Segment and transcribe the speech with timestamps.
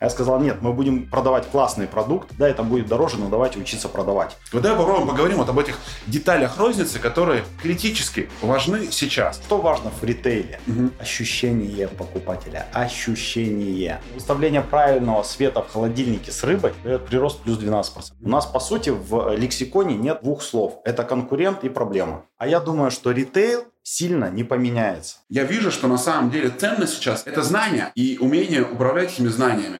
[0.00, 3.88] Я сказал, нет, мы будем продавать классный продукт, да, это будет дороже, но давайте учиться
[3.88, 4.36] продавать.
[4.52, 9.40] Вот давай попробуем поговорим вот об этих деталях розницы, которые критически важны сейчас.
[9.44, 10.60] Что важно в ритейле?
[10.68, 10.90] Угу.
[11.00, 14.00] Ощущение покупателя, ощущение.
[14.14, 18.12] Выставление правильного света в холодильнике с рыбой дает прирост плюс 12%.
[18.20, 20.78] У нас, по сути, в лексиконе нет двух слов.
[20.84, 22.22] Это конкурент и проблема.
[22.36, 25.16] А я думаю, что ритейл сильно не поменяется.
[25.28, 29.78] Я вижу, что на самом деле ценность сейчас– это знания и умение управлять этими знаниями.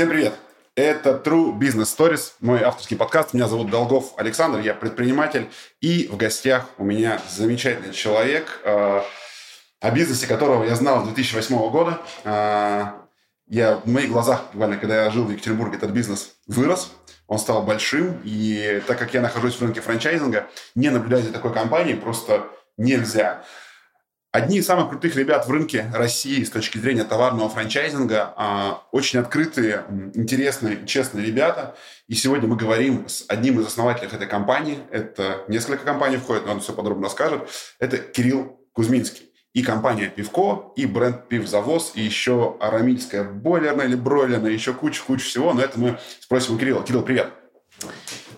[0.00, 0.32] Всем привет!
[0.76, 3.34] Это True Business Stories, мой авторский подкаст.
[3.34, 5.50] Меня зовут Долгов Александр, я предприниматель.
[5.82, 9.02] И в гостях у меня замечательный человек, э,
[9.80, 12.00] о бизнесе которого я знал с 2008 года.
[12.24, 12.92] Э,
[13.46, 16.90] я, в моих глазах, буквально, когда я жил в Екатеринбурге, этот бизнес вырос,
[17.26, 18.22] он стал большим.
[18.24, 22.46] И так как я нахожусь в рынке франчайзинга, не наблюдать за такой компанией просто
[22.78, 23.44] нельзя.
[24.32, 29.18] Одни из самых крутых ребят в рынке России с точки зрения товарного франчайзинга, а, очень
[29.18, 31.74] открытые, интересные, честные ребята.
[32.06, 34.78] И сегодня мы говорим с одним из основателей этой компании.
[34.92, 37.48] Это несколько компаний входит, но он все подробно расскажет.
[37.80, 39.32] Это Кирилл Кузьминский.
[39.52, 45.52] И компания «Пивко», и бренд «Пивзавоз», и еще арамильская бойлерная или бройлерная, еще куча-куча всего.
[45.52, 46.84] Но это мы спросим у Кирилла.
[46.84, 47.32] Кирилл, привет.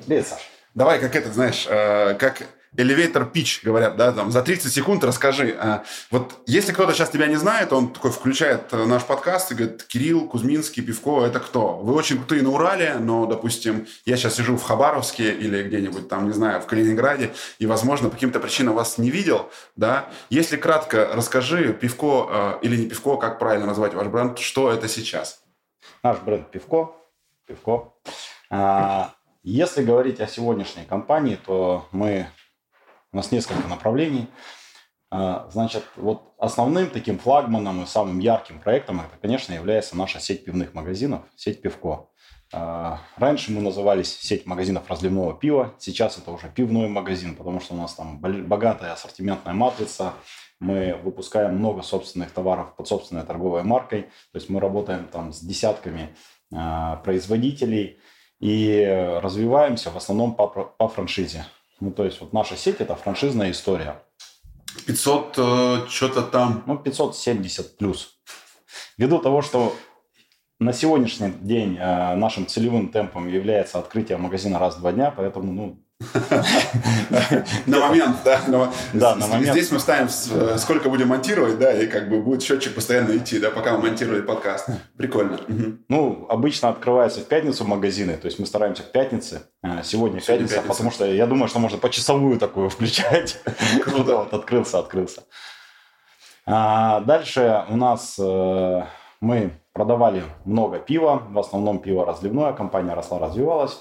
[0.07, 0.41] Привет, Саш.
[0.75, 2.45] Давай, как это, знаешь, э, как
[2.77, 5.57] elevator pitch, говорят, да, там, за 30 секунд расскажи.
[5.59, 9.55] А, вот если кто-то сейчас тебя не знает, он такой включает э, наш подкаст и
[9.55, 11.77] говорит, Кирилл, Кузьминский, Пивко, это кто?
[11.77, 16.27] Вы очень крутые на Урале, но, допустим, я сейчас сижу в Хабаровске или где-нибудь там,
[16.27, 20.09] не знаю, в Калининграде, и, возможно, по каким-то причинам вас не видел, да.
[20.31, 24.89] Если кратко, расскажи, Пивко э, или не Пивко, как правильно назвать ваш бренд, что это
[24.89, 25.43] сейчас?
[26.03, 26.93] Наш бренд Пивко,
[27.47, 27.93] Пивко.
[28.51, 32.29] А, если говорить о сегодняшней компании, то мы
[33.13, 34.29] у нас несколько направлений.
[35.11, 40.45] А, значит, вот основным таким флагманом и самым ярким проектом это, конечно, является наша сеть
[40.45, 42.09] пивных магазинов, сеть Пивко.
[42.51, 47.75] А, раньше мы назывались сеть магазинов разливного пива, сейчас это уже пивной магазин, потому что
[47.75, 50.15] у нас там богатая ассортиментная матрица,
[50.61, 55.41] мы выпускаем много собственных товаров под собственной торговой маркой, то есть мы работаем там с
[55.41, 56.17] десятками
[56.55, 57.99] а, производителей
[58.41, 61.45] и развиваемся в основном по, по франшизе.
[61.83, 64.01] Ну, то есть вот наша сеть– это франшизная история.
[64.87, 66.63] 500 э, что-то там?
[66.67, 68.21] Ну, 570 плюс.
[68.97, 69.75] Ввиду того, что
[70.61, 75.53] на сегодняшний день э, нашим целевым темпом является открытие магазина раз в два дня, поэтому,
[75.53, 75.85] ну,
[77.67, 78.41] на момент, да.
[78.93, 79.53] Да, на момент.
[79.53, 83.39] Здесь мы ставим, э, сколько будем монтировать, да, и как бы будет счетчик постоянно идти,
[83.39, 84.69] да, пока мы монтируем подкаст.
[84.97, 85.39] Прикольно.
[85.89, 89.43] Ну, обычно открывается в пятницу магазины, то есть мы стараемся в пятнице.
[89.63, 93.39] Э, сегодня пятница, потому что я думаю, что можно почасовую такую включать.
[93.83, 94.17] Круто.
[94.19, 95.23] Вот открылся, открылся.
[96.45, 98.83] А, дальше у нас э,
[99.21, 103.79] мы продавали много пива, в основном пиво разливное, компания росла, развивалась.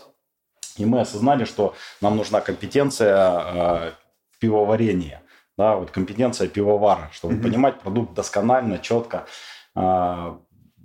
[0.77, 3.91] И мы осознали, что нам нужна компетенция э,
[4.39, 5.21] пивоварения,
[5.57, 7.41] да, вот компетенция пивовара, чтобы mm-hmm.
[7.41, 9.25] понимать продукт досконально, четко.
[9.75, 10.35] Э,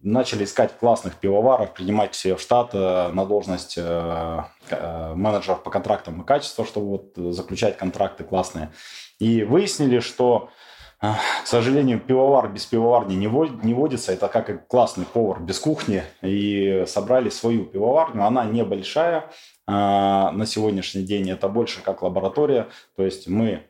[0.06, 5.62] начали искать классных пивоваров, принимать к себе в штат э, на должность э, э, менеджеров
[5.62, 8.70] по контрактам и качеству, чтобы вот заключать контракты классные.
[9.18, 10.50] И выяснили, что
[10.98, 14.12] к сожалению, пивовар без пивоварни не, не водится.
[14.12, 16.02] Это как классный повар без кухни.
[16.22, 18.24] И собрали свою пивоварню.
[18.24, 19.30] Она небольшая
[19.66, 21.30] на сегодняшний день.
[21.30, 22.68] Это больше как лаборатория.
[22.96, 23.64] То есть мы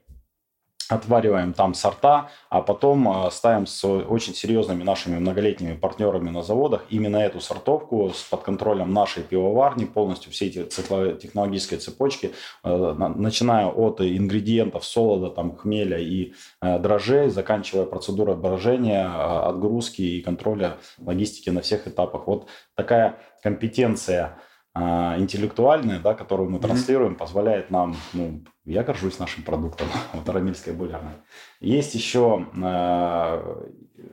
[0.88, 6.84] отвариваем там сорта, а потом а, ставим с очень серьезными нашими многолетними партнерами на заводах
[6.90, 13.66] именно эту сортовку с под контролем нашей пивоварни, полностью все эти технологические цепочки, а, начиная
[13.66, 19.08] от ингредиентов солода, там, хмеля и а, дрожжей, заканчивая процедурой брожения,
[19.48, 22.26] отгрузки и контроля логистики на всех этапах.
[22.26, 24.38] Вот такая компетенция
[24.76, 27.18] интеллектуальная, да, которую мы транслируем, mm-hmm.
[27.18, 31.16] позволяет нам ну, я горжусь нашим продуктом, вот арамильская бойлерная.
[31.60, 33.64] Есть еще э,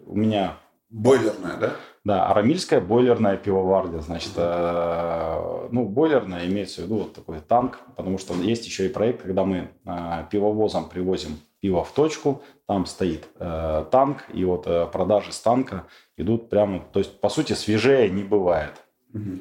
[0.05, 0.57] у меня...
[0.89, 1.73] Бойлерная, да?
[2.05, 3.99] Да, арамильская бойлерная пивоварня.
[3.99, 8.89] Значит, э, ну, бойлерная имеется в виду вот такой танк, потому что есть еще и
[8.89, 14.67] проект, когда мы э, пивовозом привозим пиво в точку, там стоит э, танк, и вот
[14.67, 18.73] э, продажи с танка идут прямо, то есть, по сути, свежее не бывает.
[19.13, 19.39] Угу.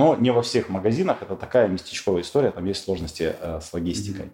[0.00, 4.32] Но не во всех магазинах, это такая местечковая история, там есть сложности э, с логистикой.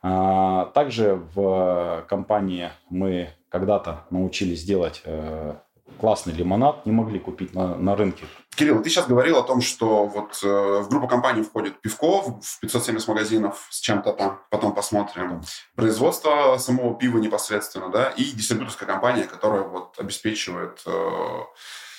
[0.00, 5.54] А, также в компании мы когда-то научились делать э,
[6.00, 8.24] классный лимонад, не могли купить на, на рынке.
[8.56, 10.46] Кирилл, ты сейчас говорил о том, что вот э,
[10.80, 15.42] в группу компаний входит пивко в 570 магазинов с чем-то там, потом посмотрим.
[15.76, 21.42] Производство самого пива непосредственно, да, и дистрибьюторская компания, которая вот обеспечивает э, Э,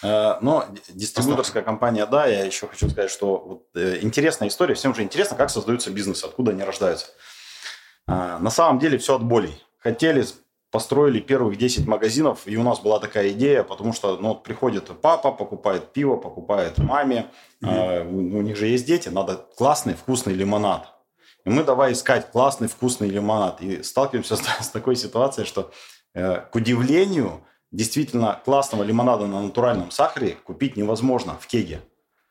[0.04, 5.02] но дистрибьюторская компания, да, я еще хочу сказать, что вот, э, интересная история, всем же
[5.02, 7.08] интересно, как создаются бизнесы, откуда они рождаются.
[8.08, 9.64] Э, на самом деле все от болей.
[9.80, 10.26] Хотели,
[10.72, 14.90] построили первых 10 магазинов, и у нас была такая идея, потому что ну, вот приходит
[15.02, 17.28] папа, покупает пиво, покупает маме,
[17.62, 18.10] mm-hmm.
[18.10, 20.90] у них же есть дети, надо классный вкусный лимонад.
[21.46, 23.62] И мы давай искать классный вкусный лимонад.
[23.62, 25.72] И сталкиваемся с, с такой ситуацией, что,
[26.14, 31.82] к удивлению, действительно классного лимонада на натуральном сахаре купить невозможно в кеге.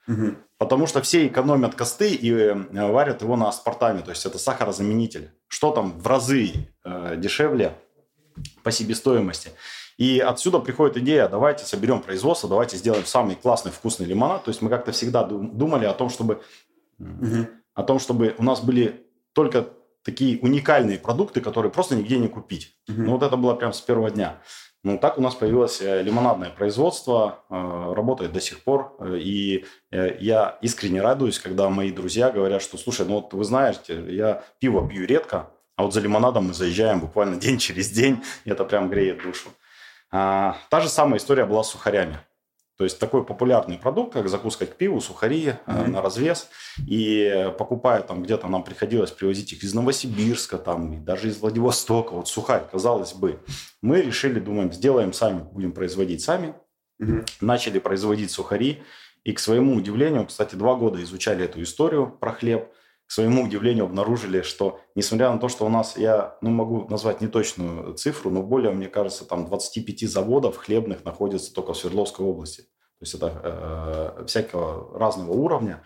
[0.08, 0.36] Угу.
[0.56, 2.54] Потому что все экономят косты и э,
[2.90, 4.00] варят его на аспартаме.
[4.02, 5.32] То есть это сахарозаменитель.
[5.48, 6.52] Что там в разы
[6.84, 7.76] э, дешевле
[8.62, 9.50] по себестоимости.
[9.98, 14.44] И отсюда приходит идея, давайте соберем производство, давайте сделаем самый классный вкусный лимонад.
[14.44, 16.40] То есть мы как-то всегда думали о том, чтобы,
[16.98, 17.48] угу.
[17.74, 19.68] о том, чтобы у нас были только
[20.04, 22.76] такие уникальные продукты, которые просто нигде не купить.
[22.88, 23.02] Угу.
[23.02, 24.40] Ну вот это было прям с первого дня.
[24.84, 28.96] Ну, так у нас появилось э, лимонадное производство, э, работает до сих пор.
[28.98, 34.04] Э, и я искренне радуюсь, когда мои друзья говорят, что, слушай, ну вот вы знаете,
[34.08, 38.50] я пиво пью редко, а вот за лимонадом мы заезжаем буквально день через день, и
[38.50, 39.50] это прям греет душу.
[40.10, 42.18] А, та же самая история была с сухарями.
[42.82, 45.86] То есть такой популярный продукт, как закуска к пиву, сухари mm-hmm.
[45.86, 46.48] на развес.
[46.84, 52.12] И покупая там где-то, нам приходилось привозить их из Новосибирска, там, даже из Владивостока.
[52.12, 53.38] Вот сухарь, казалось бы.
[53.82, 56.56] Мы решили, думаем, сделаем сами, будем производить сами.
[57.00, 57.24] Mm-hmm.
[57.40, 58.82] Начали производить сухари.
[59.22, 62.68] И к своему удивлению, кстати, два года изучали эту историю про хлеб–
[63.12, 67.20] к своему удивлению обнаружили, что несмотря на то, что у нас, я ну, могу назвать
[67.20, 72.64] неточную цифру, но более, мне кажется, там 25 заводов хлебных находится только в Свердловской области.
[73.02, 75.82] То есть это э, всякого разного уровня.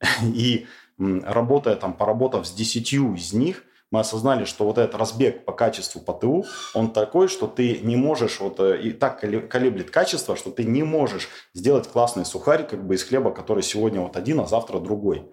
[0.22, 0.68] И
[0.98, 6.00] работая там, поработав с 10 из них, мы осознали, что вот этот разбег по качеству
[6.00, 6.44] по ТУ,
[6.74, 10.84] он такой, что ты не можешь, вот э, и так колеблет качество, что ты не
[10.84, 15.28] можешь сделать классный сухарь как бы из хлеба, который сегодня вот один, а завтра другой.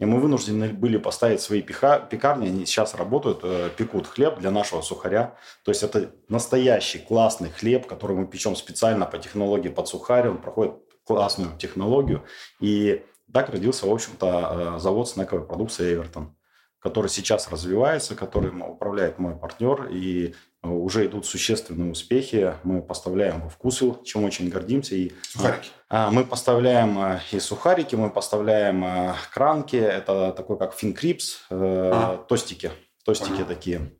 [0.00, 4.50] И мы вынуждены были поставить свои пеха, пекарни, они сейчас работают, э, пекут хлеб для
[4.50, 5.36] нашего сухаря.
[5.62, 10.38] То есть это настоящий классный хлеб, который мы печем специально по технологии под сухарь, он
[10.38, 10.74] проходит
[11.04, 12.24] классную технологию.
[12.60, 16.34] И так родился, в общем-то, э, завод снековой продукции «Эвертон»
[16.80, 22.54] который сейчас развивается, которым управляет мой партнер, и уже идут существенные успехи.
[22.64, 24.94] Мы поставляем во вкусвилл, чем очень гордимся.
[24.94, 25.70] И сухарики.
[25.88, 31.46] А, мы поставляем э, и сухарики, мы поставляем э, кранки, это такой как Finn Crisps,
[31.50, 32.24] а.
[32.28, 32.70] тостики,
[33.04, 33.46] тостики Понял.
[33.46, 33.92] такие.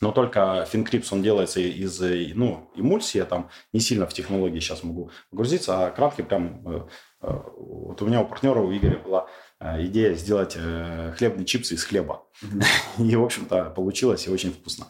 [0.00, 2.00] Но только Finn Crisps, он делается из
[2.34, 6.88] ну, эмульсии, я там не сильно в технологии сейчас могу погрузиться, а кранки прям...
[7.20, 9.28] Вот у меня у партнера, у Игоря была
[9.60, 12.24] Э, идея сделать э, хлебные чипсы из хлеба.
[12.42, 12.64] Mm-hmm.
[13.10, 14.86] И, в общем-то, получилось и очень вкусно.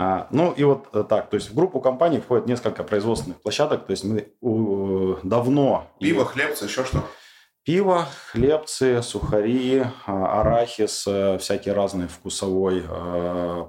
[0.00, 3.84] А, ну и вот э, так, то есть в группу компаний входит несколько производственных площадок,
[3.86, 4.28] то есть мы
[5.24, 5.90] давно...
[5.98, 7.04] Пиво, хлебцы, еще что?
[7.64, 11.06] Пиво, хлебцы, сухари, а, арахис,
[11.40, 12.84] всякий разный вкусовой.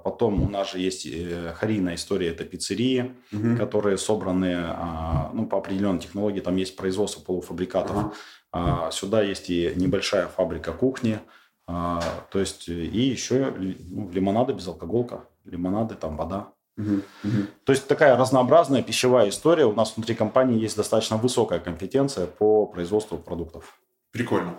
[0.04, 1.08] Потом у нас же есть
[1.56, 3.58] харийная история, это пиццерии, угу.
[3.58, 6.42] которые собраны а, ну, по определенной технологии.
[6.42, 7.98] Там есть производство полуфабрикатов.
[7.98, 8.14] Угу.
[8.52, 11.20] А, сюда есть и небольшая фабрика кухни,
[11.68, 12.02] а,
[12.32, 16.54] то есть и еще ну, лимонады безалкоголка, лимонады, там вода.
[16.78, 17.48] Угу, угу.
[17.66, 19.66] То есть такая разнообразная пищевая история.
[19.66, 23.80] У нас внутри компании есть достаточно высокая компетенция по производству продуктов.
[24.12, 24.56] Прикольно.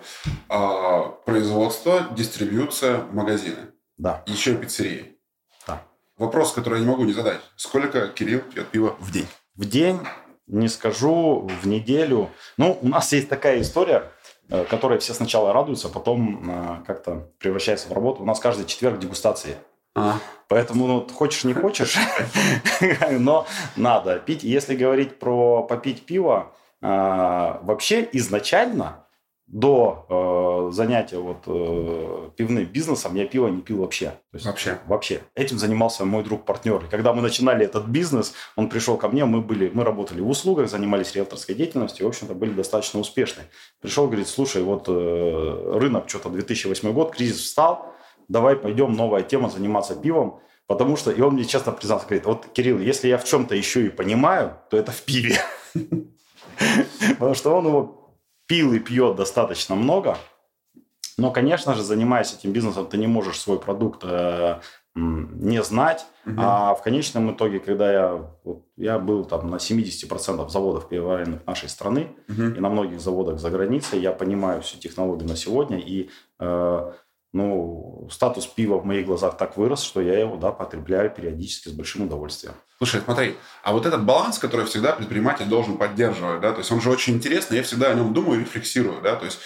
[0.49, 3.73] А, производство, дистрибьюция, магазины.
[3.97, 4.23] Да.
[4.27, 5.19] Еще и пиццерии.
[5.67, 5.83] Да.
[6.17, 7.41] Вопрос, который я не могу не задать.
[7.57, 9.27] Сколько Кирилл пьет пива в день?
[9.55, 9.99] В день
[10.47, 12.31] не скажу, в неделю.
[12.57, 14.11] Ну, у нас есть такая история,
[14.49, 18.23] э, которой все сначала радуются, потом э, как-то превращается в работу.
[18.23, 19.57] У нас каждый четверг дегустации.
[19.95, 20.19] А.
[20.49, 21.97] Поэтому ну, хочешь не хочешь,
[23.11, 24.43] но надо пить.
[24.43, 29.07] Если говорить про попить пиво, э, вообще изначально
[29.51, 34.11] до э, занятия вот, э, пивным бизнесом я пиво не пил вообще.
[34.31, 34.79] То есть, вообще?
[34.87, 35.23] Вообще.
[35.35, 36.85] Этим занимался мой друг-партнер.
[36.85, 40.29] И когда мы начинали этот бизнес, он пришел ко мне, мы, были, мы работали в
[40.29, 43.43] услугах, занимались риэлторской деятельностью, и, в общем-то, были достаточно успешны.
[43.81, 47.93] Пришел, говорит, слушай, вот э, рынок, что-то 2008 год, кризис встал,
[48.31, 50.41] давай пойдем, новая тема, заниматься пивом.
[50.67, 53.87] Потому что, и он мне честно признался, говорит, вот, Кирилл, если я в чем-то еще
[53.87, 55.39] и понимаю, то это в пиве.
[57.19, 60.17] Потому что он его пил и пьет достаточно много,
[61.19, 64.61] но, конечно же, занимаясь этим бизнесом, ты не можешь свой продукт э,
[64.95, 66.07] не знать.
[66.25, 66.37] Угу.
[66.39, 71.69] А в конечном итоге, когда я, вот, я был там на 70% заводов пивоваренных нашей
[71.69, 72.43] страны угу.
[72.43, 75.79] и на многих заводах за границей, я понимаю всю технологию на сегодня.
[75.79, 76.93] И э,
[77.33, 81.73] ну, статус пива в моих глазах так вырос, что я его да, потребляю периодически с
[81.73, 82.55] большим удовольствием.
[82.79, 86.81] Слушай, смотри, а вот этот баланс, который всегда предприниматель должен поддерживать, да, то есть он
[86.81, 89.39] же очень интересный, я всегда о нем думаю и рефлексирую, да, то есть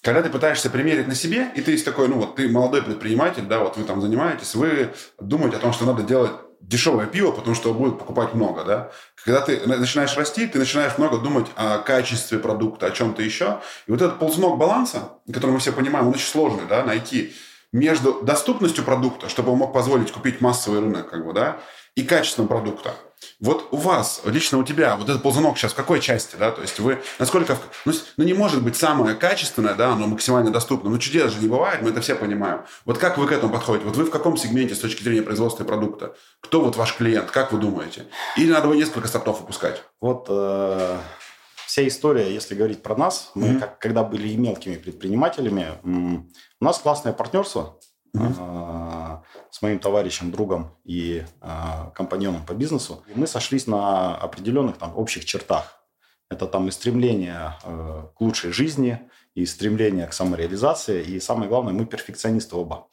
[0.00, 3.42] когда ты пытаешься примерить на себе, и ты есть такой, ну вот ты молодой предприниматель,
[3.42, 7.54] да, вот вы там занимаетесь, вы думаете о том, что надо делать дешевое пиво, потому
[7.54, 8.90] что будет покупать много, да.
[9.24, 13.60] Когда ты начинаешь расти, ты начинаешь много думать о качестве продукта, о чем-то еще.
[13.86, 17.34] И вот этот ползунок баланса, который мы все понимаем, он очень сложный, да, найти
[17.72, 21.58] между доступностью продукта, чтобы он мог позволить купить массовый рынок, как бы, да,
[21.94, 22.94] и качеством продукта.
[23.40, 26.60] Вот у вас, лично у тебя, вот этот ползунок сейчас в какой части, да, то
[26.62, 30.98] есть вы, насколько, ну, ну не может быть самое качественное, да, оно максимально доступно, ну
[30.98, 32.62] чудес же не бывает, мы это все понимаем.
[32.84, 33.86] Вот как вы к этому подходите?
[33.86, 36.14] Вот вы в каком сегменте с точки зрения производства продукта?
[36.40, 38.06] Кто вот ваш клиент, как вы думаете?
[38.36, 39.82] Или надо бы несколько сортов выпускать?
[40.00, 40.98] Вот э,
[41.66, 43.60] вся история, если говорить про нас, мы mm-hmm.
[43.60, 47.78] как, когда были мелкими предпринимателями, у нас классное партнерство,
[48.14, 49.18] uh
[49.50, 53.02] с моим товарищем, другом и а, компаньоном по бизнесу.
[53.08, 55.82] И мы сошлись на определенных там общих чертах.
[56.30, 59.00] Это там и стремление э, к лучшей жизни,
[59.34, 62.88] и стремление к самореализации, и самое главное, мы перфекционисты оба.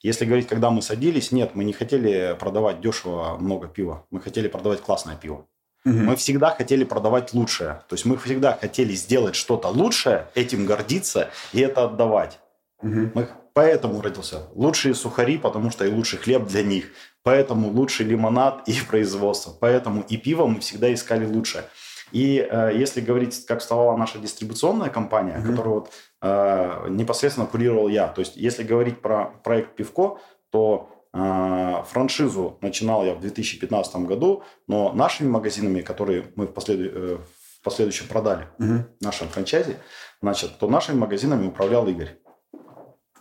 [0.00, 4.48] Если говорить, когда мы садились, нет, мы не хотели продавать дешево много пива, мы хотели
[4.48, 5.46] продавать классное пиво.
[5.84, 5.94] Угу.
[5.94, 7.82] Мы всегда хотели продавать лучшее.
[7.88, 12.40] То есть мы всегда хотели сделать что-то лучшее, этим гордиться и это отдавать.
[12.82, 13.10] Угу.
[13.14, 16.92] Мы Поэтому родился лучшие сухари, потому что и лучший хлеб для них.
[17.24, 19.52] Поэтому лучший лимонад и производство.
[19.60, 21.64] Поэтому и пиво мы всегда искали лучшее.
[22.12, 25.50] И э, если говорить, как вставала наша дистрибуционная компания, mm-hmm.
[25.50, 25.90] которую вот,
[26.22, 30.18] э, непосредственно курировал я, то есть если говорить про проект Пивко,
[30.50, 36.78] то э, франшизу начинал я в 2015 году, но нашими магазинами, которые мы в, послед...
[36.78, 37.18] э,
[37.58, 38.84] в последующем продали mm-hmm.
[39.00, 39.78] нашим франчайзе,
[40.22, 42.18] значит, то нашими магазинами управлял Игорь.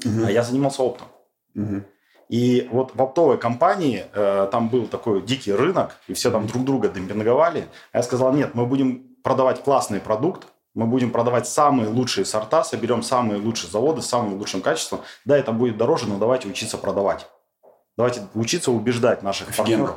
[0.06, 0.28] Угу.
[0.28, 1.08] Я занимался оптом.
[1.56, 1.84] Угу.
[2.30, 6.66] И вот в оптовой компании э, там был такой дикий рынок, и все там друг
[6.66, 7.68] друга демпинговали.
[7.94, 12.64] А я сказал, нет, мы будем продавать классный продукт, мы будем продавать самые лучшие сорта,
[12.64, 15.00] соберем самые лучшие заводы с самым лучшим качеством.
[15.26, 17.28] Да, это будет дороже, но давайте учиться продавать.
[17.96, 19.88] Давайте учиться убеждать наших Офигенно.
[19.88, 19.96] партнеров.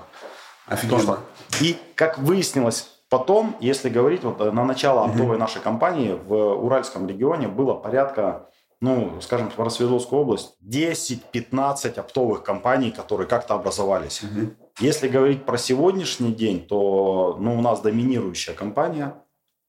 [0.66, 1.19] Офигенно.
[1.61, 5.40] И как выяснилось потом, если говорить, вот на начало оптовой угу.
[5.40, 8.47] нашей компании в Уральском регионе было порядка
[8.80, 14.22] ну, скажем, про Свердловскую область, 10-15 оптовых компаний, которые как-то образовались.
[14.22, 14.54] Угу.
[14.80, 19.14] Если говорить про сегодняшний день, то ну, у нас доминирующая компания,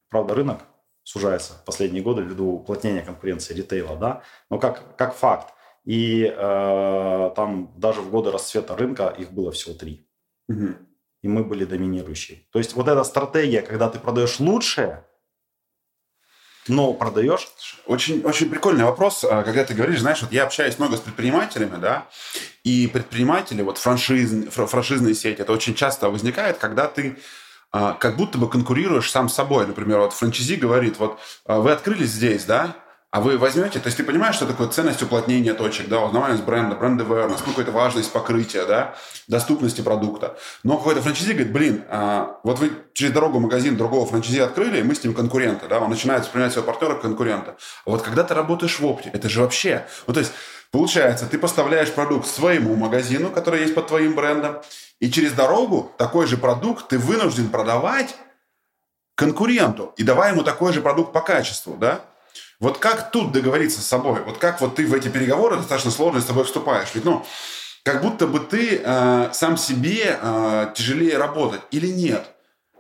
[0.10, 0.60] правда, рынок
[1.04, 5.54] сужается в последние годы ввиду уплотнения конкуренции ритейла, да, но как, как факт.
[5.84, 10.08] И э, там даже в годы расцвета рынка их было всего три.
[10.48, 10.68] Угу.
[11.24, 12.44] И мы были доминирующие.
[12.52, 15.06] То есть вот эта стратегия, когда ты продаешь лучшее,
[16.68, 17.48] но продаешь?
[17.86, 21.78] Очень, очень прикольный вопрос, а, когда ты говоришь, знаешь, вот я общаюсь много с предпринимателями,
[21.80, 22.08] да,
[22.64, 27.18] и предприниматели, вот франшиз, франшизные сети, это очень часто возникает, когда ты
[27.72, 29.66] а, как будто бы конкурируешь сам с собой.
[29.66, 32.76] Например, вот франчизи говорит, вот а, вы открылись здесь, да,
[33.12, 36.78] а вы возьмете, то есть ты понимаешь, что такое ценность уплотнения точек, да, узнаваемость бренда,
[36.78, 38.96] бренд awareness, насколько это важность покрытия, да,
[39.28, 40.38] доступности продукта.
[40.64, 44.84] Но какой-то франчайзи говорит, блин, а, вот вы через дорогу магазин другого франчайзи открыли, и
[44.84, 47.58] мы с ним конкуренты, да, он начинает воспринимать своего партнера конкурента.
[47.86, 50.32] А вот когда ты работаешь в опте, это же вообще, ну, то есть
[50.72, 54.62] Получается, ты поставляешь продукт своему магазину, который есть под твоим брендом,
[55.02, 58.16] и через дорогу такой же продукт ты вынужден продавать
[59.16, 62.06] конкуренту и давай ему такой же продукт по качеству, да?
[62.62, 64.22] Вот как тут договориться с собой?
[64.24, 66.90] Вот как вот ты в эти переговоры достаточно сложно с тобой вступаешь?
[66.94, 67.26] Ведь, ну,
[67.84, 72.24] как будто бы ты э, сам себе э, тяжелее работать или нет?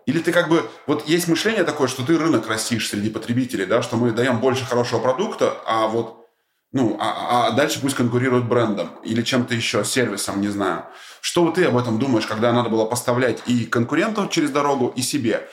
[0.05, 0.69] Или ты как бы...
[0.85, 4.65] Вот есть мышление такое, что ты рынок растишь среди потребителей, да, что мы даем больше
[4.65, 6.27] хорошего продукта, а вот...
[6.73, 10.85] Ну, а, а дальше пусть конкурируют брендом или чем-то еще, сервисом, не знаю.
[11.21, 15.49] Что ты об этом думаешь, когда надо было поставлять и конкуренту через дорогу, и себе?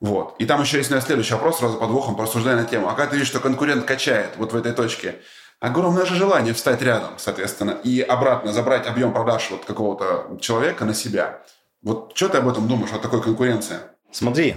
[0.00, 0.36] Вот.
[0.38, 2.88] И там еще есть наверное, следующий вопрос, сразу подвохом порассуждая на тему.
[2.88, 5.16] А как ты видишь, что конкурент качает вот в этой точке?
[5.60, 10.94] Огромное же желание встать рядом, соответственно, и обратно забрать объем продаж вот какого-то человека на
[10.94, 11.42] себя.
[11.82, 13.78] Вот что ты об этом думаешь, вот такой конкуренции?
[14.12, 14.56] Смотри,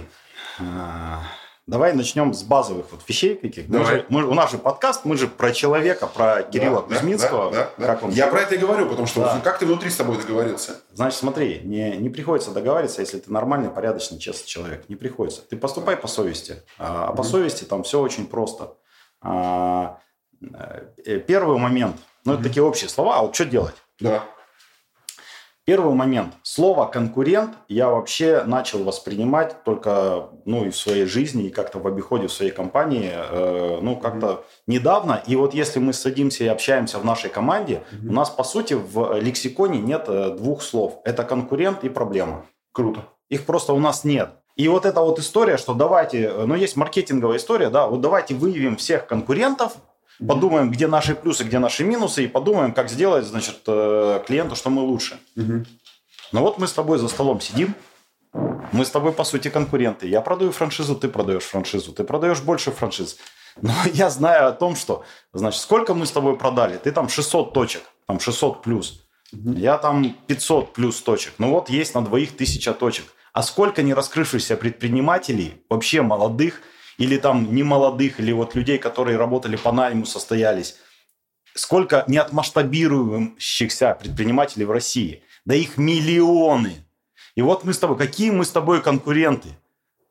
[0.60, 1.22] а,
[1.68, 3.68] Давай начнем с базовых вот вещей каких.
[3.68, 7.52] Мы же, мы, у нас же подкаст, мы же про человека, про Кирилла да, Кузьминского.
[7.52, 9.40] Да, да, как Он Я про это и говорю, потому что да.
[9.44, 10.80] как ты внутри с тобой договорился?
[10.92, 14.88] Значит, смотри, не, не приходится договариваться, если ты нормальный, порядочный, честный человек.
[14.88, 15.42] Не приходится.
[15.42, 16.56] Ты поступай по совести.
[16.78, 18.74] А, а по совести там все очень просто.
[19.20, 20.00] А,
[20.42, 23.76] э, первый момент, ну, это такие общие слова, а вот что делать?
[24.00, 24.24] Да.
[25.64, 26.34] Первый момент.
[26.42, 31.86] Слово «конкурент» я вообще начал воспринимать только ну, и в своей жизни, и как-то в
[31.86, 34.62] обиходе в своей компании, э, ну, как-то mm-hmm.
[34.66, 35.22] недавно.
[35.24, 38.08] И вот если мы садимся и общаемся в нашей команде, mm-hmm.
[38.08, 40.98] у нас, по сути, в лексиконе нет э, двух слов.
[41.04, 42.44] Это конкурент и проблема.
[42.72, 43.04] Круто.
[43.28, 44.30] Их просто у нас нет.
[44.56, 48.34] И вот эта вот история, что давайте, э, ну, есть маркетинговая история, да, вот давайте
[48.34, 49.76] выявим всех конкурентов,
[50.26, 54.70] подумаем, где наши плюсы, где наши минусы, и подумаем, как сделать, значит, э, клиенту, что
[54.70, 55.18] мы лучше.
[55.36, 55.64] Угу.
[56.32, 57.74] Ну вот мы с тобой за столом сидим,
[58.72, 60.08] мы с тобой, по сути, конкуренты.
[60.08, 63.18] Я продаю франшизу, ты продаешь франшизу, ты продаешь больше франшиз.
[63.60, 66.78] Но я знаю о том, что, значит, сколько мы с тобой продали?
[66.78, 69.02] Ты там 600 точек, там 600 плюс.
[69.32, 69.52] Угу.
[69.52, 71.34] Я там 500 плюс точек.
[71.38, 73.06] Ну вот есть на двоих тысяча точек.
[73.32, 76.60] А сколько не раскрывшихся предпринимателей, вообще молодых,
[76.98, 80.76] или там не молодых, или вот людей, которые работали по найму, состоялись.
[81.54, 85.22] Сколько неотмасштабирующихся предпринимателей в России?
[85.44, 86.74] Да их миллионы.
[87.34, 89.50] И вот мы с тобой, какие мы с тобой конкуренты?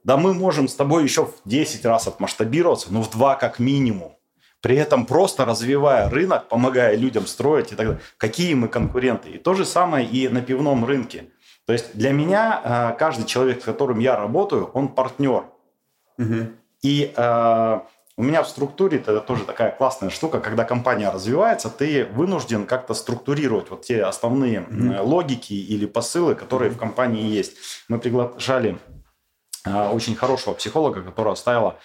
[0.03, 4.15] Да мы можем с тобой еще в 10 раз отмасштабироваться, но в 2 как минимум.
[4.61, 8.01] При этом просто развивая рынок, помогая людям строить и так далее.
[8.17, 9.31] Какие мы конкуренты?
[9.31, 11.25] И то же самое и на пивном рынке.
[11.65, 15.45] То есть для меня э, каждый человек, с которым я работаю, он партнер.
[16.17, 16.47] Угу.
[16.81, 17.79] И э,
[18.17, 22.93] у меня в структуре это тоже такая классная штука, когда компания развивается, ты вынужден как-то
[22.93, 25.01] структурировать вот те основные mm-hmm.
[25.01, 26.75] логики или посылы, которые mm-hmm.
[26.75, 27.57] в компании есть.
[27.87, 28.77] Мы приглашали
[29.65, 31.77] э, очень хорошего психолога, которая ставила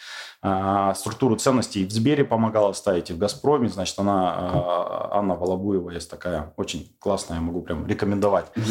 [0.95, 3.69] структуру ценностей в Сбере помогала ставить, и в Газпроме.
[3.69, 8.47] Значит, она, а, Анна Волобуева есть такая, очень классная, я могу прям рекомендовать.
[8.57, 8.65] Угу.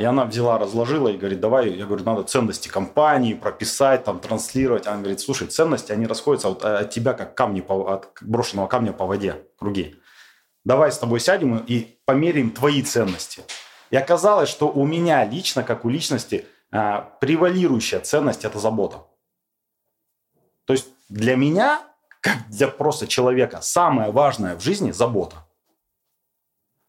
[0.00, 4.86] И она взяла, разложила и говорит, давай, я говорю, надо ценности компании прописать, там, транслировать.
[4.86, 8.92] Она говорит, слушай, ценности, они расходятся от, от тебя, как камни, по, от брошенного камня
[8.92, 9.96] по воде, круги.
[10.64, 13.42] Давай с тобой сядем и померяем твои ценности.
[13.90, 19.06] И оказалось, что у меня лично, как у личности, превалирующая ценность– это забота.
[20.66, 21.82] То есть для меня,
[22.20, 25.36] как для просто человека, самое важное в жизни– забота.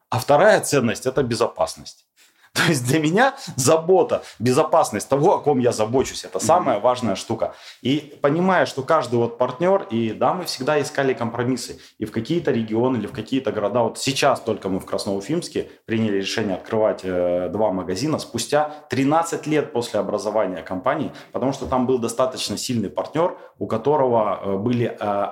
[0.10, 2.09] А вторая ценность– это безопасность.
[2.54, 7.54] То есть для меня забота, безопасность того, о ком я забочусь, это самая важная штука.
[7.82, 11.80] И понимая, что каждый вот партнер, и да, мы всегда искали компромиссы.
[12.00, 16.18] И в какие-то регионы или в какие-то города, вот сейчас только мы в Красноуфимске приняли
[16.18, 22.00] решение открывать э, два магазина спустя 13 лет после образования компании, потому что там был
[22.00, 25.28] достаточно сильный партнер, у которого э, были э,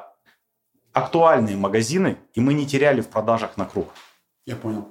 [0.94, 3.88] актуальные магазины, и мы не теряли в продажах на круг.
[4.46, 4.88] Я понял.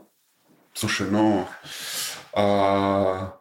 [0.72, 1.46] Слушай, ну...
[2.36, 3.40] А,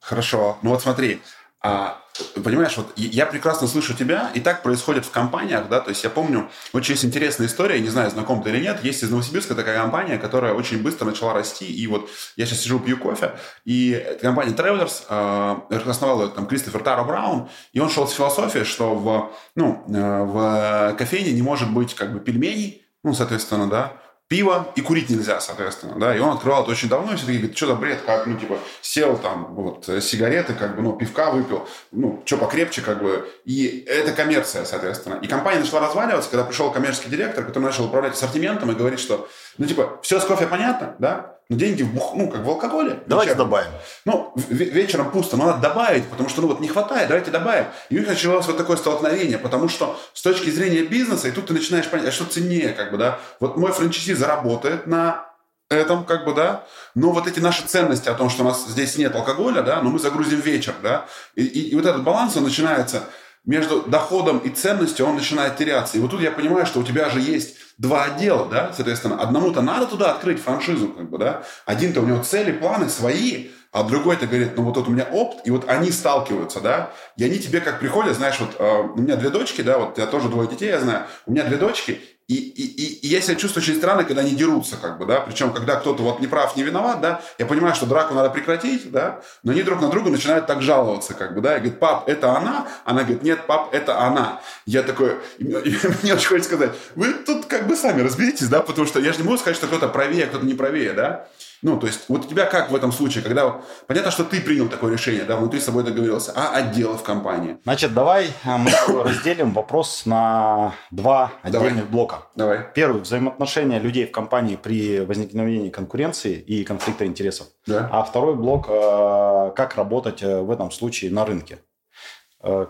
[0.00, 0.58] хорошо.
[0.62, 1.20] Ну вот смотри,
[1.60, 2.00] а,
[2.44, 6.10] понимаешь, вот я прекрасно слышу тебя, и так происходит в компаниях, да, то есть я
[6.10, 9.80] помню, очень есть интересная история, не знаю, знаком ты или нет, есть из Новосибирска такая
[9.80, 13.32] компания, которая очень быстро начала расти, и вот я сейчас сижу, пью кофе,
[13.64, 18.64] и компания Travelers, э, основал ее там Кристофер Таро Браун, и он шел с философией,
[18.64, 23.94] что в, ну, э, в кофейне не может быть как бы пельменей, ну, соответственно, да,
[24.28, 27.40] пиво и курить нельзя, соответственно, да, и он открывал это очень давно, и все такие
[27.40, 30.92] говорят, что за бред, как, ну, типа, сел там, вот, э, сигареты, как бы, ну,
[30.92, 35.18] пивка выпил, ну, что покрепче, как бы, и это коммерция, соответственно.
[35.22, 39.28] И компания начала разваливаться, когда пришел коммерческий директор, который начал управлять ассортиментом и говорит, что,
[39.56, 43.02] ну, типа, все с кофе понятно, да, но деньги в бух, ну, как в алкоголе.
[43.06, 43.46] Давайте вечером.
[43.46, 43.70] добавим.
[44.04, 47.66] Ну, вечером пусто, но надо добавить, потому что, ну, вот не хватает, давайте добавим.
[47.88, 51.46] И у них началось вот такое столкновение, потому что с точки зрения бизнеса, и тут
[51.46, 53.18] ты начинаешь понять, а что ценнее, как бы, да.
[53.40, 55.26] Вот мой франчайзи заработает на
[55.70, 58.98] этом, как бы, да, но вот эти наши ценности о том, что у нас здесь
[58.98, 62.44] нет алкоголя, да, но мы загрузим вечер, да, и, и, и вот этот баланс, он
[62.44, 63.04] начинается
[63.48, 65.96] между доходом и ценностью, он начинает теряться.
[65.96, 69.62] И вот тут я понимаю, что у тебя же есть два отдела, да, соответственно, одному-то
[69.62, 74.26] надо туда открыть франшизу, как бы, да, один-то у него цели, планы свои, а другой-то
[74.26, 77.60] говорит, ну вот тут у меня опт, и вот они сталкиваются, да, и они тебе
[77.60, 80.68] как приходят, знаешь, вот э, у меня две дочки, да, вот я тоже двое детей,
[80.68, 84.04] я знаю, у меня две дочки, и, и, и, и я себя чувствую очень странно,
[84.04, 87.22] когда они дерутся, как бы, да, причем, когда кто-то вот не прав, не виноват, да,
[87.38, 91.14] я понимаю, что драку надо прекратить, да, но они друг на друга начинают так жаловаться,
[91.14, 94.42] как бы, да, и говорит, пап, это она, она говорит, нет, пап, это она.
[94.66, 99.00] Я такой, мне очень хочется сказать, вы тут как бы сами разберитесь, да, потому что
[99.00, 101.28] я же не могу сказать, что кто-то правее, а кто-то не правее, да,
[101.60, 104.68] ну, то есть, вот у тебя как в этом случае, когда понятно, что ты принял
[104.68, 107.58] такое решение, да, внутри с собой договорился, а отделы в компании?
[107.64, 108.70] Значит, давай э, мы
[109.02, 111.90] разделим вопрос на два отдельных давай.
[111.90, 112.22] блока.
[112.36, 112.66] Давай.
[112.74, 117.48] Первый взаимоотношения людей в компании при возникновении конкуренции и конфликта интересов.
[117.66, 117.88] Да.
[117.90, 121.58] А второй блок э, как работать э, в этом случае на рынке.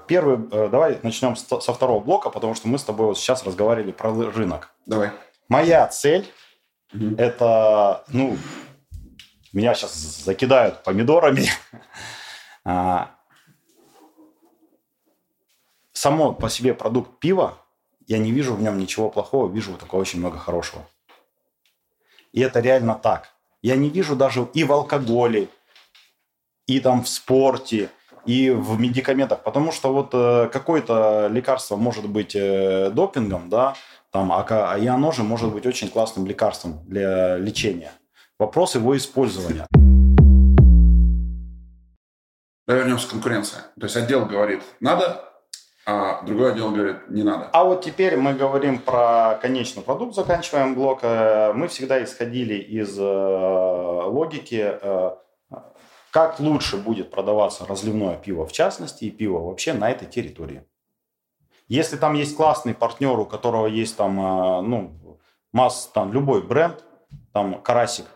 [0.06, 0.38] Первый,
[0.70, 4.70] давай начнем со второго блока, потому что мы с тобой вот сейчас разговаривали про рынок.
[4.86, 5.10] Давай.
[5.50, 6.26] Моя цель
[6.94, 7.14] угу.
[7.18, 8.38] это, ну,
[9.58, 9.94] меня сейчас
[10.24, 11.50] закидают помидорами.
[12.64, 13.12] А,
[15.92, 17.56] само по себе продукт пива,
[18.06, 20.86] я не вижу в нем ничего плохого, вижу только очень много хорошего.
[22.32, 23.30] И это реально так.
[23.62, 25.48] Я не вижу даже и в алкоголе,
[26.66, 27.88] и там в спорте,
[28.26, 33.74] и в медикаментах, потому что вот э, какое-то лекарство может быть э, допингом, да,
[34.10, 37.92] там, а, и оно же может быть очень классным лекарством для лечения.
[38.38, 39.66] Вопрос его использования.
[42.68, 43.58] Давай вернемся к конкуренции.
[43.80, 45.24] То есть отдел говорит «надо»,
[45.84, 47.48] а другой отдел говорит «не надо».
[47.52, 51.00] А вот теперь мы говорим про конечный продукт, заканчиваем блок.
[51.02, 55.10] Э, мы всегда исходили из э, логики, э,
[56.12, 60.64] как лучше будет продаваться разливное пиво в частности и пиво вообще на этой территории.
[61.66, 65.18] Если там есть классный партнер, у которого есть там, ну,
[65.52, 66.84] масс, там любой бренд,
[67.32, 68.06] там Карасик,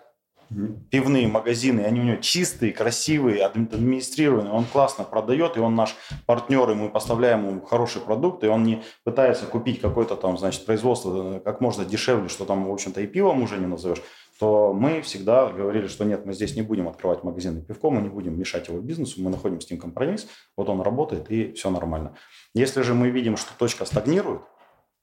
[0.91, 6.71] пивные магазины, они у него чистые, красивые, администрированные, он классно продает, и он наш партнер,
[6.71, 11.37] и мы поставляем ему хороший продукт, и он не пытается купить какое-то там, значит, производство
[11.37, 14.03] э, как можно дешевле, что там, в общем-то, и пивом уже не назовешь,
[14.39, 18.09] то мы всегда говорили, что нет, мы здесь не будем открывать магазины пивко, мы не
[18.09, 22.17] будем мешать его бизнесу, мы находим с ним компромисс, вот он работает, и все нормально.
[22.55, 24.43] Если же мы видим, что точка стагнирует,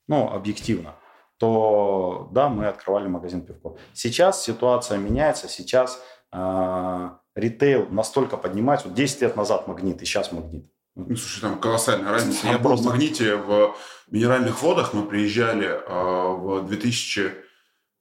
[0.07, 0.95] ну, объективно,
[1.39, 3.77] то да, мы открывали магазин пивко.
[3.93, 6.01] Сейчас ситуация меняется, сейчас
[6.33, 8.89] э, ритейл настолько поднимается.
[8.89, 10.69] Вот 10 лет назад магнит и сейчас магнит.
[10.95, 12.47] Ну, слушай, там колоссальная разница.
[12.47, 13.73] Я был в магните в
[14.11, 17.49] минеральных водах, мы приезжали э, в 2000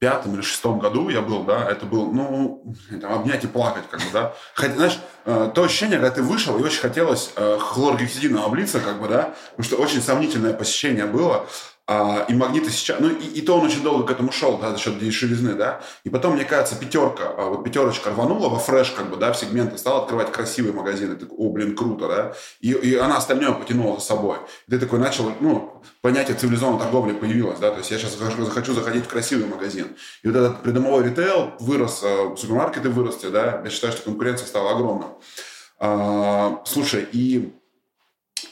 [0.01, 4.01] пятом или шестом году я был, да, это был, ну, там, обнять и плакать, как
[4.01, 4.35] бы, да.
[4.55, 9.01] Хотя, знаешь, э, то ощущение, когда ты вышел, и очень хотелось э, хлоргексидином облиться, как
[9.01, 11.47] бы, да, потому что очень сомнительное посещение было.
[11.91, 14.73] А, и магниты сейчас, ну и, и то он очень долго к этому шел, да,
[14.73, 15.81] за счет дешевизны, да.
[16.05, 19.39] И потом, мне кажется, пятерка, а, вот пятерочка рванула во фреш, как бы, да, в
[19.39, 21.17] сегменты, стала открывать красивые магазины.
[21.17, 22.35] Ты о, блин, круто, да.
[22.61, 24.37] И, и она остальное потянула за собой.
[24.67, 27.71] И ты такой начал, ну, понятие цивилизованной торговли появилось, да.
[27.71, 29.87] То есть я сейчас захочу, захочу заходить в красивый магазин.
[30.23, 33.63] И вот этот придомовой ритейл вырос, а, супермаркеты выросли, да.
[33.65, 35.09] Я считаю, что конкуренция стала огромной.
[35.79, 37.55] А, слушай, и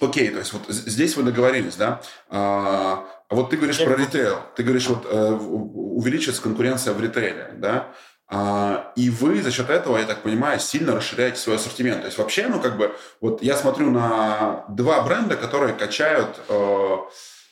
[0.01, 2.03] Окей, то есть вот здесь вы договорились, да?
[2.29, 4.39] А, а вот ты говоришь про ритейл.
[4.55, 7.93] Ты говоришь, вот э, увеличится конкуренция в ритейле, да?
[8.29, 12.01] А, и вы за счет этого, я так понимаю, сильно расширяете свой ассортимент.
[12.01, 16.97] То есть вообще, ну как бы, вот я смотрю на два бренда, которые качают э,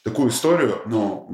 [0.03, 1.29] такую историю, ну,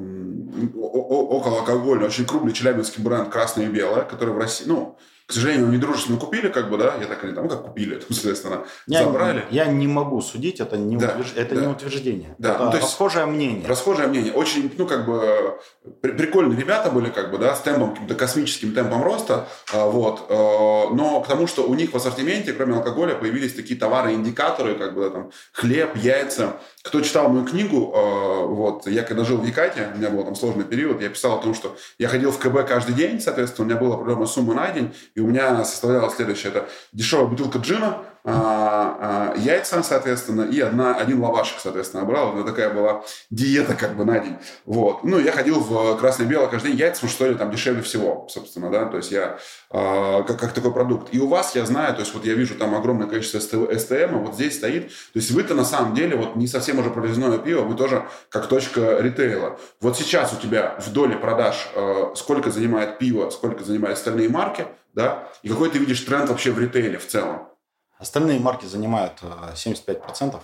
[0.77, 4.99] около алкогольную, очень крупный челябинский бренд «Красное и белое», который в России, ну,
[5.31, 8.09] к сожалению, они дружественно купили, как бы, да, я так или там, как купили, там,
[8.11, 9.45] соответственно, я, забрали.
[9.53, 11.37] Я не могу судить, это не, да, утвержд...
[11.37, 11.61] это да.
[11.61, 12.35] не утверждение.
[12.39, 13.65] Да, это ну, то есть, расхожее мнение.
[13.69, 14.33] Расхожее мнение.
[14.33, 15.61] Очень, ну, как бы,
[16.01, 20.91] прикольные ребята были, как бы, да, с темпом, каким-то космическим темпом роста, а, вот, а,
[20.93, 25.11] но к тому, что у них в ассортименте, кроме алкоголя, появились такие товары-индикаторы, как бы,
[25.11, 26.57] там, хлеб, яйца.
[26.83, 30.35] Кто читал мою книгу, а, вот, я когда жил в Якате, у меня был там
[30.35, 33.71] сложный период, я писал о том, что я ходил в КБ каждый день, соответственно, у
[33.71, 36.51] меня была определенная сумма на день, и у меня составляла следующее.
[36.51, 42.35] Это дешевая бутылка джина, а, а, яйца, соответственно, и одна, один лавашек, соответственно, брал.
[42.35, 44.37] Это такая была диета как бы на день.
[44.67, 45.05] Вот.
[45.05, 48.85] Ну, я ходил в красное-белое каждый день яйца, что ли, там дешевле всего, собственно, да,
[48.87, 49.39] то есть я
[49.71, 51.09] а, как, как такой продукт.
[51.13, 54.35] И у вас, я знаю, то есть вот я вижу там огромное количество СТМ, вот
[54.35, 57.75] здесь стоит, то есть вы-то на самом деле вот не совсем уже провизионное пиво, вы
[57.75, 59.59] тоже как точка ритейла.
[59.81, 64.67] Вот сейчас у тебя в доле продаж э, сколько занимает пиво, сколько занимают остальные марки,
[65.01, 67.49] да, и какой ты видишь тренд вообще в ритейле в целом?
[67.97, 70.37] Остальные марки занимают 75%.
[70.37, 70.39] Э,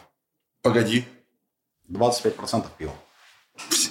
[0.62, 1.04] Погоди.
[1.90, 2.92] 25% пива.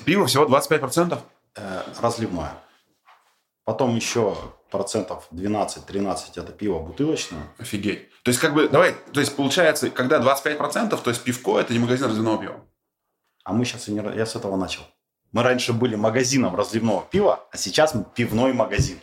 [0.06, 1.20] Пиво всего 25%?
[1.56, 2.54] Э, разливное.
[3.64, 4.36] Потом еще
[4.72, 7.48] процентов 12-13 это пиво бутылочное.
[7.60, 8.10] Офигеть.
[8.24, 11.80] То есть, как бы, давай, то есть, получается, когда 25%, то есть пивко это не
[11.80, 12.60] магазин разливного пива.
[13.44, 14.82] А мы сейчас, я с этого начал.
[15.32, 19.00] Мы раньше были магазином разливного пива, а сейчас мы пивной магазин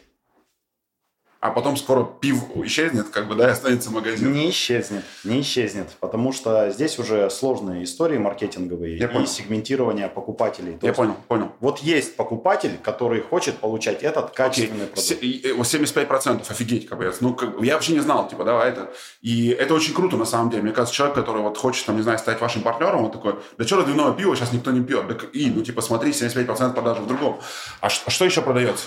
[1.42, 4.32] а потом скоро пив исчезнет, как бы, да, и останется магазин.
[4.32, 9.26] Не исчезнет, не исчезнет, потому что здесь уже сложные истории маркетинговые Я и понял.
[9.26, 10.74] сегментирование покупателей.
[10.74, 11.50] То Я есть, понял, понял.
[11.58, 15.50] Вот есть покупатель, который хочет получать этот качественный Окей.
[15.50, 15.66] продукт.
[15.66, 19.74] 75% офигеть, как бы, ну, как, я вообще не знал, типа, да, это, и это
[19.74, 20.62] очень круто, на самом деле.
[20.62, 23.64] Мне кажется, человек, который вот хочет, там, не знаю, стать вашим партнером, он такой, да
[23.66, 27.08] что разливного пива сейчас никто не пьет, да, и, ну, типа, смотри, 75% продажи в
[27.08, 27.40] другом.
[27.80, 28.86] А, а что еще продается?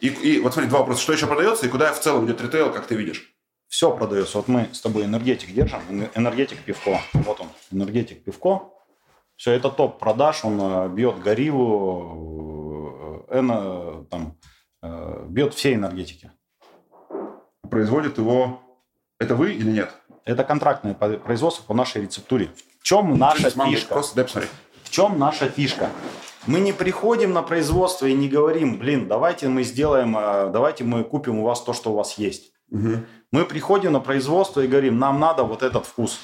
[0.00, 1.02] И, и вот смотри, два вопроса.
[1.02, 3.34] Что еще продается и куда в целом идет ритейл, как ты видишь?
[3.68, 4.38] Все продается.
[4.38, 5.80] Вот мы с тобой энергетик держим.
[6.14, 7.00] Энергетик пивко.
[7.12, 8.70] Вот он, энергетик пивко.
[9.36, 10.44] Все, это топ продаж.
[10.44, 14.36] Он э, бьет гориллу, э, эно, там,
[14.82, 16.32] э, бьет все энергетики.
[17.70, 18.60] производит его...
[19.20, 19.92] Это вы или нет?
[20.24, 22.50] Это контрактное производство по нашей рецептуре.
[22.80, 23.94] В чем наша фишка?
[23.94, 24.52] Просто, дай посмотреть.
[24.84, 25.90] В чем наша фишка?
[26.46, 31.04] Мы не приходим на производство и не говорим, блин, давайте мы сделаем, э, давайте мы
[31.04, 32.52] купим у вас то, что у вас есть.
[32.70, 33.04] Угу.
[33.32, 36.20] Мы приходим на производство и говорим, нам надо вот этот вкус.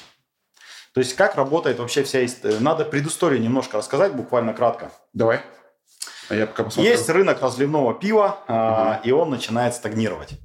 [0.93, 2.19] То есть как работает вообще вся...
[2.21, 4.91] Э, надо предысторию немножко рассказать, буквально кратко.
[5.13, 5.41] Давай.
[6.29, 6.91] А я пока посмотрю.
[6.91, 9.07] Есть рынок разливного пива, угу.
[9.07, 10.39] и он начинает стагнировать.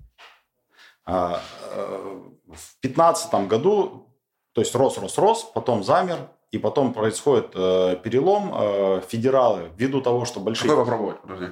[1.06, 1.40] А,
[1.72, 4.14] э, в 2015 году,
[4.52, 8.52] то есть рос, рос, рос, потом замер, и потом происходит э, перелом.
[8.54, 10.68] Э, федералы, ввиду того, что большие...
[10.68, 11.20] Какой попробовать?
[11.22, 11.46] Подожди.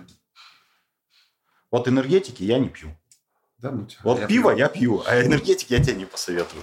[1.70, 2.96] Вот энергетики я не пью.
[3.58, 4.58] Да, ну, вот я пиво пью.
[4.58, 6.62] я пью, а энергетики я тебе не посоветую.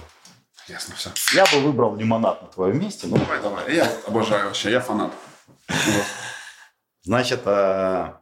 [0.68, 1.10] Ясно, все.
[1.32, 3.06] Я бы выбрал лимонад на твоем месте.
[3.06, 3.18] Но...
[3.18, 3.74] Давай, давай.
[3.74, 5.12] Я обожаю вообще, я фанат.
[7.02, 8.12] Значит, э,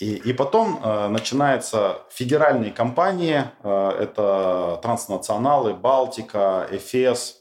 [0.00, 7.37] и, и потом э, начинаются федеральные компании, э, это транснационалы, Балтика, Эфес,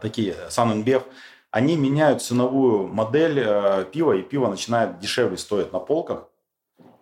[0.00, 1.04] такие, Санэнбев,
[1.50, 6.28] они меняют ценовую модель э, пива, и пиво начинает дешевле стоить на полках.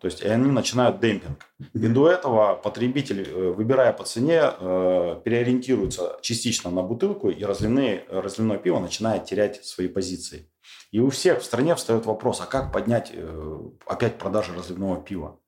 [0.00, 1.46] То есть и они начинают демпинг.
[1.72, 8.04] И до этого потребитель, э, выбирая по цене, э, переориентируется частично на бутылку, и разливные,
[8.08, 10.48] разливное пиво начинает терять свои позиции.
[10.92, 15.40] И у всех в стране встает вопрос, а как поднять э, опять продажи разливного пива?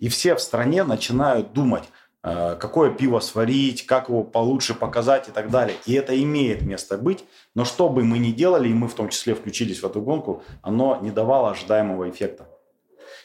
[0.00, 1.84] И все в стране начинают думать,
[2.22, 5.76] какое пиво сварить, как его получше показать и так далее.
[5.86, 9.08] И это имеет место быть, но что бы мы ни делали, и мы в том
[9.08, 12.46] числе включились в эту гонку, оно не давало ожидаемого эффекта.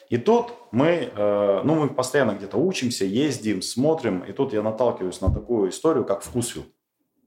[0.08, 5.20] И тут мы, э, ну, мы постоянно где-то учимся, ездим, смотрим, и тут я наталкиваюсь
[5.20, 6.64] на такую историю, как Вкусвилл.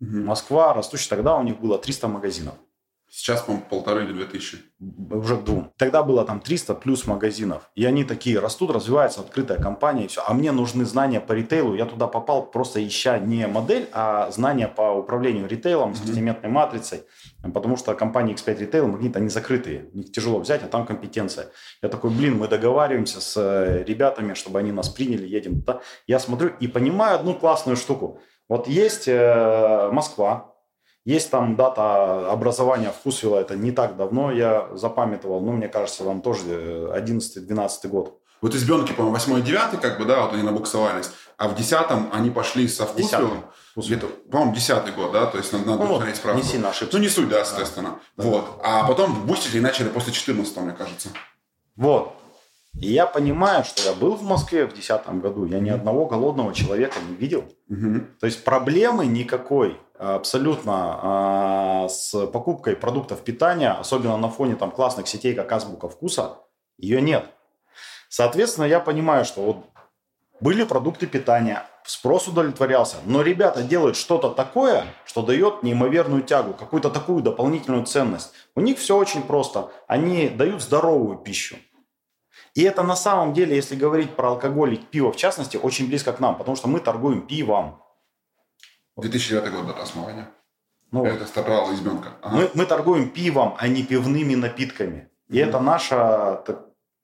[0.01, 0.17] Угу.
[0.17, 2.55] Москва, растущая тогда у них было 300 магазинов.
[3.11, 4.59] Сейчас, по-моему, полторы или две тысячи.
[4.79, 5.73] Уже к двум.
[5.77, 7.69] Тогда было там 300 плюс магазинов.
[7.73, 10.21] И они такие растут, развивается открытая компания и все.
[10.25, 11.73] А мне нужны знания по ритейлу.
[11.73, 16.03] Я туда попал просто ища не модель, а знания по управлению ритейлом, mm-hmm.
[16.03, 17.03] ассортиментной матрицей.
[17.41, 19.89] Потому что компании X5 Retail, магнит, они закрытые.
[19.93, 21.47] Их тяжело взять, а там компетенция.
[21.81, 25.81] Я такой, блин, мы договариваемся с э, ребятами, чтобы они нас приняли, едем туда.
[26.05, 28.21] Я смотрю и понимаю одну классную штуку.
[28.49, 30.48] Вот есть э, Москва,
[31.09, 36.21] есть там дата образования Вкусвилла, это не так давно, я запамятовал, ну, мне кажется, там
[36.21, 38.19] тоже 11-12 э, год.
[38.41, 41.75] Вот избенки, по-моему, 8 9 как бы, да, вот они набуксовались, а в 10
[42.13, 43.45] они пошли со Вкусвиллом,
[43.75, 46.41] где-то, по-моему, 10 год, да, то есть надо, надо ну, посмотреть справку.
[46.41, 46.95] Не сильно ошибся.
[46.95, 47.99] Ну, не суть, да, соответственно.
[48.15, 48.23] Да.
[48.23, 48.59] Вот.
[48.63, 51.09] А потом бустить начали после 14 мне кажется.
[51.75, 52.13] Вот.
[52.79, 56.53] И я понимаю, что я был в Москве в 2010 году, я ни одного голодного
[56.53, 57.45] человека не видел.
[57.67, 58.01] Угу.
[58.19, 65.07] То есть проблемы никакой абсолютно а, с покупкой продуктов питания, особенно на фоне там классных
[65.07, 66.37] сетей, как Азбука Вкуса,
[66.77, 67.25] ее нет.
[68.07, 69.57] Соответственно, я понимаю, что вот
[70.39, 76.89] были продукты питания, спрос удовлетворялся, но ребята делают что-то такое, что дает неимоверную тягу, какую-то
[76.89, 78.31] такую дополнительную ценность.
[78.55, 79.69] У них все очень просто.
[79.87, 81.57] Они дают здоровую пищу.
[82.55, 86.13] И это на самом деле, если говорить про алкоголь и пиво в частности, очень близко
[86.13, 87.83] к нам, потому что мы торгуем пивом.
[88.99, 90.29] 2009 год дата основания.
[90.91, 92.13] Ну, это стартовала избенка.
[92.21, 92.35] Ага.
[92.35, 95.09] Мы, мы торгуем пивом, а не пивными напитками.
[95.29, 95.47] И mm-hmm.
[95.47, 96.43] это наша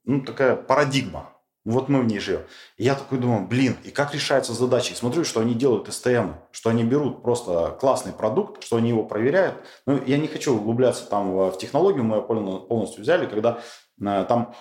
[0.06, 1.32] ну, такая парадигма.
[1.66, 2.42] Вот мы в ней живем.
[2.78, 4.94] И я такой думаю, блин, и как решается задача?
[4.94, 9.04] И смотрю, что они делают СТМ, что они берут просто классный продукт, что они его
[9.04, 9.56] проверяют.
[9.88, 13.60] Ну, я не хочу углубляться там в технологию, мы ее полностью взяли, когда
[14.00, 14.54] э, там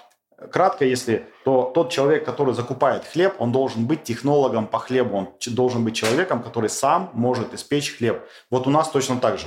[0.52, 5.28] Кратко, если, то тот человек, который закупает хлеб, он должен быть технологом по хлебу, он
[5.46, 8.22] должен быть человеком, который сам может испечь хлеб.
[8.50, 9.46] Вот у нас точно так же.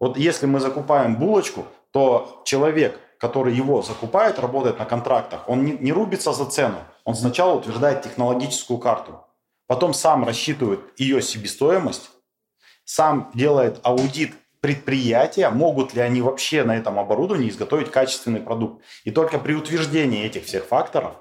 [0.00, 5.72] Вот если мы закупаем булочку, то человек, который его закупает, работает на контрактах, он не,
[5.72, 6.78] не рубится за цену.
[7.04, 9.20] Он сначала утверждает технологическую карту,
[9.66, 12.10] потом сам рассчитывает ее себестоимость,
[12.84, 18.82] сам делает аудит предприятия, могут ли они вообще на этом оборудовании изготовить качественный продукт.
[19.02, 21.14] И только при утверждении этих всех факторов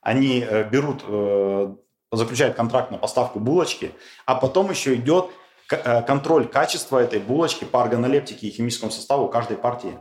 [0.00, 1.74] они э, берут, э,
[2.12, 3.90] заключают контракт на поставку булочки,
[4.26, 5.28] а потом еще идет
[5.72, 9.98] э, контроль качества этой булочки по органолептике и химическому составу каждой партии.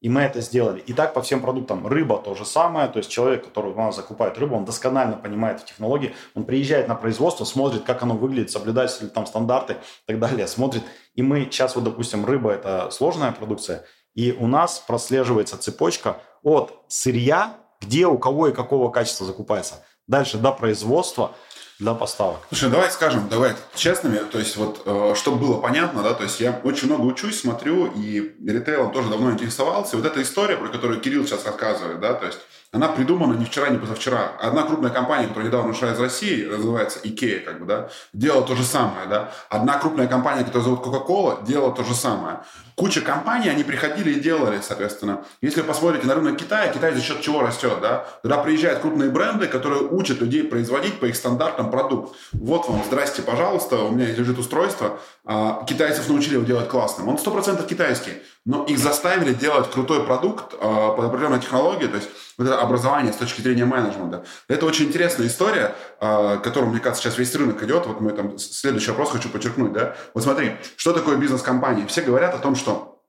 [0.00, 0.80] И мы это сделали.
[0.80, 1.86] И так по всем продуктам.
[1.86, 2.88] Рыба то же самое.
[2.88, 6.14] То есть человек, который у нас закупает рыбу, он досконально понимает технологии.
[6.34, 10.46] Он приезжает на производство, смотрит, как оно выглядит, соблюдаются ли там стандарты и так далее.
[10.46, 10.82] Смотрит.
[11.14, 13.84] И мы сейчас вот, допустим, рыба– это сложная продукция.
[14.14, 19.84] И у нас прослеживается цепочка от сырья, где у кого и какого качества закупается.
[20.06, 21.32] Дальше до производства–
[21.80, 22.40] для поставок.
[22.48, 26.38] Слушай, давай скажем, давай честными, то есть вот, э, чтобы было понятно, да, то есть
[26.38, 29.96] я очень много учусь, смотрю, и ритейлом тоже давно интересовался.
[29.96, 32.38] Вот эта история, про которую Кирилл сейчас рассказывает, да, то есть
[32.72, 34.32] она придумана не вчера, не позавчера.
[34.38, 38.54] Одна крупная компания, которая недавно ушла из России, называется IKEA, как бы, да, делала то
[38.54, 39.32] же самое, да.
[39.48, 42.40] Одна крупная компания, которая зовут Coca-Cola, делала то же самое.
[42.76, 45.24] Куча компаний, они приходили и делали, соответственно.
[45.42, 48.06] Если вы посмотрите на рынок Китая, Китай за счет чего растет, да?
[48.22, 52.16] Туда приезжают крупные бренды, которые учат людей производить по их стандартам продукт.
[52.32, 57.08] Вот вам, здрасте, пожалуйста, у меня лежит устройство, а, китайцев научили его делать классным.
[57.08, 58.12] Он 100% китайский,
[58.46, 62.08] но их заставили делать крутой продукт а, под определенной технологией, то есть
[62.40, 64.24] вот это образование с точки зрения менеджмента.
[64.48, 67.86] Это очень интересная история, а, которую, мне кажется, сейчас весь рынок идет.
[67.86, 69.94] Вот мы там следующий вопрос хочу подчеркнуть, да.
[70.14, 71.86] Вот смотри, что такое бизнес-компания?
[71.86, 73.02] Все говорят о том, что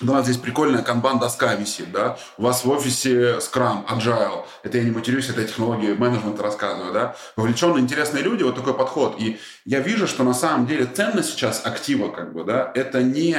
[0.00, 4.84] у нас здесь прикольная канбан-доска висит, да, у вас в офисе Scrum, Agile, это я
[4.84, 9.16] не матерюсь, это я технологии менеджмента рассказываю, да, вовлеченные интересные люди, вот такой подход.
[9.18, 13.36] И я вижу, что на самом деле ценность сейчас актива, как бы, да, это не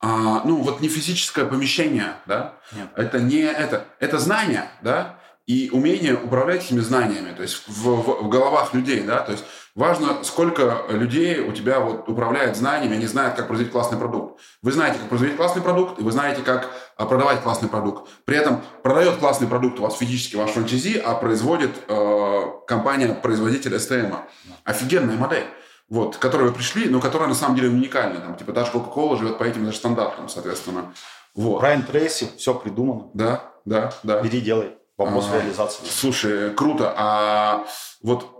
[0.00, 2.88] а, ну, вот не физическое помещение, да, Нет.
[2.96, 8.24] это не это, это знание, да, и умение управлять этими знаниями, то есть в, в,
[8.24, 9.44] в головах людей, да, то есть
[9.76, 14.40] важно, сколько людей у тебя вот управляет знаниями, они знают, как производить классный продукт.
[14.62, 18.10] Вы знаете, как производить классный продукт, и вы знаете, как а, продавать классный продукт.
[18.24, 24.16] При этом продает классный продукт у вас физически ваш франчайзи, а производит э, компания-производитель STM.
[24.64, 25.46] Офигенная модель
[25.88, 28.20] вот, к которой вы пришли, но которая на самом деле уникальна.
[28.20, 30.92] Там, типа, даже Coca-Cola живет по этим же стандартам, соответственно.
[31.34, 31.60] Вот.
[31.60, 33.10] Брайан Трейси, все придумано.
[33.14, 34.20] Да, да, да.
[34.20, 34.72] Бери, делай.
[34.96, 35.84] Вопрос а, реализации.
[35.86, 36.94] Слушай, круто.
[36.96, 37.66] А
[38.02, 38.36] вот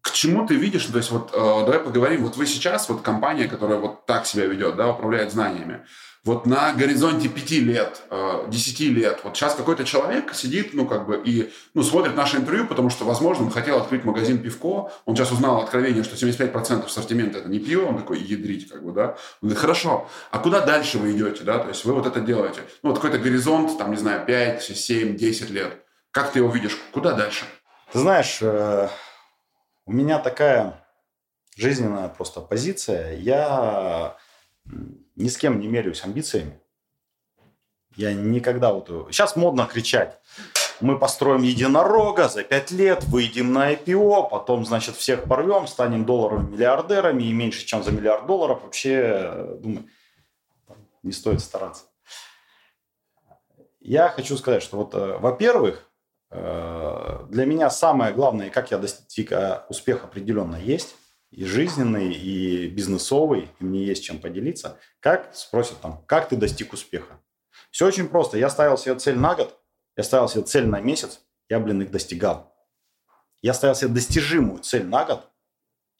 [0.00, 3.46] к чему ты видишь, то есть вот э, давай поговорим, вот вы сейчас, вот компания,
[3.46, 5.84] которая вот так себя ведет, да, управляет знаниями,
[6.28, 11.06] вот на горизонте пяти лет, э, десяти лет, вот сейчас какой-то человек сидит, ну, как
[11.06, 15.16] бы, и, ну, смотрит наше интервью, потому что, возможно, он хотел открыть магазин пивко, он
[15.16, 19.16] сейчас узнал откровение, что 75% ассортимента это не пиво, он такой, ядрить, как бы, да.
[19.40, 22.60] Он говорит, хорошо, а куда дальше вы идете, да, то есть вы вот это делаете.
[22.82, 25.82] Ну, вот какой-то горизонт, там, не знаю, 5, 7, 10 лет.
[26.10, 26.78] Как ты его видишь?
[26.92, 27.46] Куда дальше?
[27.90, 28.88] Ты знаешь, э,
[29.86, 30.84] у меня такая
[31.56, 33.16] жизненная просто позиция.
[33.16, 34.18] Я
[35.18, 36.60] ни с кем не меряюсь амбициями.
[37.96, 38.88] Я никогда вот...
[39.10, 40.20] Сейчас модно кричать.
[40.80, 46.52] Мы построим единорога, за пять лет выйдем на IPO, потом, значит, всех порвем, станем долларовыми
[46.52, 48.62] миллиардерами и меньше, чем за миллиард долларов.
[48.62, 49.88] Вообще, думаю,
[51.02, 51.86] не стоит стараться.
[53.80, 55.90] Я хочу сказать, что вот, э, во-первых,
[56.30, 60.94] э, для меня самое главное, как я достиг э, успеха определенно есть–
[61.30, 64.78] и жизненный, и бизнесовый, и мне есть чем поделиться.
[65.00, 67.20] Как, спросят там, как ты достиг успеха?
[67.70, 68.38] Все очень просто.
[68.38, 69.58] Я ставил себе цель на год,
[69.96, 72.54] я ставил себе цель на месяц, я, блин, их достигал.
[73.42, 75.28] Я ставил себе достижимую цель на год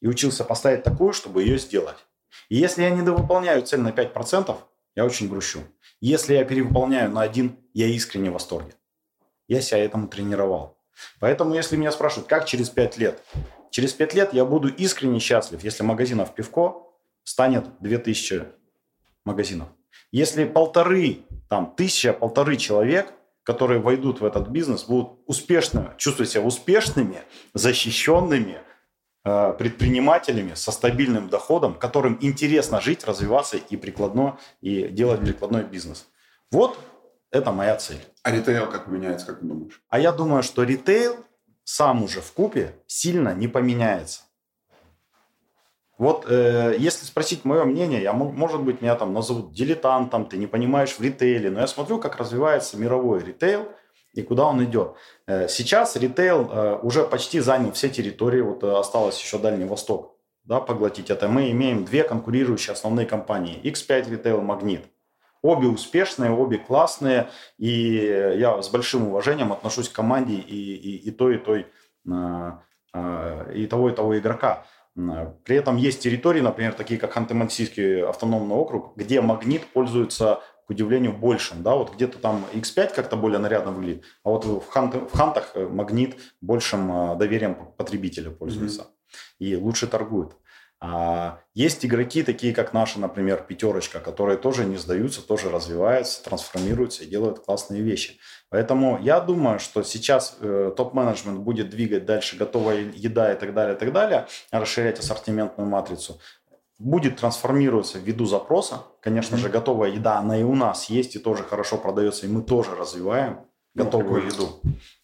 [0.00, 1.98] и учился поставить такую, чтобы ее сделать.
[2.48, 4.56] И если я не довыполняю цель на 5%,
[4.96, 5.60] я очень грущу.
[6.00, 8.74] Если я перевыполняю на один, я искренне в восторге.
[9.46, 10.78] Я себя этому тренировал.
[11.20, 13.22] Поэтому, если меня спрашивают, как через 5 лет,
[13.70, 16.87] Через пять лет я буду искренне счастлив, если магазинов пивко
[17.24, 18.44] станет 2000
[19.24, 19.68] магазинов.
[20.11, 26.42] Если полторы, там, тысяча, полторы человек, которые войдут в этот бизнес, будут успешно, чувствовать себя
[26.42, 27.22] успешными,
[27.54, 28.61] защищенными
[29.24, 36.09] э, предпринимателями со стабильным доходом, которым интересно жить, развиваться и прикладно, и делать прикладной бизнес.
[36.50, 36.78] Вот
[37.31, 38.00] это моя цель.
[38.22, 39.83] А ритейл как меняется, как ты думаешь?
[39.88, 41.16] А я думаю, что ритейл
[41.68, 44.22] сам уже в купе сильно не поменяется.
[45.98, 50.46] Вот э, если спросить мое мнение, я, может быть, меня там назовут дилетантом, ты не
[50.46, 53.68] понимаешь в ритейле, но я смотрю, как развивается мировой ритейл
[54.14, 54.94] и куда он идет.
[55.26, 60.16] Э, сейчас ритейл э, уже почти занял все территории, вот э, осталось еще Дальний Восток
[60.44, 61.28] да, поглотить это.
[61.28, 64.87] Мы имеем две конкурирующие основные компании, X5 Retail, Магнит.
[65.42, 71.11] Обе успешные, обе классные, и я с большим уважением отношусь к команде и, и, и
[71.11, 71.66] той, и той,
[72.11, 74.66] а, а, и того, и того игрока.
[75.44, 81.16] При этом есть территории, например, такие как Ханты-Мансийский автономный округ, где магнит пользуется, к удивлению,
[81.16, 81.62] большим.
[81.62, 81.77] Да?
[81.77, 86.16] Вот где-то там X5 как-то более нарядно выглядит, а вот в, хант, в Хантах магнит
[86.40, 88.83] большим а, доверием потребителя пользуется.
[88.83, 89.15] Mm-hmm.
[89.38, 90.37] И лучше торгует.
[90.81, 97.02] А есть игроки, такие как наши, например, пятерочка, которые тоже не сдаются, тоже развиваются, трансформируются
[97.02, 98.18] и делают классные вещи.
[98.48, 103.74] Поэтому я думаю, что сейчас э, топ-менеджмент будет двигать дальше готовая еда и так далее,
[103.74, 106.20] и так далее, расширять ассортиментную матрицу.
[106.79, 108.85] Будет трансформироваться ввиду запроса.
[109.00, 109.38] Конечно mm-hmm.
[109.38, 112.76] же, готовая еда, она и у нас есть, и тоже хорошо продается, и мы тоже
[112.76, 113.40] развиваем
[113.74, 114.60] ну, готовую ну, еду.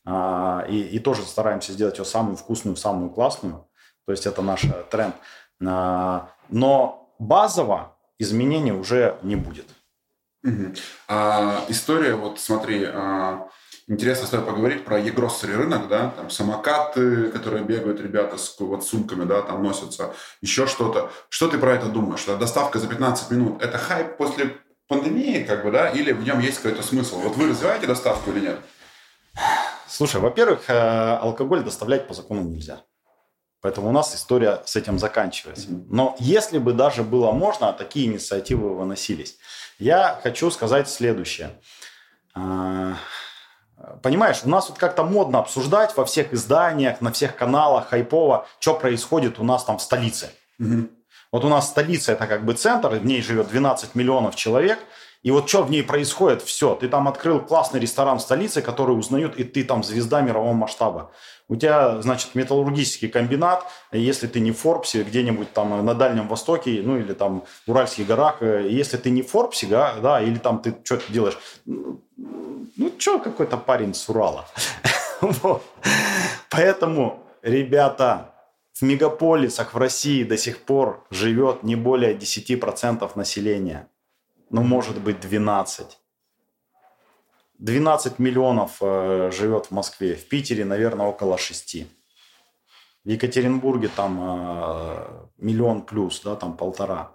[0.07, 3.67] А, и, и тоже стараемся сделать ее самую вкусную, самую классную.
[4.07, 5.15] То есть это наш тренд.
[5.65, 9.67] А, но базово изменений уже не будет.
[10.45, 10.75] Угу.
[11.09, 13.49] А, история, вот смотри, а,
[13.87, 18.85] интересно с тобой поговорить про e-grocery рынок, да, там самокаты, которые бегают ребята с вот
[18.87, 21.11] сумками, да, там носятся, еще что-то.
[21.29, 22.21] Что ты про это думаешь?
[22.21, 26.41] Что доставка за 15 минут– это хайп после пандемии, как бы, да, или в нем
[26.41, 27.21] есть какой-то смысл?
[27.21, 28.59] Вот вы развиваете доставку или нет?
[29.89, 32.83] Слушай, во-первых, э, алкоголь доставлять по закону нельзя.
[33.65, 35.69] Поэтому у нас история с этим заканчивается.
[35.89, 39.39] Но если бы даже было можно, такие инициативы выносились.
[39.79, 41.51] Я хочу сказать следующее.
[42.35, 42.93] А,
[44.03, 48.75] понимаешь, у нас вот как-то модно обсуждать во всех изданиях, на всех каналах хайпово, что
[48.75, 50.29] происходит у нас там в столице.
[50.59, 50.91] Угу.
[51.33, 54.79] Вот у нас столица это как бы центр, в ней живет 12 миллионов человек–
[55.25, 56.75] и вот что в ней происходит, все.
[56.75, 61.13] Ты там открыл классный ресторан в столице, который узнают, и ты там звезда мирового масштаба.
[61.49, 66.81] У тебя, значит, металлургический комбинат, если ты не в Форбсе, где-нибудь там на Дальнем Востоке,
[66.83, 70.39] ну или там в Уральских горах, э, если ты не в Форбсе, да, да или
[70.39, 74.47] там ты что-то делаешь, ну, что какой-то парень с Урала.
[76.51, 78.33] Поэтому, ребята,
[78.73, 83.89] в мегаполисах в России до сих пор живет не более 10% населения
[84.55, 85.99] ну, может быть, 12.
[87.59, 91.87] 12 миллионов э, живет в Москве, в Питере, наверное, около 6.
[93.05, 97.13] В Екатеринбурге там э, миллион плюс, да, там полтора.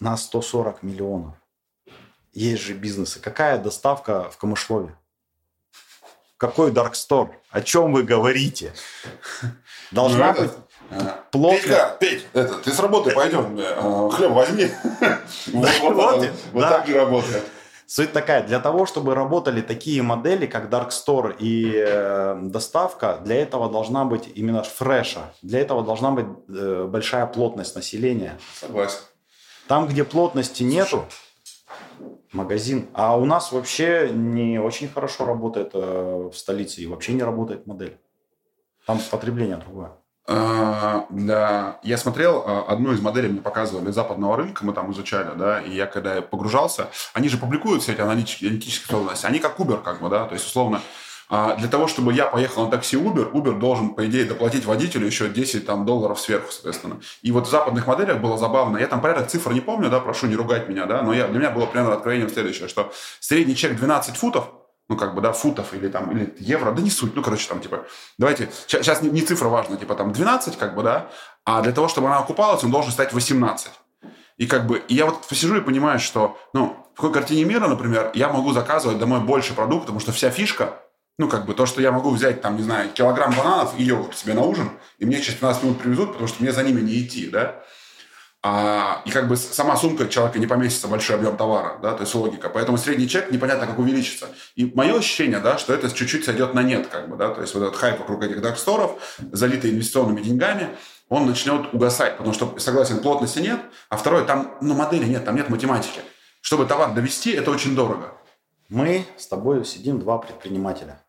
[0.00, 1.34] На 140 миллионов.
[2.32, 3.20] Есть же бизнесы.
[3.20, 4.96] Какая доставка в Камышлове?
[6.36, 7.30] Какой Даркстор?
[7.50, 8.74] О чем вы говорите?
[9.90, 10.52] Должна ну, быть
[11.30, 11.58] Плотно.
[11.58, 14.68] Петька, Петь, это, ты с работы пойдем, э, хлеб возьми.
[16.52, 17.44] Вот так и работает.
[17.86, 23.36] Суть такая, для того, чтобы работали такие модели, как Dark Store и э, доставка, для
[23.36, 25.32] этого должна быть именно фреша.
[25.40, 28.40] Для этого должна быть э, большая плотность населения.
[28.54, 28.98] Согласен.
[29.68, 31.06] Там, где плотности нету,
[32.32, 32.88] магазин.
[32.92, 37.68] А у нас вообще не очень хорошо работает э, в столице и вообще не работает
[37.68, 37.98] модель.
[38.84, 39.92] Там потребление другое.
[40.28, 45.30] А, да, я смотрел а, одну из моделей, мне показывали западного рынка, мы там изучали,
[45.36, 49.60] да, и я когда погружался, они же публикуют все эти аналитические, аналитические способности, они как
[49.60, 50.80] Uber, как бы, да, то есть, условно,
[51.28, 55.06] а, для того, чтобы я поехал на такси Uber, Uber должен, по идее, доплатить водителю
[55.06, 57.00] еще 10 там, долларов сверху, соответственно.
[57.22, 58.78] И вот в западных моделях было забавно.
[58.78, 61.38] Я там порядок цифр не помню, да, прошу не ругать меня, да, но я, для
[61.38, 64.48] меня было примерно откровением следующее, что средний чек 12 футов,
[64.88, 67.60] ну, как бы, да, футов или там, или евро, да не суть, ну, короче, там,
[67.60, 67.86] типа,
[68.18, 71.10] давайте, сейчас не, не цифра важна, типа, там, 12, как бы, да,
[71.44, 73.70] а для того, чтобы она окупалась, он должен стать 18.
[74.36, 77.66] И как бы, и я вот посижу и понимаю, что, ну, в какой картине мира,
[77.66, 80.82] например, я могу заказывать домой больше продуктов, потому что вся фишка,
[81.18, 84.16] ну, как бы, то, что я могу взять, там, не знаю, килограмм бананов и йогурт
[84.16, 87.00] себе на ужин, и мне через 15 минут привезут, потому что мне за ними не
[87.00, 87.62] идти, да,
[88.48, 92.14] а, и как бы сама сумка человека не поместится большой объем товара, да, то есть
[92.14, 92.48] логика.
[92.48, 94.28] Поэтому средний чек непонятно как увеличится.
[94.54, 97.54] И мое ощущение, да, что это чуть-чуть сойдет на нет, как бы, да, то есть
[97.54, 100.68] вот этот хайп вокруг этих дарксторов, залитый инвестиционными деньгами,
[101.08, 105.34] он начнет угасать, потому что, согласен, плотности нет, а второе, там, ну, модели нет, там
[105.34, 106.00] нет математики.
[106.40, 108.12] Чтобы товар довести, это очень дорого.
[108.68, 111.02] Мы с тобой сидим два предпринимателя.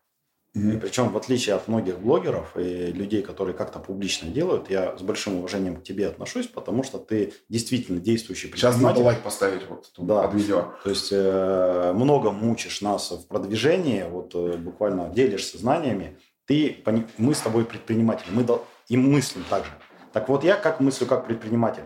[0.58, 0.76] Mm-hmm.
[0.76, 5.02] И причем, в отличие от многих блогеров и людей, которые как-то публично делают, я с
[5.02, 8.80] большим уважением к тебе отношусь, потому что ты действительно действующий предприниматель.
[8.80, 10.22] Сейчас надо лайк поставить вот тут да.
[10.22, 10.72] под видео.
[10.82, 16.18] То есть э, много мучишь нас в продвижении, вот э, буквально делишься знаниями.
[16.46, 16.82] Ты,
[17.18, 18.44] мы с тобой предприниматели, мы
[18.88, 19.70] и мыслим так же.
[20.12, 21.84] Так вот, я как мыслю как предприниматель.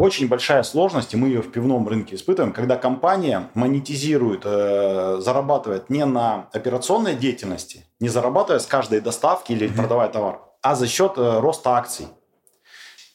[0.00, 5.90] Очень большая сложность, и мы ее в пивном рынке испытываем, когда компания монетизирует, э, зарабатывает
[5.90, 9.76] не на операционной деятельности, не зарабатывая с каждой доставки или mm-hmm.
[9.76, 12.06] продавая товар, а за счет э, роста акций.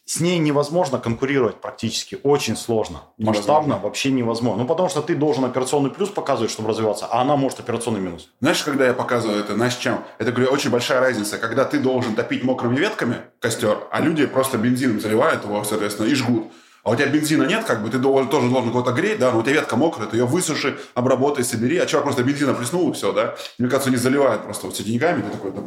[0.06, 3.02] С ней невозможно конкурировать практически, очень сложно.
[3.18, 3.54] Невозможно.
[3.54, 4.62] Масштабно вообще невозможно.
[4.62, 8.30] Ну, потому что ты должен операционный плюс показывать, чтобы развиваться, а она может операционный минус.
[8.42, 10.04] Знаешь, когда я показываю это, знаешь, чем?
[10.20, 14.60] Это, говорю, очень большая разница, когда ты должен топить мокрыми ветками костер, а люди просто
[14.60, 16.52] бензином заливают его, соответственно, и жгут
[16.86, 19.40] а у тебя бензина нет, как бы ты должен, тоже должен кого-то греть, да, но
[19.40, 22.94] у тебя ветка мокрая, ты ее высуши, обработай, собери, а чувак просто бензина плеснул и
[22.94, 23.36] все, да.
[23.58, 25.62] Мне кажется, не заливает просто вот с деньгами, ты такой, да.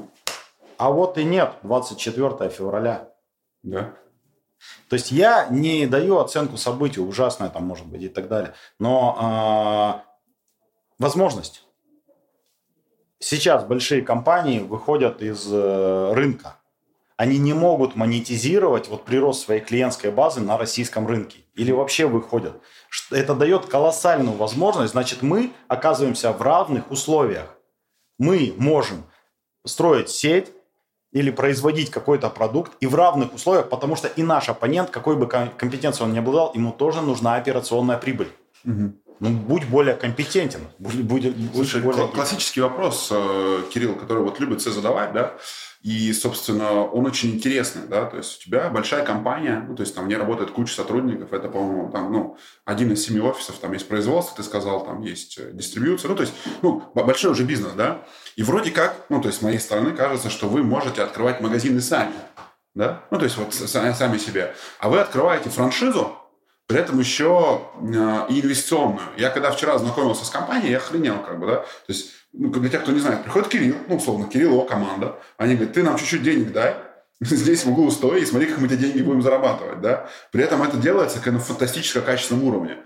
[0.77, 3.09] А вот и нет, 24 февраля.
[3.64, 3.95] Да.
[4.89, 10.05] То есть я не даю оценку событию, ужасное там может быть и так далее, но
[10.07, 11.64] э, возможность.
[13.19, 16.58] Сейчас большие компании выходят из э, рынка
[17.19, 22.62] они не могут монетизировать вот прирост своей клиентской базы на российском рынке или вообще выходят.
[23.11, 27.57] Это дает колоссальную возможность, значит, мы оказываемся в равных условиях.
[28.21, 29.05] Мы можем
[29.66, 30.53] строить сеть
[31.11, 35.27] или производить какой-то продукт и в равных условиях, потому что и наш оппонент, какой бы
[35.27, 38.31] компетенцией он ни обладал, ему тоже нужна операционная прибыль.
[38.64, 38.93] Угу.
[39.21, 40.61] Ну, будь более компетентен.
[40.79, 42.07] Будь, будь, будь Слушай, более...
[42.07, 45.35] классический вопрос, э, Кирилл, который вот любит все задавать, да,
[45.81, 49.95] и, собственно, он очень интересный, да, то есть у тебя большая компания, ну, то есть
[49.95, 53.72] там в ней работает куча сотрудников, это, по-моему, там, ну, один из семи офисов, там
[53.72, 57.72] есть производство, ты сказал, там есть э, дистрибьюция, ну, то есть, ну, большой уже бизнес,
[57.74, 58.03] да,
[58.35, 61.81] и вроде как, ну, то есть с моей стороны кажется, что вы можете открывать магазины
[61.81, 62.14] сами,
[62.74, 66.18] да, ну, то есть вот сами себе, а вы открываете франшизу,
[66.69, 69.01] при этом еще э, и инвестиционную.
[69.16, 72.69] Я когда вчера знакомился с компанией, я охренел, как бы, да, то есть ну, для
[72.69, 75.97] тех, кто не знает, приходит Кирилл, ну, условно, Кирилл, его команда, они говорят, ты нам
[75.97, 76.77] чуть-чуть денег дай,
[77.21, 80.11] здесь в углу стой, и смотри, как мы эти деньги будем зарабатывать, да.
[80.31, 82.77] При этом это делается как на фантастически качественном уровне.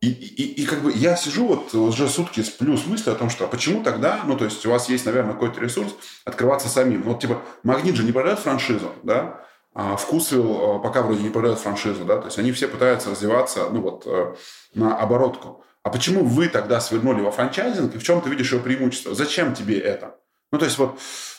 [0.00, 3.44] И, и, и как бы я сижу вот уже сутки с мыслью о том, что
[3.44, 5.94] а почему тогда, ну, то есть у вас есть, наверное, какой-то ресурс
[6.24, 7.02] открываться самим.
[7.04, 9.44] Ну, вот, типа, Магнит же не продает франшизу, да,
[9.82, 13.70] а Вкусвилл э, пока вроде не продает франшизу, да, то есть они все пытаются развиваться,
[13.70, 14.34] ну, вот, э,
[14.74, 15.64] на оборотку.
[15.82, 19.14] А почему вы тогда свернули во франчайзинг, и в чем ты видишь его преимущество?
[19.14, 20.20] Зачем тебе это?
[20.52, 20.98] Ну, то есть вот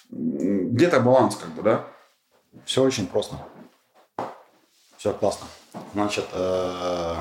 [0.10, 1.88] где-то баланс как бы, да?
[2.66, 3.36] Все очень просто.
[4.98, 5.46] Все классно.
[5.94, 7.16] Значит, э,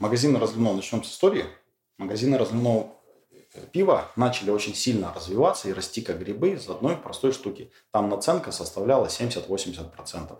[0.00, 1.44] магазины разливного, начнем с истории.
[1.96, 2.88] Магазины разливного
[3.72, 7.72] пива начали очень сильно развиваться и расти как грибы из одной простой штуки.
[7.90, 10.38] Там наценка составляла 70-80%,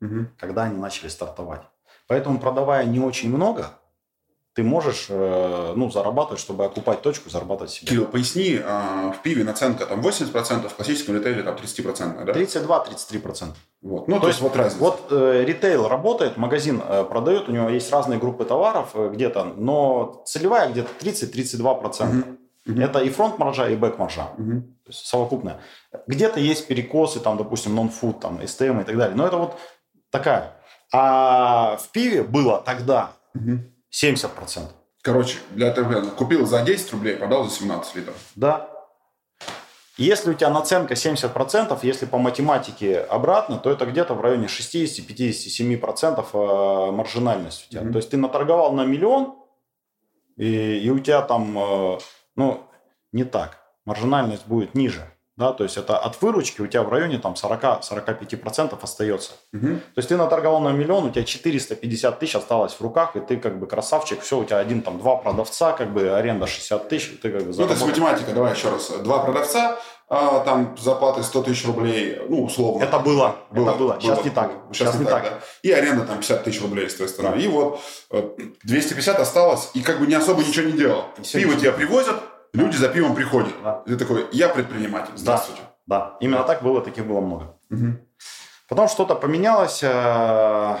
[0.00, 0.26] угу.
[0.38, 1.62] когда они начали стартовать.
[2.06, 3.78] Поэтому, продавая не очень много,
[4.54, 7.88] ты можешь э, ну, зарабатывать, чтобы окупать точку, зарабатывать себе.
[7.88, 12.32] Кирилл, поясни, а, в пиве наценка там 80%, в классическом ритейле там 30%, да?
[12.32, 13.54] 32-33%.
[13.80, 14.08] Вот.
[14.08, 14.84] Ну, то, то есть, вот разница.
[14.84, 19.44] Вот э, ритейл работает, магазин э, продает, у него есть разные группы товаров э, где-то,
[19.56, 22.20] но целевая где-то 30-32%.
[22.20, 22.38] Угу.
[22.64, 22.80] Угу.
[22.80, 24.28] Это и фронт-маржа, и бэк-маржа.
[24.36, 24.60] Угу.
[24.60, 25.60] То есть совокупная.
[26.06, 29.16] Где-то есть перекосы, там, допустим, нон-фуд, там, STM и так далее.
[29.16, 29.56] Но это вот
[30.10, 30.52] такая.
[30.92, 34.68] А в пиве было тогда угу 70%.
[35.02, 38.16] Короче, для ТВ купил за 10 рублей, продал за 17 литров.
[38.36, 38.68] Да.
[39.98, 46.26] Если у тебя наценка 70%, если по математике обратно, то это где-то в районе 60-57%
[46.32, 47.82] э, маржинальность у тебя.
[47.82, 47.92] Mm-hmm.
[47.92, 49.34] То есть ты наторговал на миллион,
[50.36, 51.98] и, и у тебя там, э,
[52.36, 52.62] ну,
[53.12, 53.58] не так.
[53.84, 55.11] Маржинальность будет ниже.
[55.36, 59.32] Да, то есть это от выручки у тебя в районе там 40-45% остается.
[59.54, 59.66] Угу.
[59.66, 63.38] То есть ты наторговал на миллион, у тебя 450 тысяч осталось в руках, и ты
[63.38, 67.18] как бы красавчик, все, у тебя один там два продавца, как бы аренда 60 тысяч,
[67.22, 68.90] ты как бы Ну, то есть математика, давай еще раз.
[69.02, 69.78] Два продавца,
[70.14, 72.84] а, там зарплаты 100 тысяч рублей, ну, условно.
[72.84, 73.96] Это было, было это было.
[73.98, 74.52] Сейчас было, не так.
[74.70, 75.22] Сейчас, Сейчас не так.
[75.22, 75.32] так.
[75.32, 75.38] Да.
[75.62, 77.36] И аренда там 50 тысяч рублей с стороны.
[77.36, 77.42] Да.
[77.42, 77.80] И вот
[78.64, 81.04] 250 э, осталось, и как бы не особо ничего не делал.
[81.32, 82.16] Пиво тебя привозят,
[82.54, 83.52] Люди за пивом приходят.
[83.62, 83.82] Да.
[83.86, 85.62] ты такой, я предприниматель, здравствуйте.
[85.86, 86.16] Да, да.
[86.20, 87.58] именно так было, таких было много.
[87.70, 87.98] Угу.
[88.68, 90.76] Потом что-то поменялось, э,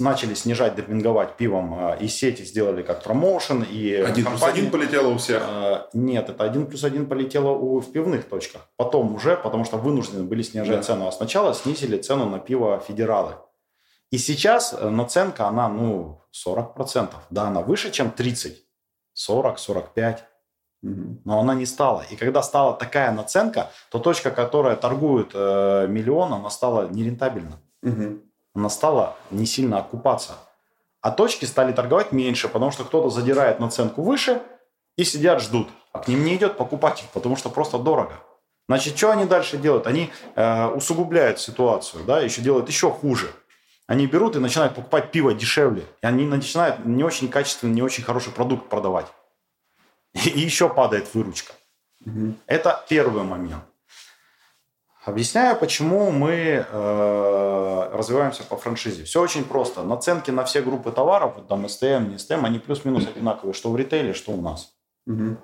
[0.00, 3.62] начали снижать, демпинговать пивом, э, и сети сделали как промоушен.
[3.62, 4.30] И один компании...
[4.30, 5.42] плюс один полетело у всех?
[5.46, 8.68] Э, нет, это один плюс один полетело у, в пивных точках.
[8.76, 10.82] Потом уже, потому что вынуждены были снижать да.
[10.82, 11.06] цену.
[11.06, 13.36] А сначала снизили цену на пиво федералы.
[14.10, 17.08] И сейчас наценка, она, ну, 40%.
[17.30, 18.64] Да, она выше, чем 30.
[19.14, 20.31] 40, 45.
[20.82, 22.04] Но она не стала.
[22.10, 27.60] И когда стала такая наценка, то точка, которая торгует э, миллион, она стала нерентабельна.
[27.82, 28.18] Угу.
[28.54, 30.32] Она стала не сильно окупаться.
[31.00, 34.42] А точки стали торговать меньше, потому что кто-то задирает наценку выше
[34.96, 35.68] и сидят, ждут.
[35.92, 38.14] А к ним не идет покупатель, потому что просто дорого.
[38.68, 39.86] Значит, что они дальше делают?
[39.86, 43.30] Они э, усугубляют ситуацию, да, еще делают еще хуже.
[43.86, 45.84] Они берут и начинают покупать пиво дешевле.
[46.02, 49.06] И они начинают не очень качественный, не очень хороший продукт продавать
[50.14, 51.54] и еще падает выручка.
[52.04, 52.34] Угу.
[52.46, 53.64] Это первый момент.
[55.04, 59.02] Объясняю, почему мы э, развиваемся по франшизе.
[59.02, 59.82] Все очень просто.
[59.82, 63.76] Наценки на все группы товаров, вот там STM, не STM, они плюс-минус одинаковые, что в
[63.76, 64.72] ритейле, что у нас.
[65.06, 65.38] Угу.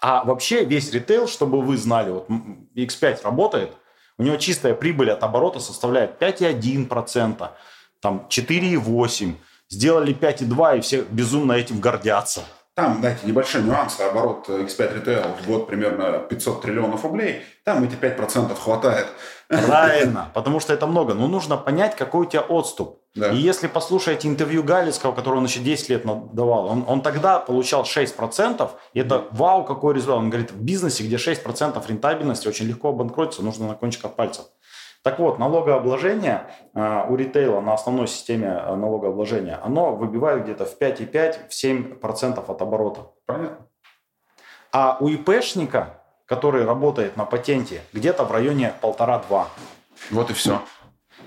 [0.00, 2.28] А вообще весь ритейл, чтобы вы знали, вот
[2.74, 3.72] X5 работает,
[4.16, 7.50] у него чистая прибыль от оборота составляет 5,1%,
[8.00, 9.34] там 4,8%.
[9.68, 12.44] Сделали 5,2% и все безумно этим гордятся.
[12.76, 17.94] Там, знаете, небольшой нюанс, оборот X5 Retail в год примерно 500 триллионов рублей, там эти
[17.94, 19.06] 5% хватает.
[19.48, 23.00] Правильно, потому что это много, но нужно понять, какой у тебя отступ.
[23.14, 23.30] Да.
[23.30, 26.02] И если послушаете интервью Галицкого, которое он еще 10 лет
[26.34, 30.18] давал, он, он тогда получал 6%, и это вау, какой результат.
[30.18, 34.44] Он говорит, в бизнесе, где 6% рентабельности, очень легко обанкротиться, нужно на кончиках пальцев.
[35.06, 40.76] Так вот, налогообложение э, у ритейла на основной системе э, налогообложения, оно выбивает где-то в
[40.80, 43.12] 5,5-7% от оборота.
[43.24, 43.68] Понятно.
[44.72, 49.44] А у ИПшника, который работает на патенте, где-то в районе 1,5-2.
[50.10, 50.60] Вот и все.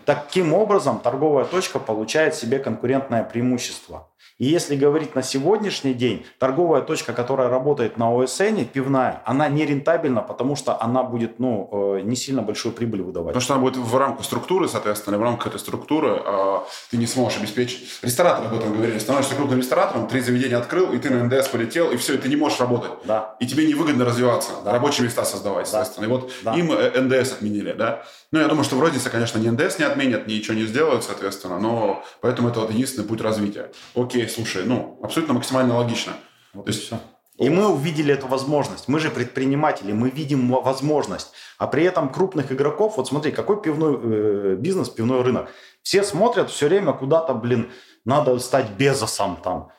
[0.04, 4.10] Таким образом, торговая точка получает себе конкурентное преимущество.
[4.38, 9.66] И если говорить на сегодняшний день, торговая точка, которая работает на ОСН, пивная, она не
[9.66, 13.30] рентабельна, потому что она будет ну, э, не сильно большую прибыль выдавать.
[13.30, 16.60] Потому что она будет в рамках структуры, соответственно, в рамках этой структуры э,
[16.92, 18.00] ты не сможешь обеспечить.
[18.02, 19.00] Рестораторы об этом говорили.
[19.00, 22.30] Становишься крупным ресторатором, три заведения открыл, и ты на НДС полетел, и все, и ты
[22.30, 22.92] не можешь работать.
[23.06, 23.36] Да.
[23.40, 24.72] И тебе невыгодно развиваться, да.
[24.72, 25.72] рабочие места создавать, да.
[25.72, 26.06] соответственно.
[26.06, 26.56] И вот да.
[26.56, 28.04] им э, НДС отменили, да.
[28.32, 31.60] Ну, я думаю, что в Родисе, конечно, ни НДС не отменят, ничего не сделают, соответственно,
[31.60, 33.72] но поэтому это вот единственный путь развития.
[33.96, 36.14] Окей, слушай, ну, абсолютно максимально логично.
[36.54, 37.00] Вот То есть все.
[37.40, 38.90] И мы увидели эту возможность.
[38.90, 41.32] Мы же предприниматели, мы видим возможность.
[41.58, 45.50] А при этом крупных игроков, вот смотри, какой пивной э, бизнес, пивной рынок.
[45.82, 47.72] Все смотрят все время куда-то, блин,
[48.04, 49.72] надо стать Безосом там.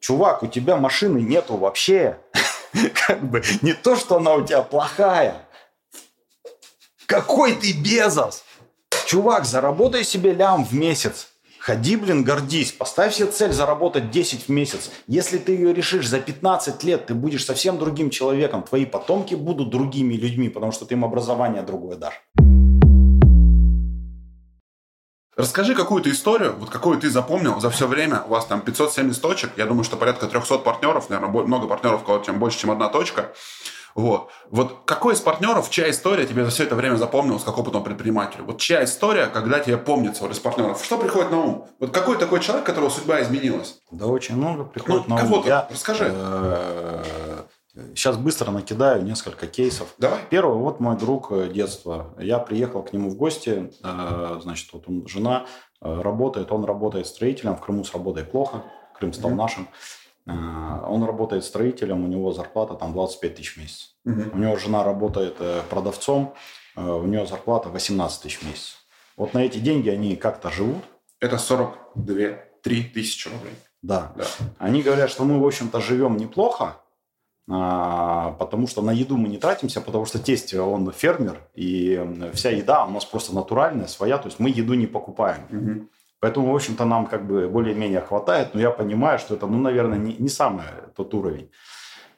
[0.00, 2.18] Чувак, у тебя машины нету вообще.
[3.06, 5.46] Как бы не то, что она у тебя плохая.
[7.04, 8.42] Какой ты Безос?
[9.04, 11.31] Чувак, заработай себе лям в месяц.
[11.64, 12.72] Ходи, блин, гордись.
[12.72, 14.90] Поставь себе цель заработать 10 в месяц.
[15.06, 18.64] Если ты ее решишь за 15 лет, ты будешь совсем другим человеком.
[18.64, 22.20] Твои потомки будут другими людьми, потому что ты им образование другое дашь.
[25.36, 28.22] Расскажи какую-то историю, вот какую ты запомнил за все время.
[28.26, 29.50] У вас там 570 точек.
[29.56, 33.32] Я думаю, что порядка 300 партнеров, наверное, много партнеров, чем больше, чем одна точка.
[33.94, 34.30] Вот.
[34.50, 38.44] Вот какой из партнеров, чья история тебе за все это время запомнилась как опытному предпринимателю?
[38.44, 40.82] Вот чья история, когда тебе помнится вот из партнеров?
[40.84, 41.68] Что приходит на ум?
[41.78, 43.80] Вот какой такой человек, которого судьба изменилась?
[43.90, 45.28] Да очень много приходит ну, на ум.
[45.28, 46.12] Кого-то, Я, расскажи.
[47.94, 49.94] Сейчас быстро накидаю несколько кейсов.
[49.96, 50.18] Давай.
[50.28, 52.14] Первый, вот мой друг э, детства.
[52.18, 55.46] Я приехал к нему в гости, э, значит, вот он, жена
[55.80, 58.62] э, работает, он работает строителем, в Крыму с работой плохо,
[58.94, 59.34] Крым стал mm-hmm.
[59.36, 59.68] нашим.
[60.26, 63.94] А, он работает строителем, у него зарплата там 25 тысяч в месяц.
[64.04, 64.22] Угу.
[64.34, 66.34] У него жена работает э, продавцом,
[66.76, 68.76] э, у нее зарплата 18 тысяч в месяц.
[69.16, 70.84] Вот на эти деньги они как-то живут.
[71.20, 73.54] Это 42 3 тысячи рублей.
[73.82, 74.12] Да.
[74.16, 74.24] да.
[74.58, 76.76] Они говорят, что мы, в общем-то, живем неплохо,
[77.50, 82.50] а, потому что на еду мы не тратимся, потому что тесть, он фермер, и вся
[82.50, 85.42] еда у нас просто натуральная, своя, то есть мы еду не покупаем.
[85.50, 85.88] Угу.
[86.22, 89.98] Поэтому, в общем-то, нам как бы более-менее хватает, но я понимаю, что это, ну, наверное,
[89.98, 90.62] не, не самый
[90.94, 91.50] тот уровень.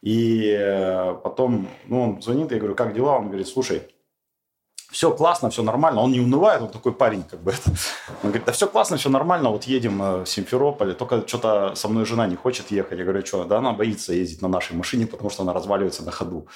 [0.02, 3.16] И э, потом, ну, он звонит, я говорю, как дела?
[3.16, 3.82] Он говорит, слушай,
[4.92, 6.02] все классно, все нормально.
[6.02, 7.54] Он не унывает, он такой парень, как бы.
[8.22, 11.88] Он говорит, да все классно, все нормально, вот едем э, в Симферополь, только что-то со
[11.88, 12.98] мной жена не хочет ехать.
[12.98, 16.10] Я говорю, что, да, она боится ездить на нашей машине, потому что она разваливается на
[16.10, 16.46] ходу.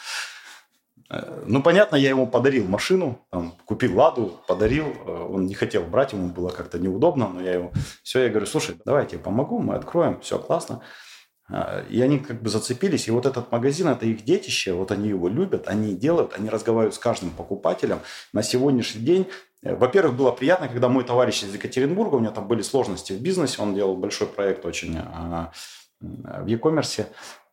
[1.11, 4.86] Э, ну, понятно, я ему подарил машину, там, купил «Ладу», подарил.
[5.06, 7.72] Э, он не хотел брать, ему было как-то неудобно, но я ему...
[8.02, 10.82] Все, я говорю, слушай, давай я тебе помогу, мы откроем, все классно.
[11.50, 13.09] Э, и они как бы зацепились.
[13.09, 16.94] И вот этот магазин, это их детище, вот они его любят, они делают, они разговаривают
[16.94, 18.00] с каждым покупателем.
[18.32, 19.26] На сегодняшний день
[19.61, 23.61] во-первых, было приятно, когда мой товарищ из Екатеринбурга, у него там были сложности в бизнесе,
[23.61, 24.96] он делал большой проект очень
[26.00, 27.06] в e-commerce,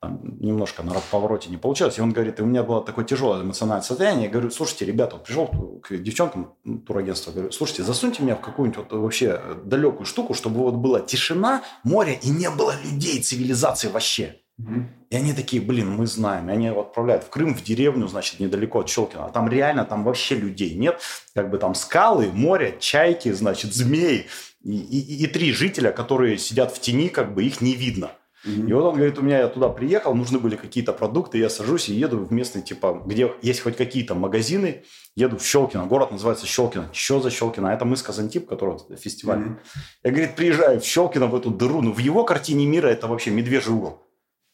[0.09, 1.97] немножко на повороте не получилось.
[1.97, 4.25] И он говорит, и у меня было такое тяжелое эмоциональное состояние.
[4.25, 5.47] Я говорю, слушайте, ребята, вот пришел
[5.81, 6.53] к девчонкам
[6.85, 11.63] турагентства, говорю, слушайте, засуньте меня в какую-нибудь вот вообще далекую штуку, чтобы вот была тишина,
[11.83, 14.41] море и не было людей, цивилизации вообще.
[14.57, 14.85] Угу.
[15.09, 16.49] И они такие, блин, мы знаем.
[16.49, 19.25] И они его отправляют в Крым, в деревню, значит, недалеко от Щелкина.
[19.25, 20.99] А там реально, там вообще людей нет.
[21.33, 24.27] Как бы там скалы, море, чайки, значит, змеи.
[24.63, 28.11] И, и, и три жителя, которые сидят в тени, как бы их не видно.
[28.45, 31.89] И вот он говорит, у меня я туда приехал, нужны были какие-то продукты, я сажусь
[31.89, 34.83] и еду в местный, типа, где есть хоть какие-то магазины,
[35.15, 36.89] еду в Щелкино, город называется Щелкино.
[36.93, 37.71] Что за Щелкино?
[37.71, 39.39] А это мы Казантип, который фестиваль.
[39.39, 39.57] Mm-hmm.
[40.03, 43.31] Я, говорит, приезжаю в Щелкино, в эту дыру, ну, в его картине мира это вообще
[43.31, 44.01] медвежий угол.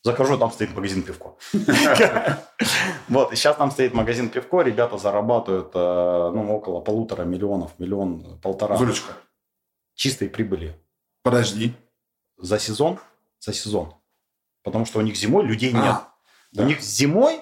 [0.04, 1.36] Захожу, там стоит магазин пивко.
[3.08, 8.40] Вот, и сейчас там стоит магазин пивко, ребята зарабатывают, э, ну, около полутора миллионов, миллион,
[8.42, 8.78] полтора.
[8.78, 9.14] Зулечка.
[9.96, 10.80] Чистой прибыли.
[11.24, 11.74] Подожди.
[12.38, 13.00] За сезон
[13.42, 13.94] за сезон.
[14.64, 15.84] Потому что у них зимой людей нет.
[15.84, 16.14] А,
[16.54, 16.64] да.
[16.64, 17.42] У них зимой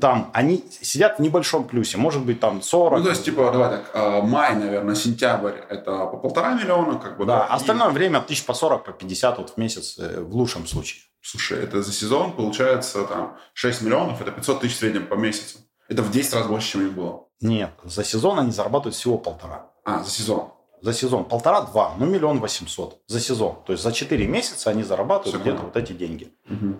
[0.00, 2.98] там они сидят в небольшом плюсе, может быть там 40.
[2.98, 7.18] Ну, то есть, типа, давай так, а, май, наверное, сентябрь, это по полтора миллиона, как
[7.18, 7.24] бы.
[7.24, 7.92] Да, да остальное и...
[7.92, 11.02] время тысяч по 40, по 50 вот в месяц э, в лучшем случае.
[11.20, 15.58] Слушай, это за сезон получается там 6 миллионов, это 500 тысяч в среднем по месяцу.
[15.88, 17.26] Это в 10 раз больше, чем их было.
[17.40, 19.70] Нет, за сезон они зарабатывают всего полтора.
[19.84, 20.52] А, за сезон
[20.82, 21.24] за сезон.
[21.24, 23.56] Полтора-два, ну миллион восемьсот за сезон.
[23.64, 26.30] То есть за четыре месяца они зарабатывают где-то вот эти деньги.
[26.50, 26.76] Угу.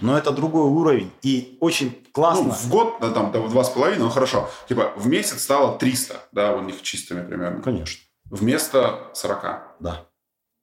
[0.00, 1.10] Но это другой уровень.
[1.22, 2.44] И очень классно.
[2.44, 4.48] Ну, в год, да, там, два с половиной, ну хорошо.
[4.68, 7.62] Типа в месяц стало 300, да, у них чистыми примерно.
[7.62, 8.00] Конечно.
[8.24, 9.76] Вместо 40.
[9.80, 10.06] Да.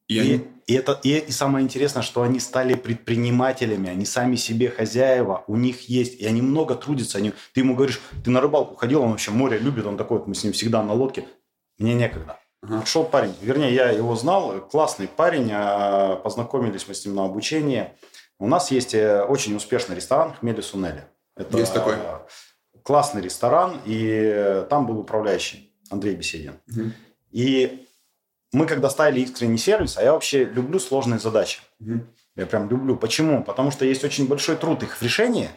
[0.07, 0.47] И, и, они...
[0.67, 5.55] и, это, и, и самое интересное, что они стали предпринимателями, они сами себе хозяева, у
[5.55, 7.17] них есть, и они много трудятся.
[7.17, 10.27] Они, ты ему говоришь, ты на рыбалку ходил, он вообще море любит, он такой, вот
[10.27, 11.27] мы с ним всегда на лодке.
[11.79, 12.39] Мне некогда.
[12.68, 17.91] Пришел парень, вернее, я его знал, классный парень, а, познакомились мы с ним на обучении.
[18.39, 21.05] У нас есть э, очень успешный ресторан Хмели Сунели.
[21.38, 21.95] Это есть такой.
[22.84, 26.59] Классный ресторан, и там был управляющий Андрей Беседин.
[26.70, 26.91] Угу.
[27.32, 27.88] И
[28.51, 31.59] мы когда ставили искренний сервис, а я вообще люблю сложные задачи.
[31.80, 32.01] Угу.
[32.36, 32.95] Я прям люблю.
[32.97, 33.43] Почему?
[33.43, 35.49] Потому что есть очень большой труд их в решении,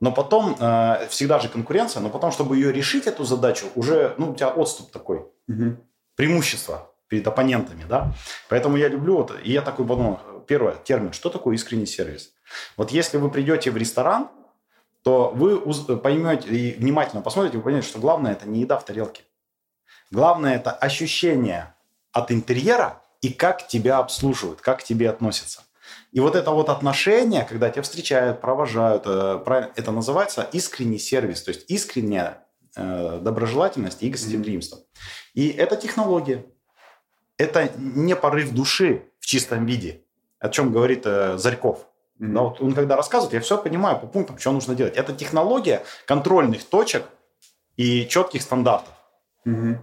[0.00, 4.32] но потом э, всегда же конкуренция, но потом, чтобы ее решить, эту задачу, уже ну,
[4.32, 5.26] у тебя отступ такой.
[5.48, 5.76] Угу.
[6.16, 8.12] Преимущество перед оппонентами, да.
[8.48, 12.32] Поэтому я люблю вот, и я такой подумал, первое, термин, что такое искренний сервис?
[12.76, 14.30] Вот если вы придете в ресторан,
[15.02, 15.58] то вы
[15.98, 19.22] поймете и внимательно посмотрите, вы поймете, что главное это не еда в тарелке.
[20.10, 21.74] Главное это ощущение
[22.12, 25.62] от интерьера и как тебя обслуживают, как к тебе относятся.
[26.12, 31.50] И вот это вот отношение, когда тебя встречают, провожают, э, это называется искренний сервис, то
[31.50, 32.36] есть искренняя э,
[32.76, 34.78] доброжелательность и гостеприимство.
[35.34, 36.46] И это технология.
[37.38, 40.02] Это не порыв души в чистом виде,
[40.38, 41.86] о чем говорит э, Зарьков.
[42.20, 42.32] Mm-hmm.
[42.32, 44.96] Да, вот он когда рассказывает, я все понимаю по пунктам, что нужно делать.
[44.96, 47.04] Это технология контрольных точек
[47.76, 48.94] и четких стандартов.
[49.46, 49.78] Mm-hmm.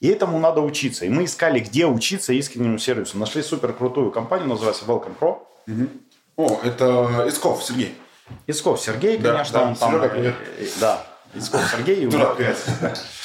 [0.00, 1.06] И этому надо учиться.
[1.06, 3.18] И мы искали, где учиться искреннему сервису.
[3.18, 5.38] Нашли супер крутую компанию, называется Welcome Pro.
[5.66, 5.88] Угу.
[6.36, 7.94] О, это Исков Сергей.
[8.46, 9.90] Исков Сергей, да, конечно, да, он там...
[9.92, 10.34] Серега, привет.
[10.80, 11.06] Да,
[11.36, 12.06] Исков Сергей.
[12.06, 12.38] Дурак,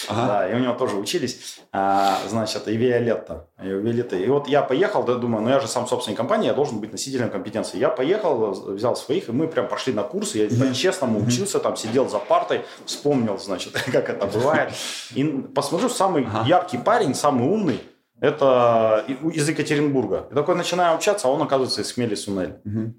[0.09, 1.59] Да, и у него тоже учились.
[1.71, 3.47] А, значит, и Виолетта.
[3.61, 4.15] И, Виолетта.
[4.15, 6.91] и вот я поехал, да, думаю, ну я же сам собственник компании, я должен быть
[6.91, 7.77] носителем компетенции.
[7.77, 10.39] Я поехал, взял своих, и мы прям пошли на курсы.
[10.39, 14.73] Я по-честному учился, там сидел за партой, вспомнил, значит, как это бывает.
[15.15, 17.79] И посмотрю, самый яркий парень, самый умный,
[18.19, 19.03] это
[19.33, 20.27] из Екатеринбурга.
[20.31, 22.59] И такой начинаю общаться, а он, оказывается, из Хмели Сунель.
[22.63, 22.93] Угу.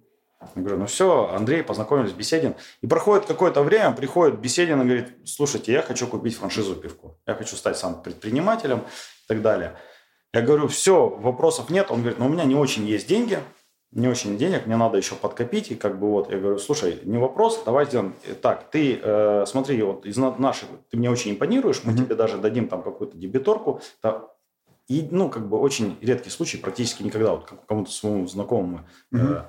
[0.55, 2.55] Я говорю, ну все, Андрей, познакомились, Беседин.
[2.81, 7.19] И проходит какое-то время, приходит Беседин и говорит, слушайте, я хочу купить франшизу пивку.
[7.27, 9.77] Я хочу стать сам предпринимателем и так далее.
[10.33, 11.91] Я говорю, все, вопросов нет.
[11.91, 13.39] Он говорит, ну у меня не очень есть деньги,
[13.93, 15.71] не очень денег, мне надо еще подкопить.
[15.71, 18.71] И как бы вот, я говорю, слушай, не вопрос, давай сделаем так.
[18.71, 21.97] Ты э, смотри, вот из наших, ты мне очень импонируешь, мы mm-hmm.
[21.97, 23.81] тебе даже дадим там какую-то дебиторку.
[24.89, 29.45] И, ну, как бы очень редкий случай, практически никогда, вот кому-то своему знакомому mm-hmm.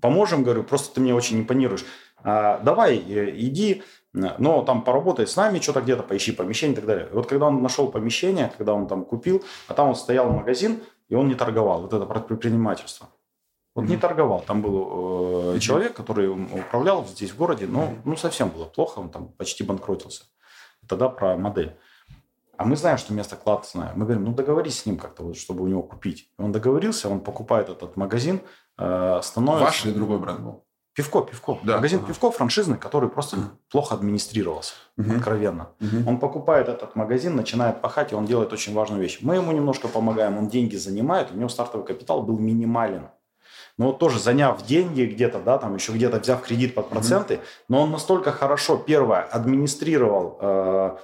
[0.00, 1.84] Поможем, говорю, просто ты мне очень импонируешь.
[2.22, 3.82] А, давай, э, иди,
[4.12, 7.08] но там поработай с нами, что-то где-то поищи помещение и так далее.
[7.10, 10.80] И вот когда он нашел помещение, когда он там купил, а там вот стоял магазин,
[11.08, 11.82] и он не торговал.
[11.82, 13.08] Вот это предпринимательство.
[13.74, 13.88] Вот mm-hmm.
[13.88, 14.40] не торговал.
[14.46, 15.58] Там был э, mm-hmm.
[15.60, 18.00] человек, который управлял здесь в городе, но mm-hmm.
[18.04, 20.24] ну, совсем было плохо, он там почти банкротился.
[20.88, 21.76] Тогда про модель.
[22.56, 23.92] А мы знаем, что место клад знаем.
[23.96, 26.30] Мы говорим, ну договорись с ним как-то, вот, чтобы у него купить.
[26.38, 28.40] И он договорился, он покупает этот магазин,
[28.76, 29.64] становится...
[29.64, 30.66] Ваш или другой бренд был?
[30.96, 31.58] Пивко, пивко.
[31.62, 31.76] Да.
[31.76, 32.08] Магазин ага.
[32.08, 33.36] пивко франшизный, который просто
[33.70, 35.68] плохо администрировался, uh откровенно.
[35.78, 39.18] uh Он покупает этот магазин, начинает пахать, и он делает очень важную вещь.
[39.20, 43.08] Мы ему немножко помогаем, он деньги занимает, у него стартовый капитал был минимален.
[43.76, 47.40] Но вот тоже заняв деньги где-то, да, там еще где-то взяв кредит под проценты, uh
[47.68, 50.96] но он настолько хорошо, первое, администрировал э,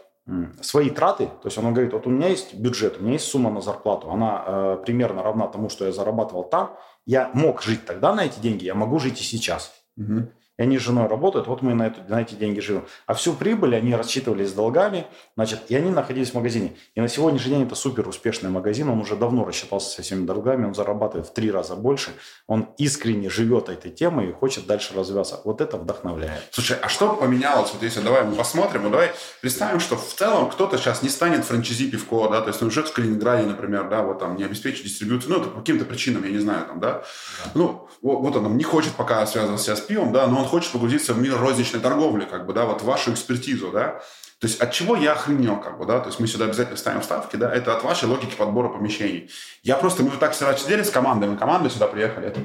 [0.61, 3.51] свои траты, то есть он говорит, вот у меня есть бюджет, у меня есть сумма
[3.51, 8.15] на зарплату, она э, примерно равна тому, что я зарабатывал там, я мог жить тогда
[8.15, 9.73] на эти деньги, я могу жить и сейчас.
[9.97, 10.29] Угу.
[10.59, 12.85] И они с женой работают, вот мы на, эту, на эти деньги живем.
[13.07, 16.77] А всю прибыль они рассчитывали с долгами, значит, и они находились в магазине.
[16.95, 20.67] И на сегодняшний день это супер успешный магазин, он уже давно рассчитался со всеми долгами,
[20.67, 22.11] он зарабатывает в три раза больше,
[22.47, 25.41] он искренне живет этой темой и хочет дальше развиваться.
[25.45, 26.43] Вот это вдохновляет.
[26.51, 27.71] Слушай, а что поменялось?
[27.73, 31.91] Вот если давай мы посмотрим, давай представим, что в целом кто-то сейчас не станет франчайзи
[31.91, 35.33] пивко, да, то есть он живет в Калининграде, например, да, вот там не обеспечит дистрибуцию,
[35.33, 37.03] ну, это по каким-то причинам, я не знаю, там, да,
[37.45, 37.51] да.
[37.55, 41.15] ну, вот, вот он не хочет пока связываться с пивом, да, но он хочет погрузиться
[41.15, 44.03] в мир розничной торговли, как бы, да, вот вашу экспертизу, да.
[44.39, 47.03] То есть от чего я охренел, как бы, да, то есть мы сюда обязательно ставим
[47.03, 49.31] ставки, да, это от вашей логики подбора помещений.
[49.63, 52.41] Я просто, мы вот так вчера сидели с командой, мы командой сюда приехали, это,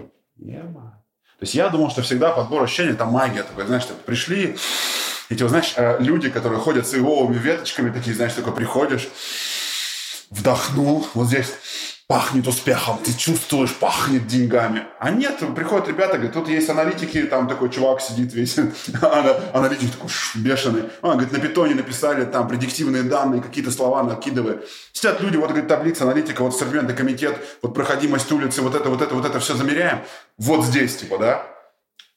[1.40, 4.58] то есть я думал, что всегда подбор ощущений это магия, такой, знаешь, что пришли,
[5.30, 9.10] эти, знаешь, э, люди, которые ходят с ивовыми веточками, такие, знаешь, такой приходишь,
[10.30, 11.54] вдохнул, вот здесь
[12.08, 14.86] пахнет успехом, ты чувствуешь, пахнет деньгами.
[14.98, 18.58] А нет, приходят ребята, говорят, тут есть аналитики, там такой чувак сидит весь,
[19.54, 20.84] аналитик такой бешеный.
[21.02, 24.66] Он говорит, на питоне написали там предиктивные данные, какие-то слова накидывают.
[24.94, 29.02] Сидят люди, вот, говорит, таблица аналитика, вот ассортиментный комитет, вот проходимость улицы, вот это, вот
[29.02, 30.00] это, вот это все замеряем.
[30.38, 31.57] Вот здесь, типа, да?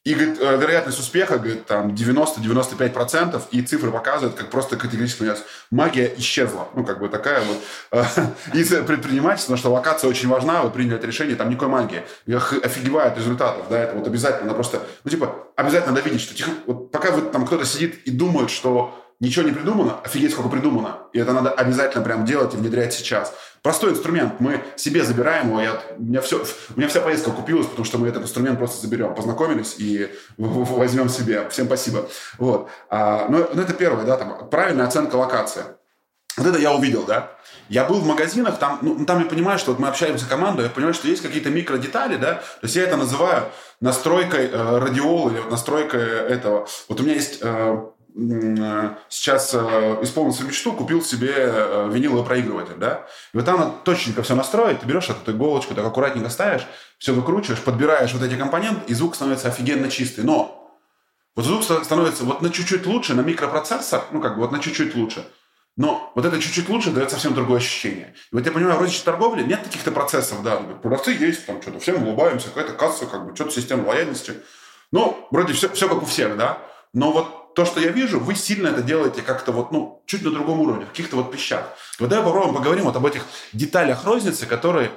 [0.03, 5.43] И говорит, э, вероятность успеха, говорит, там 90-95%, и цифры показывают, как просто категорически меняется.
[5.69, 6.69] Магия исчезла.
[6.73, 7.57] Ну, как бы такая вот.
[7.91, 8.03] Э,
[8.55, 12.01] и предпринимательство, что локация очень важна, вы приняли это решение, там никакой магии.
[12.25, 16.33] Я офигеваю от результатов, да, это вот обязательно, просто, ну, типа, обязательно надо видеть, что
[16.33, 20.49] тихо, вот пока вы там кто-то сидит и думает, что ничего не придумано, офигеть, сколько
[20.49, 20.97] придумано.
[21.13, 23.33] И это надо обязательно прям делать и внедрять сейчас.
[23.61, 24.39] Простой инструмент.
[24.39, 25.61] Мы себе забираем его.
[25.61, 26.43] Я, у, меня все,
[26.75, 29.13] у меня вся поездка купилась, потому что мы этот инструмент просто заберем.
[29.13, 31.47] Познакомились и возьмем себе.
[31.49, 32.09] Всем спасибо.
[32.39, 32.69] Вот.
[32.89, 35.63] А, ну, ну, это первое, да, там, правильная оценка локации.
[36.37, 37.31] Вот это я увидел, да.
[37.69, 40.63] Я был в магазинах, там, ну, там я понимаю, что вот мы общаемся с командой,
[40.63, 43.45] я понимаю, что есть какие-то микродетали, да, то есть я это называю
[43.81, 46.67] настройкой э, радиола или вот настройкой этого.
[46.87, 47.77] Вот у меня есть э,
[49.09, 54.23] сейчас э, исполнил свою мечту, купил себе э, виниловый проигрыватель, да, и вот там точненько
[54.23, 58.81] все настроить, ты берешь эту иголочку, так аккуратненько ставишь, все выкручиваешь, подбираешь вот эти компоненты,
[58.87, 60.77] и звук становится офигенно чистый, но
[61.35, 64.95] вот звук становится вот на чуть-чуть лучше, на микропроцессор, ну как бы вот на чуть-чуть
[64.95, 65.25] лучше–
[65.77, 68.13] но вот это чуть-чуть лучше дает совсем другое ощущение.
[68.31, 71.79] И вот я понимаю, в розничной торговле нет каких-то процессов, да, продавцы есть, там что-то,
[71.79, 74.33] всем улыбаемся, какая-то касса, как бы, что-то система лояльности.
[74.91, 76.57] Ну, вроде все, все как у всех, да,
[76.93, 80.31] но вот то, что я вижу, вы сильно это делаете как-то вот, ну, чуть на
[80.31, 81.65] другом уровне, в каких-то вот пищах.
[81.99, 84.91] Вот давай попробуем поговорим вот об этих деталях розницы, которые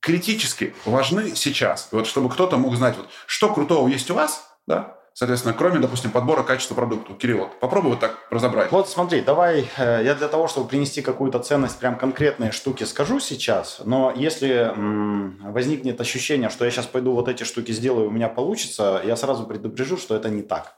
[0.00, 1.88] критически важны сейчас.
[1.92, 6.12] Вот чтобы кто-то мог знать, вот, что крутого есть у вас, да, Соответственно, кроме, допустим,
[6.12, 7.12] подбора качества продукта.
[7.12, 8.70] Кирилл, вот, попробуй вот так разобрать.
[8.70, 13.18] Вот смотри, давай, э, я для того, чтобы принести какую-то ценность, прям конкретные штуки скажу
[13.18, 18.10] сейчас, но если м, возникнет ощущение, что я сейчас пойду вот эти штуки сделаю, у
[18.12, 20.77] меня получится, я сразу предупрежу, что это не так.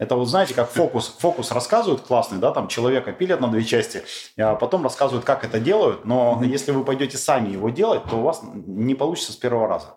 [0.00, 4.02] Это вот знаете, как фокус, фокус рассказывают классный, да, там человека пилят на две части,
[4.38, 8.22] а потом рассказывают, как это делают, но если вы пойдете сами его делать, то у
[8.22, 9.88] вас не получится с первого раза.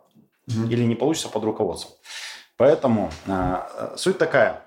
[0.49, 0.69] Mm-hmm.
[0.69, 1.93] Или не получится под руководством.
[2.57, 4.61] Поэтому э, суть такая.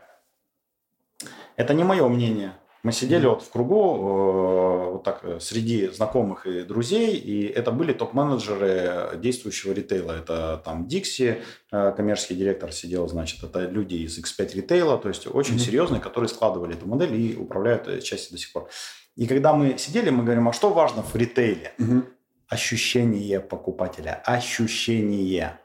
[1.57, 2.55] Это не мое мнение.
[2.87, 7.73] Мы сидели вот в кругу, э, вот так, э, среди знакомых и друзей, и это
[7.73, 10.13] были топ-менеджеры действующего ритейла.
[10.13, 15.27] Это там Дикси, э, коммерческий директор сидел, значит, это люди из X5 ритейла, то есть
[15.27, 15.59] очень mm-hmm.
[15.59, 18.69] серьезные, которые складывали эту модель и управляют частью до сих пор.
[19.17, 21.73] И когда мы сидели, мы говорим, а что важно в ритейле?
[21.81, 22.05] Mm-hmm.
[22.51, 25.59] Ощущение покупателя, ощущение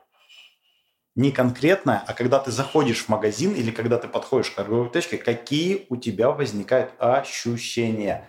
[1.16, 5.18] не конкретное, а когда ты заходишь в магазин или когда ты подходишь к торговой точке,
[5.18, 8.28] какие у тебя возникают ощущения.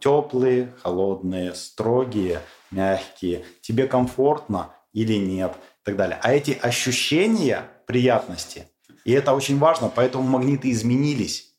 [0.00, 3.44] Теплые, холодные, строгие, мягкие.
[3.60, 6.18] Тебе комфортно или нет и так далее.
[6.22, 8.68] А эти ощущения приятности,
[9.04, 11.54] и это очень важно, поэтому магниты изменились.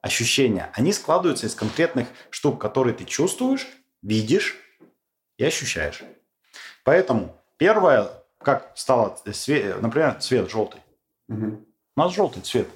[0.00, 3.66] Ощущения, они складываются из конкретных штук, которые ты чувствуешь,
[4.02, 4.56] видишь
[5.38, 6.02] и ощущаешь.
[6.84, 8.10] Поэтому первое,
[8.44, 10.80] как стало, например, цвет желтый.
[11.28, 11.64] Угу.
[11.96, 12.68] У нас желтый цвет.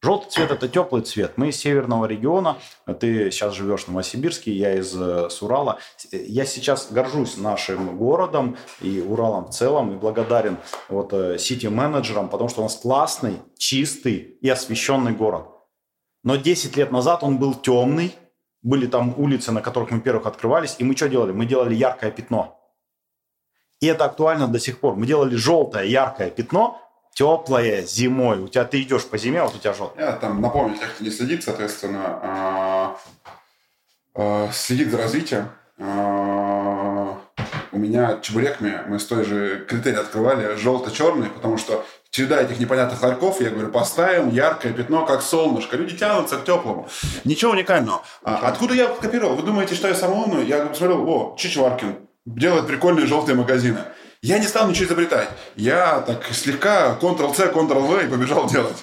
[0.00, 1.32] Желтый цвет– это теплый цвет.
[1.36, 2.56] Мы из северного региона.
[3.00, 5.80] Ты сейчас живешь в Новосибирске, я из э, с Урала.
[6.12, 9.92] Я сейчас горжусь нашим городом и Уралом в целом.
[9.92, 10.58] И благодарен
[10.88, 15.46] вот сити-менеджерам, э, потому что у нас классный, чистый и освещенный город.
[16.22, 18.14] Но 10 лет назад он был темный.
[18.62, 20.76] Были там улицы, на которых мы первых открывались.
[20.78, 21.32] И мы что делали?
[21.32, 22.57] Мы делали яркое пятно.
[23.80, 24.96] И это актуально до сих пор.
[24.96, 26.80] Мы делали желтое яркое пятно,
[27.12, 28.40] теплое зимой.
[28.40, 30.06] У тебя ты идешь по зиме, вот у тебя желтое.
[30.06, 32.96] Я там напомню, тех, кто не следит, соответственно, а,
[34.14, 35.48] а, следит за развитием.
[35.78, 37.18] А,
[37.70, 43.00] у меня чебуреками мы с той же критерии открывали желто-черный, потому что череда этих непонятных
[43.00, 45.76] ларьков, я говорю, поставим яркое пятно, как солнышко.
[45.76, 46.88] Люди тянутся к теплому.
[47.24, 48.02] Ничего уникального.
[48.22, 48.46] Ничего.
[48.46, 49.36] Откуда я копировал?
[49.36, 50.46] Вы думаете, что я самый умный?
[50.46, 53.78] Я посмотрел, о, Чичваркин, делает прикольные желтые магазины.
[54.22, 55.28] Я не стал ничего изобретать.
[55.56, 58.76] Я так слегка Ctrl-C, Ctrl-V и побежал делать.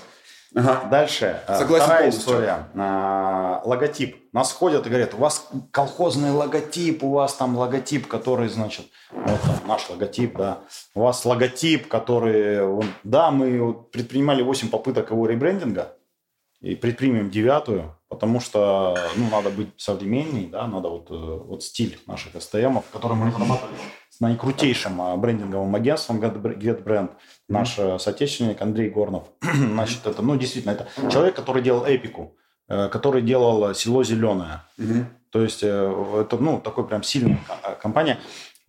[0.56, 0.88] Ага.
[0.90, 1.42] Дальше.
[1.48, 2.22] Э, Согласен Вторая полностью.
[2.22, 2.68] история.
[2.76, 4.16] А, логотип.
[4.32, 9.68] Нас ходят и говорят, у вас колхозный логотип, у вас там логотип, который, значит, это
[9.68, 10.60] наш логотип, да.
[10.94, 12.86] У вас логотип, который...
[13.04, 15.98] Да, мы предпринимали 8 попыток его ребрендинга
[16.62, 22.00] и предпримем девятую потому что ну, надо быть современней, да, надо вот, э, вот стиль
[22.08, 23.76] наших STM, который мы разрабатывали
[24.10, 27.12] с наикрутейшим а, брендинговым агентством GetBrand,
[27.50, 28.00] наш mm-hmm.
[28.00, 29.28] соотечественник Андрей Горнов.
[29.42, 32.36] Значит, это, ну, действительно, это человек, который делал эпику,
[32.70, 34.62] э, который делал село зеленое.
[34.80, 35.06] Mm-hmm.
[35.32, 37.40] То есть это, ну, такой прям сильная
[37.82, 38.20] компания.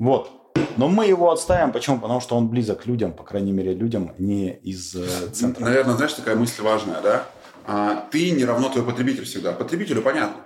[0.01, 0.31] Вот.
[0.77, 1.71] Но мы его отставим.
[1.71, 2.01] Почему?
[2.01, 4.97] Потому что он близок к людям, по крайней мере, людям не из
[5.33, 5.65] центра.
[5.65, 7.25] Наверное, знаешь, такая мысль важная, да?
[7.67, 9.53] А ты не равно твой потребитель всегда.
[9.53, 10.43] Потребителю понятно.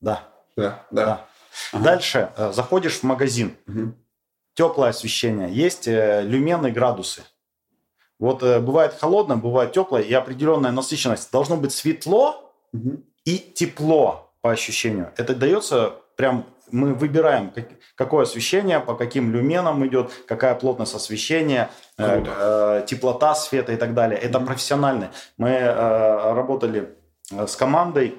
[0.00, 0.28] Да.
[0.56, 1.04] Да, да.
[1.04, 1.26] да.
[1.72, 1.84] Ага.
[1.84, 3.56] Дальше э, заходишь в магазин.
[3.66, 3.94] Угу.
[4.54, 5.52] Теплое освещение.
[5.52, 7.22] Есть э, люмены градусы.
[8.18, 11.30] Вот э, бывает холодно, бывает теплое, и определенная насыщенность.
[11.32, 13.02] Должно быть светло угу.
[13.24, 15.12] и тепло по ощущению.
[15.16, 21.70] Это дается прям мы выбираем, как, какое освещение, по каким люменам идет, какая плотность освещения,
[21.98, 24.18] э, э, теплота света и так далее.
[24.18, 25.12] Это профессионально.
[25.36, 26.96] Мы э, работали
[27.30, 28.18] э, с командой,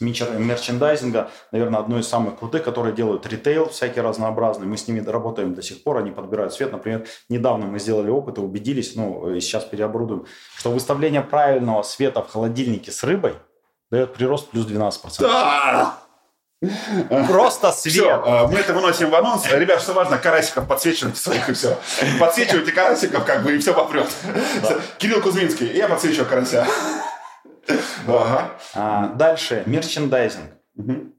[0.00, 4.66] мерчендайзинга, наверное, одно из самых крутых, которые делают ритейл всякий разнообразный.
[4.66, 6.72] Мы с ними работаем до сих пор, они подбирают свет.
[6.72, 10.26] Например, недавно мы сделали опыт и убедились, ну, и сейчас переоборудуем,
[10.56, 13.34] что выставление правильного света в холодильнике с рыбой
[13.90, 15.20] дает прирост плюс 12%.
[15.20, 15.99] Да!
[17.26, 17.94] Просто свет.
[17.94, 19.50] Все, э, мы это выносим в анонс.
[19.50, 21.78] Ребят, что важно, карасиков подсвечивайте своих и все.
[22.18, 24.08] Подсвечивайте карасиков, как бы, и все попрет.
[24.62, 24.76] Да.
[24.98, 26.66] Кирилл Кузьминский, я подсвечиваю карася.
[28.06, 28.50] Ага.
[28.74, 30.50] А, дальше, мерчендайзинг.
[30.76, 31.09] Угу.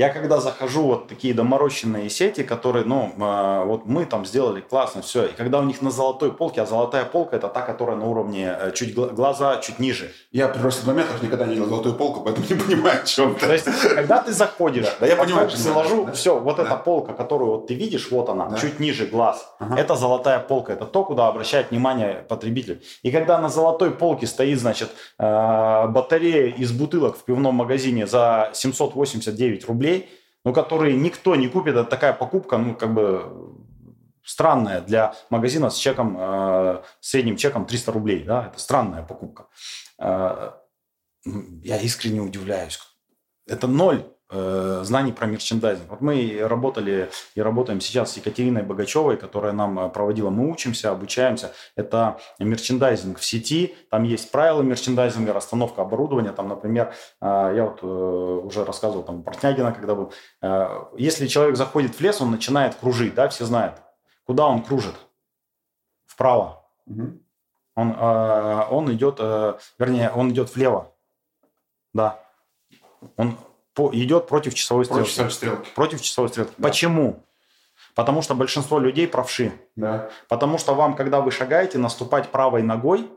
[0.00, 5.02] Я когда захожу вот такие доморощенные сети, которые, ну, э, вот мы там сделали классно,
[5.02, 8.06] все, и когда у них на золотой полке, а золотая полка это та, которая на
[8.06, 10.10] уровне э, чуть глаза чуть ниже.
[10.32, 13.34] Я при росте 2 метров никогда не видел золотую полку, поэтому не понимаю, о чем
[13.34, 13.44] ты.
[13.44, 16.12] То есть, когда ты заходишь, да, я понимаю, заложу, да?
[16.12, 16.62] все, вот да.
[16.62, 18.56] эта полка, которую вот ты видишь, вот она, да.
[18.56, 19.78] чуть ниже глаз, ага.
[19.78, 22.82] это золотая полка, это то, куда обращает внимание потребитель.
[23.02, 24.88] И когда на золотой полке стоит, значит,
[25.18, 30.08] э, батарея из бутылок в пивном магазине за 789 рублей, рублей,
[30.44, 31.74] но которые никто не купит.
[31.74, 33.56] Это такая покупка, ну, как бы
[34.24, 38.24] странная для магазина с чеком, э, средним чеком 300 рублей.
[38.24, 38.46] Да?
[38.46, 39.46] Это странная покупка.
[39.98, 40.52] Э,
[41.64, 42.78] я искренне удивляюсь.
[43.46, 45.90] Это ноль знаний про мерчендайзинг.
[45.90, 50.30] Вот мы работали и работаем сейчас с Екатериной Богачевой, которая нам э, проводила.
[50.30, 51.52] Мы учимся, обучаемся.
[51.74, 53.74] Это мерчендайзинг в сети.
[53.90, 56.32] Там есть правила мерчендайзинга, расстановка оборудования.
[56.32, 60.12] Там, например, э, я вот уже рассказывал там Портнягина, когда был.
[60.96, 63.76] Если человек заходит в лес, он начинает кружить, да, все знают.
[64.26, 64.94] Куда он кружит?
[66.06, 66.64] Вправо.
[66.86, 67.20] Угу.
[67.76, 69.18] Он, он идет,
[69.78, 70.92] вернее, он идет влево.
[71.94, 72.20] Да.
[73.16, 73.36] Он
[73.74, 75.02] по, идет против часовой стрелки.
[75.02, 75.70] Против часовой стрелки.
[75.74, 76.52] Против часовой стрелки.
[76.56, 76.68] Да.
[76.68, 77.22] Почему?
[77.94, 79.52] Потому что большинство людей правши.
[79.76, 80.10] Да.
[80.28, 83.08] Потому что вам, когда вы шагаете, наступать правой ногой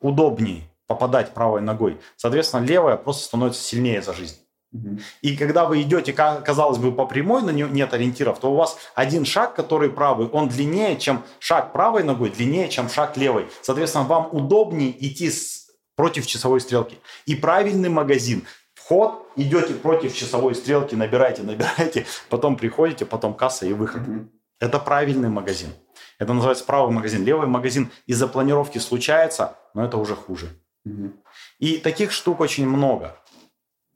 [0.00, 2.00] удобнее попадать правой ногой.
[2.16, 4.38] Соответственно, левая просто становится сильнее за жизнь.
[4.72, 4.98] Угу.
[5.22, 9.24] И когда вы идете, казалось бы, по прямой, но нет ориентиров, то у вас один
[9.24, 13.48] шаг, который правый, он длиннее, чем шаг правой ногой, длиннее, чем шаг левой.
[13.62, 16.98] Соответственно, вам удобнее идти с, против часовой стрелки.
[17.26, 18.46] И правильный магазин
[18.88, 24.02] вход, идете против часовой стрелки, набираете, набираете, потом приходите, потом касса и выход.
[24.02, 24.28] Mm-hmm.
[24.60, 25.70] Это правильный магазин.
[26.18, 27.22] Это называется правый магазин.
[27.24, 30.48] Левый магазин из-за планировки случается, но это уже хуже.
[30.86, 31.12] Mm-hmm.
[31.58, 33.14] И таких штук очень много.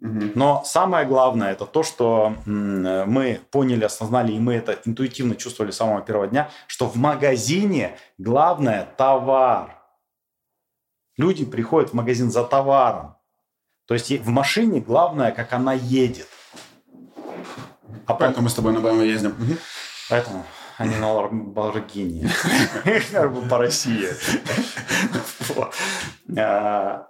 [0.03, 0.33] Mm-hmm.
[0.35, 5.77] Но самое главное это то, что мы поняли, осознали, и мы это интуитивно чувствовали с
[5.77, 9.79] самого первого дня, что в магазине главное товар.
[11.17, 13.17] Люди приходят в магазин за товаром.
[13.87, 16.29] То есть в машине главное, как она едет.
[18.07, 19.35] А поэтому мы с тобой на BMW ездим.
[20.09, 20.45] Поэтому,
[20.79, 22.29] а не на Ламборгини.
[23.49, 24.09] По России.
[26.37, 27.09] А,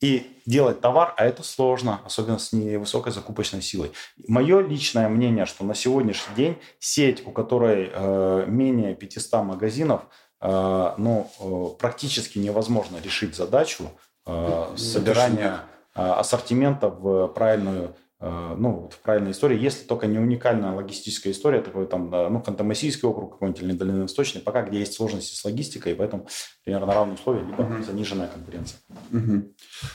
[0.00, 3.92] и делать товар, а это сложно, особенно с невысокой закупочной силой.
[4.26, 10.02] Мое личное мнение, что на сегодняшний день сеть, у которой э, менее 500 магазинов,
[10.40, 13.90] э, ну, э, практически невозможно решить задачу
[14.26, 15.62] Э, собирания
[15.94, 21.62] э, ассортимента в правильную э, ну, в правильной истории, если только не уникальная логистическая история,
[21.62, 26.28] такой там, ну, Ханты-Мансийский округ какой-нибудь или Дальневосточный, пока где есть сложности с логистикой, поэтому
[26.64, 27.82] примерно на равные условия, либо угу.
[27.82, 28.80] заниженная конкуренция.
[29.12, 29.54] Угу.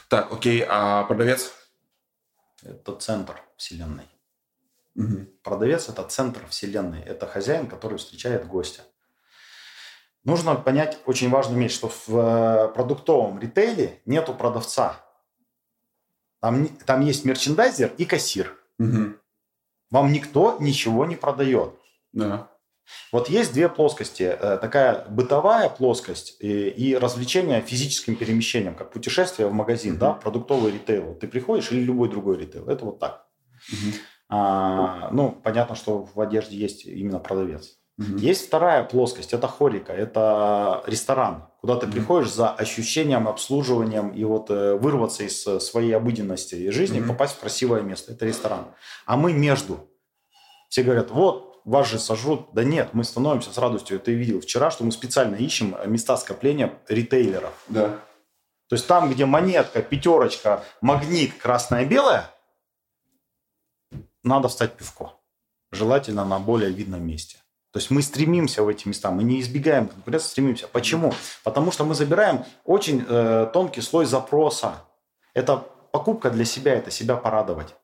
[0.09, 1.53] Так, окей, а продавец?
[2.63, 4.05] Это центр вселенной.
[4.95, 5.28] Угу.
[5.43, 8.82] Продавец– это центр вселенной, это хозяин, который встречает гостя.
[10.26, 14.99] Нужно понять очень важную вещь, что в э, продуктовом ритейле нету продавца.
[16.41, 18.57] Там, там есть мерчендайзер и кассир.
[18.80, 19.13] Угу.
[19.91, 21.76] Вам никто ничего не продает.
[22.11, 22.49] Да.
[23.11, 24.23] Вот есть две плоскости.
[24.23, 29.99] Э, такая бытовая плоскость и, и развлечение физическим перемещением, как путешествие в магазин, угу.
[29.99, 31.13] да, продуктовый ритейл.
[31.13, 32.67] Ты приходишь или любой другой ритейл.
[32.67, 33.28] Это вот так.
[33.71, 33.93] Угу.
[34.30, 37.78] А, ну, понятно, что в одежде есть именно продавец.
[37.97, 38.17] Угу.
[38.17, 41.93] Есть вторая плоскость, это хорика, это ресторан, куда ты угу.
[41.93, 47.09] приходишь за ощущением, обслуживанием и вот э, вырваться из э, своей обыденности и жизни, угу.
[47.09, 48.11] попасть в красивое место.
[48.11, 48.65] Это ресторан.
[49.05, 49.89] А мы между.
[50.67, 52.49] Все говорят, вот, вас же сожрут.
[52.53, 53.99] Да нет, мы становимся с радостью.
[53.99, 57.53] Ты видел вчера, что мы специально ищем места скопления ритейлеров.
[57.69, 57.99] Да.
[58.67, 62.29] То есть там, где монетка, пятерочка, магнит, красное-белое,
[64.23, 65.13] надо встать пивко.
[65.71, 67.37] Желательно на более видном месте.
[67.76, 70.69] То есть мы стремимся в эти места, мы не избегаем конкуренции, стремимся.
[70.71, 71.13] Почему?
[71.43, 74.76] Потому что мы забираем очень э, тонкий слой запроса.
[75.34, 75.61] Это
[75.91, 77.76] покупка для себя, это себя порадовать.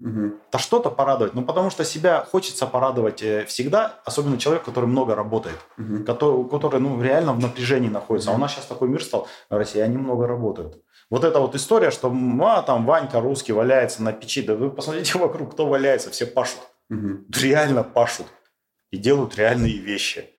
[0.00, 0.32] Угу.
[0.50, 1.34] Да что-то порадовать.
[1.34, 6.04] Ну, потому что себя хочется порадовать э, всегда, особенно человек, который много работает, угу.
[6.04, 8.30] который, который ну, реально в напряжении находится.
[8.30, 8.34] Угу.
[8.34, 10.82] А у нас сейчас такой мир стал, россияне много работают.
[11.10, 12.10] Вот эта вот история, что
[12.40, 16.60] а, там Ванька русский валяется на печи, да вы посмотрите вокруг, кто валяется, все пашут.
[16.88, 17.26] Угу.
[17.42, 18.26] Реально пашут
[18.90, 20.30] и делают реальные вещи.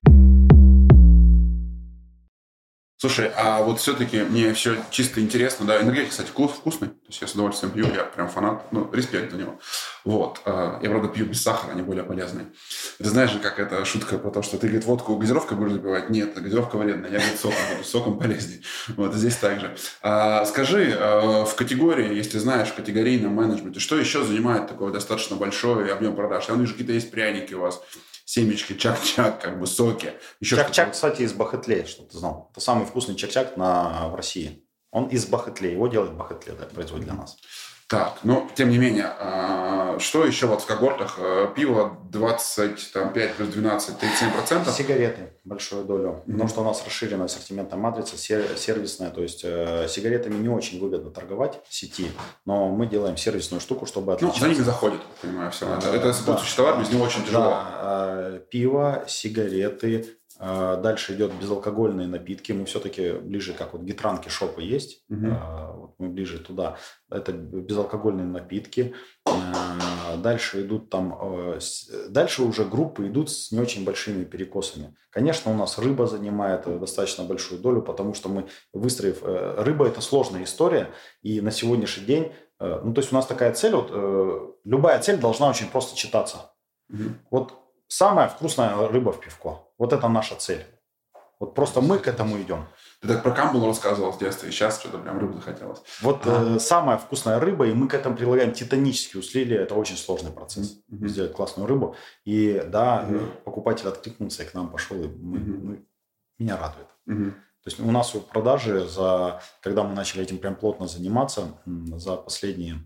[2.96, 7.26] Слушай, а вот все-таки мне все чисто интересно, да, энергетик, кстати, вкусный, то есть я
[7.26, 9.58] с удовольствием пью, я прям фанат, ну, респект за него.
[10.04, 12.48] Вот, а, я, правда, пью без сахара, они более полезные.
[12.98, 16.10] Ты знаешь же, как эта шутка про то, что ты, говорит, водку газировкой будешь запивать?
[16.10, 18.60] Нет, газировка вредная, я, говорит, соком буду, соком полезнее.
[18.88, 19.74] Вот, здесь также.
[20.02, 25.36] А, скажи, а, в категории, если знаешь, в категорийном менеджменте, что еще занимает такой достаточно
[25.36, 26.50] большой объем продаж?
[26.50, 27.80] Я вижу, какие-то есть пряники у вас,
[28.30, 30.12] семечки, чак-чак, как бы соки.
[30.38, 32.48] Еще чак-чак, кстати, из Бахетле, что ты знал.
[32.52, 34.64] Это самый вкусный чак-чак на, в России.
[34.92, 37.36] Он из Бахетле, его делает Бахетле, да, производит для нас.
[37.90, 41.16] Так, но тем не менее, а, что еще вот в когортах?
[41.18, 44.72] А, пиво 25 плюс 12, 37 процентов?
[44.72, 46.10] Сигареты, большую долю.
[46.10, 46.32] Mm-hmm.
[46.32, 49.10] Потому что у нас расширенная ассортиментная матрица, сервисная.
[49.10, 52.12] То есть э, сигаретами не очень выгодно торговать в сети,
[52.46, 54.40] но мы делаем сервисную штуку, чтобы отличаться.
[54.40, 55.66] Ну, за ними заходит, понимаю, все.
[55.74, 57.50] Это, это да, существовать без него очень тяжело.
[57.50, 62.52] Да, пиво, сигареты, а, дальше идет безалкогольные напитки.
[62.52, 65.04] Мы все-таки ближе, как вот гитранки шопы есть.
[65.10, 65.26] Угу.
[65.76, 66.76] Вот мы ближе туда.
[67.10, 68.94] Это безалкогольные напитки.
[69.26, 71.16] А, дальше идут там...
[71.20, 71.58] Э,
[72.08, 74.96] дальше уже группы идут с не очень большими перекосами.
[75.10, 79.22] Конечно, у нас рыба занимает э, достаточно большую долю, потому что мы, выстроив...
[79.22, 80.90] Э, рыба– это сложная история.
[81.22, 82.32] И на сегодняшний день...
[82.62, 83.90] Ну, то есть у нас такая цель, вот,
[84.64, 86.52] любая цель должна очень просто читаться.
[86.90, 87.02] Угу.
[87.30, 87.59] Вот
[87.90, 89.66] самая вкусная рыба в пивко.
[89.76, 90.64] Вот это наша цель.
[91.40, 92.66] Вот просто мы к этому идем.
[93.00, 95.80] Ты так про камбулу рассказывал в детстве, и сейчас что-то прям рыбу захотелось.
[96.02, 96.56] Вот а.
[96.56, 99.56] э, самая вкусная рыба, и мы к этому прилагаем титанические усилия.
[99.56, 100.82] Это очень сложный процесс.
[100.90, 101.08] Mm-hmm.
[101.08, 101.96] Сделать классную рыбу.
[102.24, 103.42] И да, mm-hmm.
[103.44, 105.60] покупатель откликнулся и к нам пошел, и мы, mm-hmm.
[105.62, 105.86] ну,
[106.38, 106.88] меня радует.
[107.08, 107.30] Mm-hmm.
[107.30, 112.84] То есть у нас продажи, за, когда мы начали этим прям плотно заниматься, за последние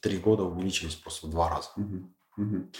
[0.00, 1.70] три года увеличились просто в два раза.
[1.76, 2.04] Mm-hmm.
[2.38, 2.74] Mm-hmm.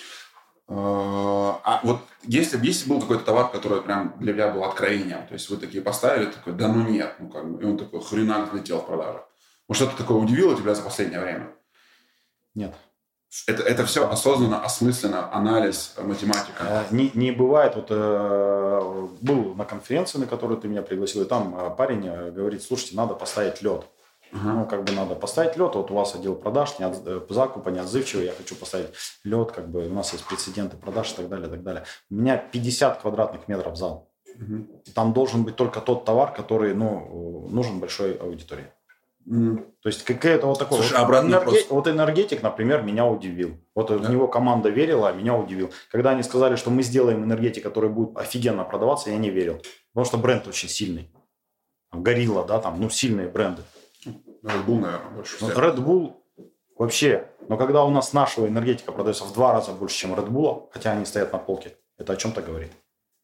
[0.67, 5.35] А, а вот если, если был какой-то товар, который прям для меня был откровением, то
[5.35, 8.53] есть вы такие поставили, такой, да ну нет, ну как бы, и он такой хренак
[8.53, 9.29] взлетел в продажах.
[9.69, 11.53] Может, что-то такое удивило тебя за последнее время?
[12.55, 12.75] Нет.
[13.47, 16.53] Это, это все осознанно, осмысленно, анализ, математика?
[16.61, 17.75] Э, не, не бывает.
[17.75, 22.31] Вот э, был на конференции, на которую ты меня пригласил, и там э, парень э,
[22.31, 23.87] говорит, слушайте, надо поставить лед.
[24.35, 24.53] Ага.
[24.53, 25.74] Ну, как бы надо поставить лед.
[25.74, 28.91] Вот у вас отдел продаж, не от, э, закупа неотзывчивый, я хочу поставить
[29.22, 31.85] лед, как бы у нас есть прецеденты продаж и так далее, и так далее.
[32.11, 34.11] У меня 50 квадратных метров зал.
[34.26, 34.82] Угу.
[34.95, 38.66] Там должен быть только тот товар, который ну, нужен большой аудитории.
[39.26, 39.57] Mm.
[39.80, 41.64] То есть какая-то вот такой Слушай, вот, энерге...
[41.70, 43.57] вот энергетик, например, меня удивил.
[43.74, 43.97] Вот да.
[43.97, 45.72] в него команда верила, а меня удивил.
[45.91, 49.62] Когда они сказали, что мы сделаем энергетик, который будет офигенно продаваться, я не верил.
[49.95, 51.11] Потому что бренд очень сильный.
[51.91, 53.62] Горилла, да, там, ну, сильные бренды.
[54.45, 55.57] Red Bull, наверное, больше всех.
[55.57, 56.15] Red Bull
[56.77, 57.29] вообще.
[57.49, 60.93] Но когда у нас нашего энергетика продается в два раза больше, чем Red Bull, хотя
[60.93, 62.73] они стоят на полке, это о чем-то говорит.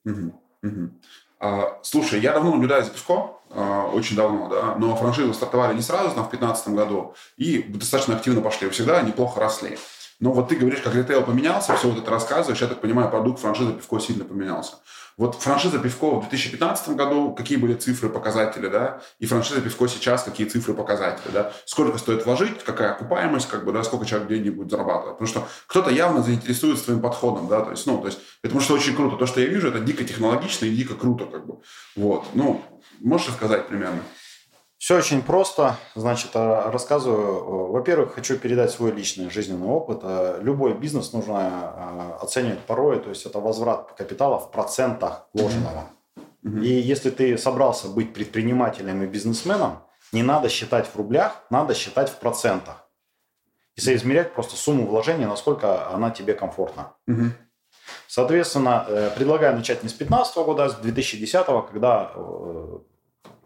[0.06, 0.90] Угу, угу.
[1.38, 5.82] А, слушай, я давно наблюдаю за Пивко, а, очень давно, да, но франшизы стартовали не
[5.82, 9.78] сразу, там, в 2015 году, и достаточно активно пошли, всегда неплохо росли.
[10.20, 13.40] Но вот ты говоришь, как ритейл поменялся, все вот это рассказываешь, я так понимаю, продукт
[13.40, 14.76] франшизы Пивко сильно поменялся.
[15.20, 20.22] Вот франшиза Пивко в 2015 году, какие были цифры, показатели, да, и франшиза Пивко сейчас,
[20.22, 24.54] какие цифры, показатели, да, сколько стоит вложить, какая окупаемость, как бы, да, сколько человек денег
[24.54, 25.18] будет зарабатывать.
[25.18, 28.72] Потому что кто-то явно заинтересуется своим подходом, да, то есть, ну, то есть, потому что
[28.72, 29.18] очень круто.
[29.18, 31.58] То, что я вижу, это дико технологично и дико круто, как бы.
[31.96, 32.62] Вот, ну,
[33.00, 34.00] можешь рассказать примерно?
[34.80, 35.76] Все очень просто.
[35.94, 37.70] Значит, э, рассказываю.
[37.70, 40.00] Во-первых, хочу передать свой личный жизненный опыт.
[40.02, 45.84] Э, любой бизнес нужно э, оценивать порой, то есть это возврат капитала в процентах вложенного.
[46.16, 46.64] Mm-hmm.
[46.64, 49.82] И если ты собрался быть предпринимателем и бизнесменом,
[50.12, 52.88] не надо считать в рублях, надо считать в процентах.
[53.76, 56.94] И соизмерять просто сумму вложения, насколько она тебе комфортна.
[57.06, 57.30] Mm-hmm.
[58.08, 62.12] Соответственно, предлагаю начать не с 2015 года, а с 2010, когда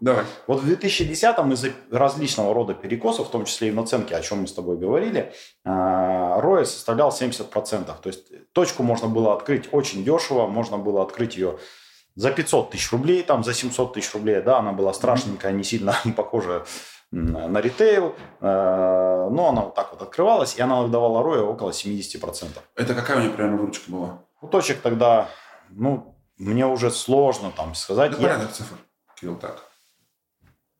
[0.01, 0.25] Давай.
[0.47, 4.41] Вот в 2010-м из-за различного рода перекосов, в том числе и в наценке, о чем
[4.41, 5.33] мы с тобой говорили,
[5.65, 7.85] ROI а, составлял 70%.
[7.85, 11.57] То есть точку можно было открыть очень дешево, можно было открыть ее
[12.15, 15.95] за 500 тысяч рублей, там за 700 тысяч рублей, да, она была страшненькая, не сильно
[16.15, 16.65] похожа
[17.11, 22.49] на ритейл, а, но она вот так вот открывалась, и она выдавала ROI около 70%.
[22.75, 24.21] Это какая у нее примерно выручка была?
[24.41, 25.29] У точек тогда,
[25.69, 28.11] ну, мне уже сложно там сказать.
[28.11, 28.75] Да порядок цифр,
[29.15, 29.64] Кирилл, так.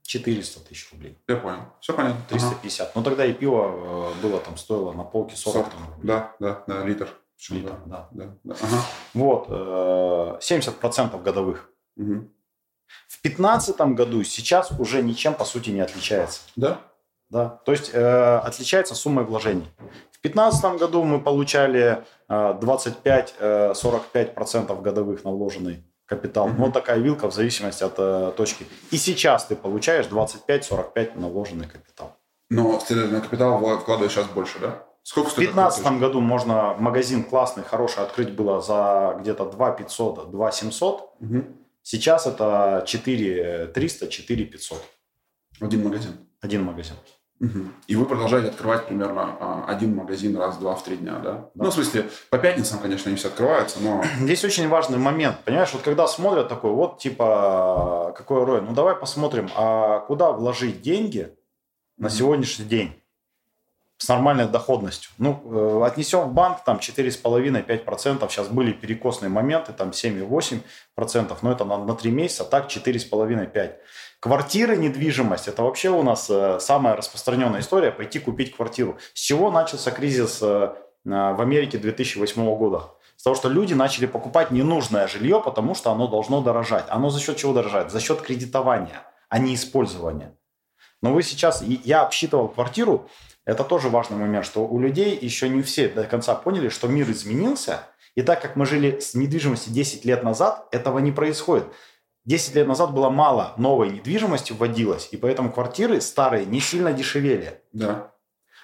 [0.06, 1.18] 400 тысяч рублей.
[1.28, 1.62] Я понял.
[1.80, 2.22] Все понятно.
[2.30, 2.82] 350.
[2.82, 2.92] Ага.
[2.96, 5.66] Ну, тогда и пиво э, было там, стоило на полке 40.
[5.66, 7.10] 40 там, да, да, да, литр.
[7.50, 8.08] Литр, да.
[8.12, 8.26] да.
[8.26, 8.56] да, да.
[8.62, 8.82] Ага.
[9.14, 11.70] Вот, 70% э, годовых.
[11.98, 12.30] Угу.
[13.08, 16.42] В 2015 году сейчас уже ничем, по сути, не отличается.
[16.56, 16.82] Да?
[17.30, 17.62] Да.
[17.66, 19.68] То есть э, отличается суммой вложений.
[20.12, 26.48] В 2015 году мы получали э, 25-45% годовых на вложенный капитал.
[26.48, 26.56] Mm-hmm.
[26.58, 28.66] Вот такая вилка в зависимости от э, точки.
[28.92, 32.18] И сейчас ты получаешь 25-45 на вложенный капитал.
[32.50, 34.84] Но, следовательно, капитал вкладываешь сейчас больше, да?
[35.02, 40.52] Сколько В 2015 году можно магазин классный, хороший открыть было за где-то 2 500, 2
[40.52, 41.14] 700.
[41.20, 41.44] Угу.
[41.84, 44.84] Сейчас это 4 300, 4 500.
[45.62, 46.14] Один магазин?
[46.42, 46.96] Один магазин.
[47.42, 47.60] Угу.
[47.88, 51.50] И вы продолжаете открывать примерно а, один магазин раз-два в три дня, да?
[51.54, 51.66] да?
[51.66, 54.04] Ну, в смысле, по пятницам, конечно, они все открываются, но...
[54.20, 58.96] Здесь очень важный момент, понимаешь, вот когда смотрят такой, вот, типа, какой рой, ну, давай
[58.96, 61.36] посмотрим, а куда вложить деньги
[61.98, 62.94] на сегодняшний день?
[63.98, 65.12] С нормальной доходностью.
[65.18, 68.30] Ну, э, отнесем в банк там 4,5-5%.
[68.30, 73.74] Сейчас были перекосные моменты, там 7,8%, но это на, на 3 месяца, так 4,5-5%.
[74.20, 78.98] Квартиры, недвижимость, это вообще у нас э, самая распространенная история, пойти купить квартиру.
[79.14, 80.74] С чего начался кризис э,
[81.06, 82.96] в Америке 2008 года?
[83.18, 86.86] С того, что люди начали покупать ненужное жилье, потому что оно должно дорожать.
[86.90, 87.92] Оно за счет чего дорожает?
[87.92, 90.36] За счет кредитования, а не использования.
[91.02, 93.10] Но вы сейчас, я обсчитывал квартиру,
[93.46, 97.10] это тоже важный момент, что у людей еще не все до конца поняли, что мир
[97.12, 97.82] изменился,
[98.16, 101.66] и так как мы жили с недвижимостью 10 лет назад, этого не происходит.
[102.26, 107.62] 10 лет назад было мало новой недвижимости вводилось, и поэтому квартиры старые не сильно дешевели.
[107.72, 108.12] Да.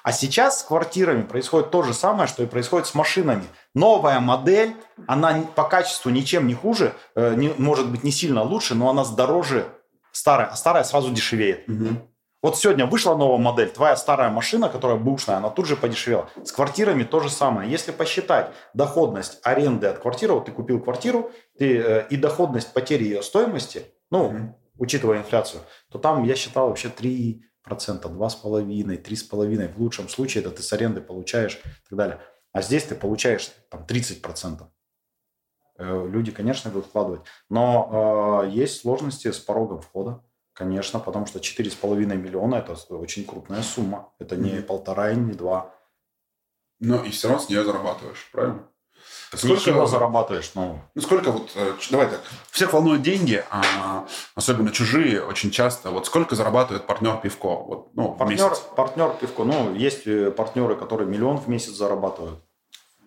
[0.03, 3.44] А сейчас с квартирами происходит то же самое, что и происходит с машинами.
[3.76, 4.76] Новая модель,
[5.06, 9.06] она по качеству ничем не хуже, э, не, может быть не сильно лучше, но она
[9.06, 9.68] дороже
[10.12, 11.70] старая, а старая сразу дешевеет.
[11.70, 12.11] Угу.
[12.41, 16.27] Вот сегодня вышла новая модель, твоя старая машина, которая бушная, она тут же подешевела.
[16.43, 17.69] С квартирами то же самое.
[17.69, 23.03] Если посчитать доходность аренды от квартиры, вот ты купил квартиру, ты, э, и доходность потери
[23.03, 24.53] ее стоимости, ну, mm-hmm.
[24.80, 25.61] учитывая инфляцию,
[25.91, 29.73] то там я считал вообще 3 процента, 2,5, 3,5.
[29.76, 32.19] В лучшем случае это ты с аренды получаешь и так далее.
[32.53, 34.68] А здесь ты получаешь там 30 процентов.
[35.77, 37.22] Э, люди, конечно, будут вкладывать.
[37.49, 40.23] Но э, есть сложности с порогом входа.
[40.62, 44.14] Конечно, потому что 4,5 миллиона– это очень крупная сумма.
[44.20, 44.62] Это не mm-hmm.
[44.62, 45.74] полтора и не два.
[46.80, 48.68] Но и все равно с нее зарабатываешь, правильно?
[49.34, 50.80] Сколько Ничего зарабатываешь, ну...
[50.94, 51.50] Ну, сколько вот...
[51.56, 52.22] Э, давай так.
[52.52, 54.06] Всех волнуют деньги, а,
[54.36, 55.90] особенно чужие, очень часто.
[55.90, 57.56] Вот сколько зарабатывает партнер пивко?
[57.56, 58.62] Вот, ну, партнер, месяц?
[58.76, 59.44] партнер пивко.
[59.44, 62.40] Ну, есть э, партнеры, которые миллион в месяц зарабатывают.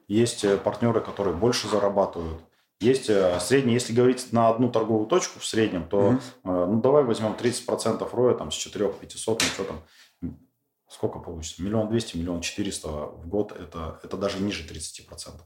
[0.08, 2.40] Есть э, партнеры, которые больше зарабатывают.
[2.80, 6.20] Есть э, средний, если говорить на одну торговую точку в среднем, то угу.
[6.44, 10.38] ну давай возьмем 30% роя там с 4 500, ну что там,
[10.88, 11.62] сколько получится?
[11.62, 15.40] Миллион двести, миллион четыреста в год, это, это даже ниже 30%.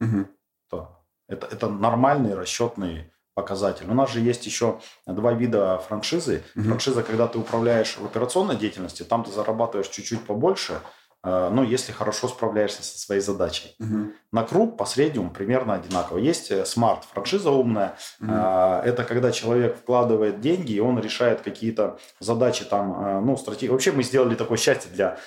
[0.00, 0.28] Угу.
[0.70, 3.86] То, это, это нормальный расчетный показатель.
[3.88, 6.42] У нас же есть еще два вида франшизы.
[6.54, 6.64] Угу.
[6.64, 10.80] Франшиза, когда ты управляешь в операционной деятельности, там ты зарабатываешь чуть-чуть побольше,
[11.24, 13.76] ну, если хорошо справляешься со своей задачей.
[13.78, 14.12] Угу.
[14.32, 16.18] На круг по среднему примерно одинаково.
[16.18, 17.96] Есть э, смарт, франшиза умная.
[18.20, 18.32] Угу.
[18.32, 23.70] Это когда человек вкладывает деньги, и он решает какие-то задачи там, ну, стратегии.
[23.70, 25.18] Вообще мы сделали такое счастье для...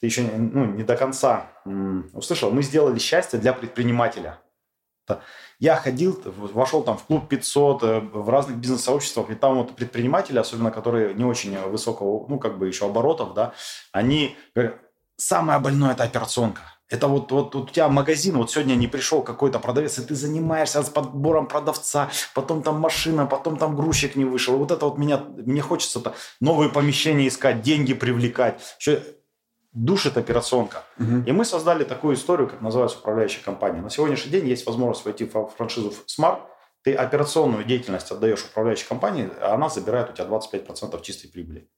[0.00, 1.50] Ты еще ну, не до конца
[2.14, 2.50] услышал.
[2.50, 4.38] Мы сделали счастье для предпринимателя.
[5.58, 10.38] Я ходил, вошел там в клуб 500, э, в разных бизнес-сообществах, и там вот предприниматели,
[10.38, 13.52] особенно которые не очень высокого, ну, как бы еще оборотов, да,
[13.92, 14.80] они говорят,
[15.20, 16.62] самое больное– это операционка.
[16.88, 20.82] Это вот, вот, у тебя магазин, вот сегодня не пришел какой-то продавец, и ты занимаешься
[20.82, 24.56] с подбором продавца, потом там машина, потом там грузчик не вышел.
[24.56, 28.60] Вот это вот меня, мне хочется-то новые помещения искать, деньги привлекать.
[28.80, 29.04] Еще
[29.72, 30.82] душит операционка.
[30.98, 31.22] Угу.
[31.26, 33.80] И мы создали такую историю, как называется управляющая компания.
[33.80, 36.40] На сегодняшний день есть возможность войти в франшизу Smart.
[36.82, 41.70] Ты операционную деятельность отдаешь управляющей компании, а она забирает у тебя 25% чистой прибыли.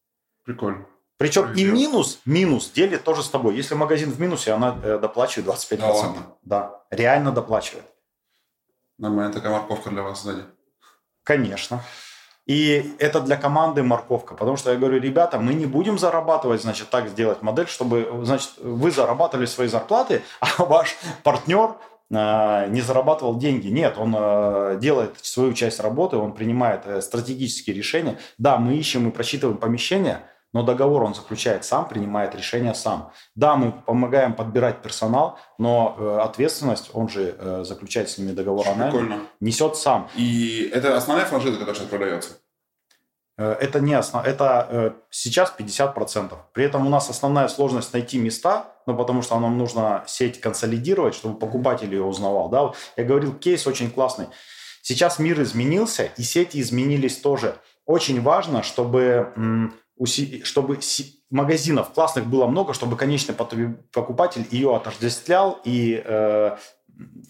[0.45, 0.87] Прикольно.
[1.23, 3.55] Причем и минус, минус делит тоже с тобой.
[3.55, 5.77] Если магазин в минусе, она э, доплачивает 25%.
[5.79, 6.23] Да, ладно.
[6.43, 7.85] да, реально доплачивает.
[8.99, 10.43] Нормальная такая морковка для вас сзади.
[11.23, 11.81] Конечно.
[12.47, 16.91] И это для команды морковка, потому что я говорю, ребята, мы не будем зарабатывать, значит,
[16.91, 21.77] так сделать модель, чтобы, значит, вы зарабатывали свои зарплаты, а ваш партнер
[22.11, 23.69] э, не зарабатывал деньги.
[23.69, 28.19] Нет, он э, делает свою часть работы, он принимает стратегические решения.
[28.39, 33.13] Да, мы ищем и просчитываем помещения, но договор он заключает сам, принимает решение сам.
[33.35, 38.69] Да, мы помогаем подбирать персонал, но э, ответственность, он же э, заключает с ними договор
[38.69, 40.09] о найме, несет сам.
[40.15, 42.31] И это основная франшиза, которая сейчас продается?
[43.39, 44.25] Э, это не основ...
[44.25, 46.35] это э, сейчас 50%.
[46.53, 51.15] При этом у нас основная сложность найти места, ну, потому что нам нужно сеть консолидировать,
[51.15, 52.49] чтобы покупатель ее узнавал.
[52.49, 52.73] Да?
[52.97, 54.27] Я говорил, кейс очень классный.
[54.83, 57.57] Сейчас мир изменился, и сети изменились тоже.
[57.87, 59.73] Очень важно, чтобы,
[60.45, 60.79] чтобы
[61.31, 66.57] магазинов классных было много, чтобы конечный покупатель ее отождествлял, и э,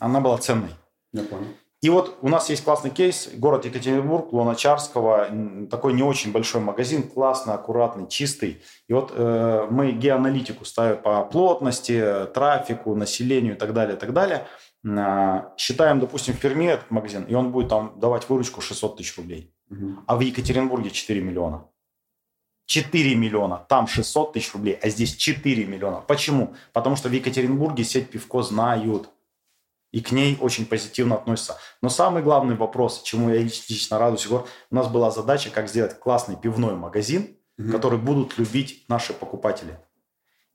[0.01, 0.71] она была ценной.
[1.13, 1.47] Я понял.
[1.83, 5.27] И вот у нас есть классный кейс, город Екатеринбург, Луначарского,
[5.69, 8.63] такой не очень большой магазин, классный, аккуратный, чистый.
[8.87, 14.13] И вот э, мы геоаналитику ставим по плотности, трафику, населению и так далее, и так
[14.13, 14.47] далее.
[14.85, 19.17] Э, считаем, допустим, в Перми этот магазин, и он будет там давать выручку 600 тысяч
[19.17, 19.53] рублей.
[19.69, 20.05] Угу.
[20.07, 21.65] А в Екатеринбурге 4 миллиона.
[22.73, 26.01] 4 миллиона, там 600 тысяч рублей, а здесь 4 миллиона.
[26.01, 26.55] Почему?
[26.73, 29.11] Потому что в Екатеринбурге сеть пивко знают
[29.91, 31.59] и к ней очень позитивно относятся.
[31.83, 36.01] Но самый главный вопрос, чему я лично радуюсь, Егор, у нас была задача, как сделать
[36.01, 37.73] классный пивной магазин, угу.
[37.73, 39.79] который будут любить наши покупатели.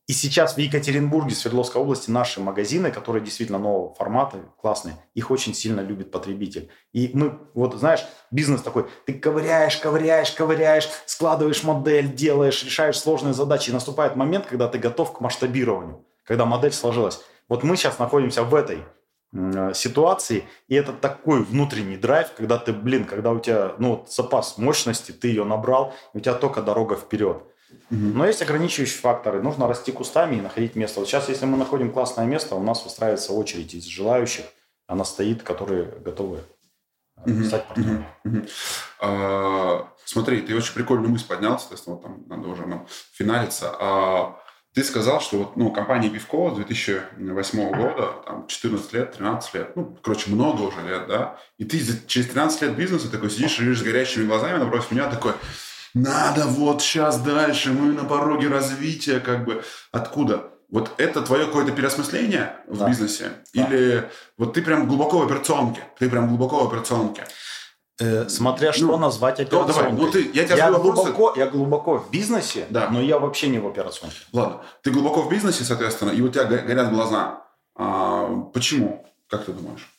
[0.07, 5.53] И сейчас в Екатеринбурге, Свердловской области наши магазины, которые действительно нового формата, классные, их очень
[5.53, 6.69] сильно любит потребитель.
[6.93, 13.33] И мы, вот знаешь, бизнес такой, ты ковыряешь, ковыряешь, ковыряешь, складываешь модель, делаешь, решаешь сложные
[13.33, 13.69] задачи.
[13.69, 17.19] И наступает момент, когда ты готов к масштабированию, когда модель сложилась.
[17.49, 18.85] Вот мы сейчас находимся в этой
[19.33, 24.57] Э, ситуации, и это такой внутренний драйв, когда ты, блин, когда у тебя, ну, запас
[24.57, 27.43] мощности, ты ее набрал, у тебя только дорога вперед.
[27.89, 29.41] Но есть ограничивающие факторы.
[29.41, 30.99] Нужно расти кустами и находить место.
[30.99, 34.45] Вот сейчас, если мы находим классное место, у нас выстраивается очередь из желающих.
[34.87, 36.43] Она стоит, которые готовы
[37.25, 37.43] угу.
[37.43, 38.05] стать партнером.
[38.25, 38.37] Угу.
[39.01, 43.75] А, смотри, ты очень прикольную мысль поднял, соответственно, вот там надо уже нам финалиться.
[43.79, 44.39] А,
[44.73, 49.75] ты сказал, что вот, ну, компания Пивко с 2008 года, там, 14 лет, 13 лет,
[49.75, 53.79] ну, короче, много уже лет, да, и ты через 13 лет бизнеса такой сидишь, лишь
[53.79, 55.33] с горящими глазами напротив меня такой,
[55.93, 60.51] надо вот сейчас дальше, мы на пороге развития, как бы, откуда?
[60.69, 62.87] Вот это твое какое-то переосмысление в да.
[62.87, 63.31] бизнесе?
[63.53, 63.63] Да.
[63.63, 65.81] Или вот ты прям глубоко в операционке?
[65.97, 67.25] Ты прям глубоко в операционке?
[67.99, 69.75] Э, смотря что ну, назвать операционкой.
[69.75, 72.89] Давай, ну ты, я, тебя я, глубоко, я глубоко в бизнесе, да.
[72.89, 74.17] но я вообще не в операционке.
[74.33, 77.43] Ладно, ты глубоко в бизнесе, соответственно, и у тебя горят глаза.
[77.75, 79.05] А, почему?
[79.27, 79.96] Как ты думаешь?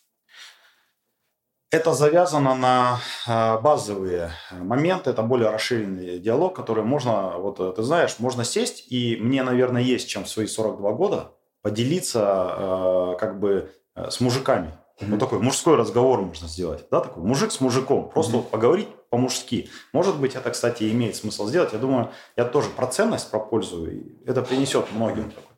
[1.71, 8.17] Это завязано на а, базовые моменты, это более расширенный диалог, который можно, вот ты знаешь,
[8.19, 13.71] можно сесть, и мне, наверное, есть чем в свои 42 года поделиться а, как бы
[13.95, 14.79] э, с мужиками.
[14.99, 15.11] Mm-hmm.
[15.11, 16.87] Вот такой мужской разговор можно сделать.
[16.91, 18.09] Да, такой мужик с мужиком.
[18.09, 18.37] Просто mm-hmm.
[18.37, 19.69] вот поговорить по-мужски.
[19.93, 21.75] Может быть, это, кстати, имеет смысл сделать.
[21.75, 23.91] Я думаю, я тоже про ценность, про пользу.
[23.91, 25.53] И это принесет многим такой,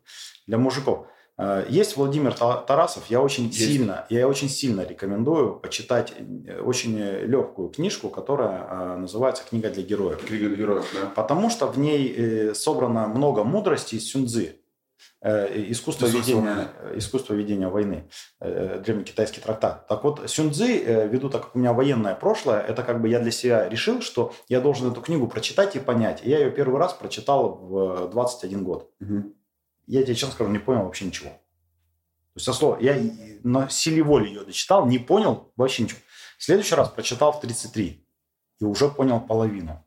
[0.46, 1.06] для мужиков.
[1.40, 3.06] Э, есть Владимир Тарасов.
[3.08, 3.58] Я очень Есть.
[3.58, 9.82] сильно, я очень сильно рекомендую почитать э, очень легкую книжку, которая э, называется "Книга для
[9.82, 10.22] героев".
[10.26, 11.10] Книга для героев, да.
[11.14, 14.56] Потому что в ней собрано много мудрости из Сюнзы.
[15.22, 18.08] Э, искусство ведения, искусство ведения войны,
[18.40, 19.86] э, древнекитайский трактат.
[19.86, 23.30] Так вот, Сюнцзы, ввиду так как у меня военное прошлое, это как бы я для
[23.30, 26.20] себя решил, что я должен эту книгу прочитать и понять.
[26.22, 28.90] И я ее первый раз прочитал в 21 год.
[29.00, 29.34] Угу.
[29.90, 31.30] Я тебе честно скажу, не понял вообще ничего.
[31.30, 32.96] То есть, со я
[33.42, 35.98] на силе воли ее дочитал, не понял вообще ничего.
[36.38, 38.06] В следующий раз прочитал в 33
[38.60, 39.84] и уже понял половину.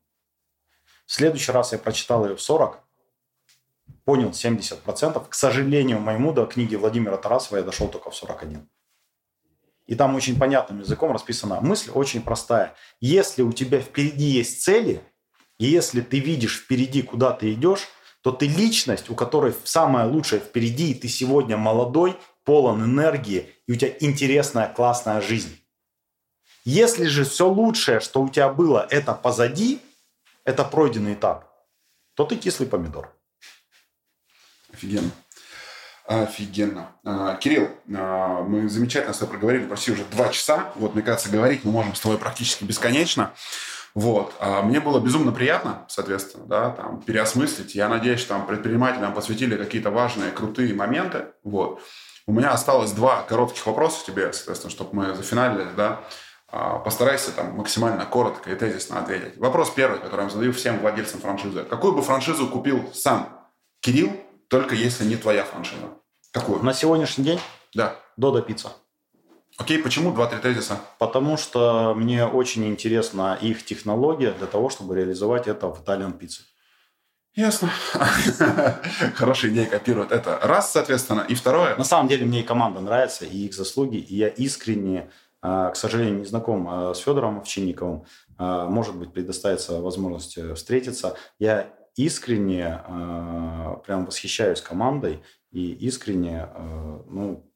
[1.05, 2.83] В следующий раз я прочитал ее в 40
[4.03, 5.25] понял 70%.
[5.29, 8.69] К сожалению, моему до книги Владимира Тарасова я дошел только в 41.
[9.85, 12.75] И там очень понятным языком расписана мысль, очень простая.
[12.99, 15.01] Если у тебя впереди есть цели,
[15.59, 17.87] и если ты видишь впереди, куда ты идешь,
[18.23, 23.73] то ты личность, у которой самое лучшее впереди, и ты сегодня молодой, полон энергии, и
[23.73, 25.59] у тебя интересная, классная жизнь.
[26.63, 29.81] Если же все лучшее, что у тебя было, это позади,
[30.45, 31.53] это пройденный этап,
[32.13, 33.13] то ты кислый помидор.
[34.71, 35.11] Офигенно.
[36.05, 36.91] Офигенно.
[37.03, 40.71] А, Кирилл, а, мы замечательно с тобой проговорили почти уже два часа.
[40.75, 43.33] Вот, мне кажется, говорить мы можем с тобой практически бесконечно.
[43.95, 44.33] Вот.
[44.39, 47.75] А мне было безумно приятно, соответственно, да, там, переосмыслить.
[47.75, 51.27] Я надеюсь, что там предпринимателям посвятили какие-то важные, крутые моменты.
[51.43, 51.81] Вот.
[52.25, 56.01] У меня осталось два коротких вопроса тебе, соответственно, чтобы мы зафиналили, да.
[56.85, 59.37] Постарайся там максимально коротко и тезисно ответить.
[59.37, 61.63] Вопрос первый, который я задаю всем владельцам франшизы.
[61.63, 63.49] Какую бы франшизу купил сам
[63.79, 64.11] Кирилл
[64.49, 65.89] только если не твоя франшиза.
[66.31, 66.63] Какую?
[66.63, 67.39] На сегодняшний день?
[67.73, 67.95] Да.
[68.17, 68.69] Додо Пицца.
[69.57, 70.79] Окей, почему два-три тезиса?
[70.97, 76.41] Потому что мне очень интересна их технология для того, чтобы реализовать это в Italian Pizza.
[77.35, 77.71] Ясно.
[79.15, 80.39] Хорошая идея копирует это.
[80.41, 81.25] Раз, соответственно.
[81.27, 81.75] И второе.
[81.77, 83.97] На самом деле мне и команда нравится, и их заслуги.
[83.97, 85.09] И я искренне,
[85.41, 88.05] а, к сожалению, не знаком а, с Федором Овчинниковым.
[88.37, 91.15] А, может быть, предоставится возможность э, встретиться.
[91.39, 92.81] Я искренне
[93.85, 95.21] прям восхищаюсь командой
[95.51, 96.49] и искренне,
[97.07, 97.52] ну,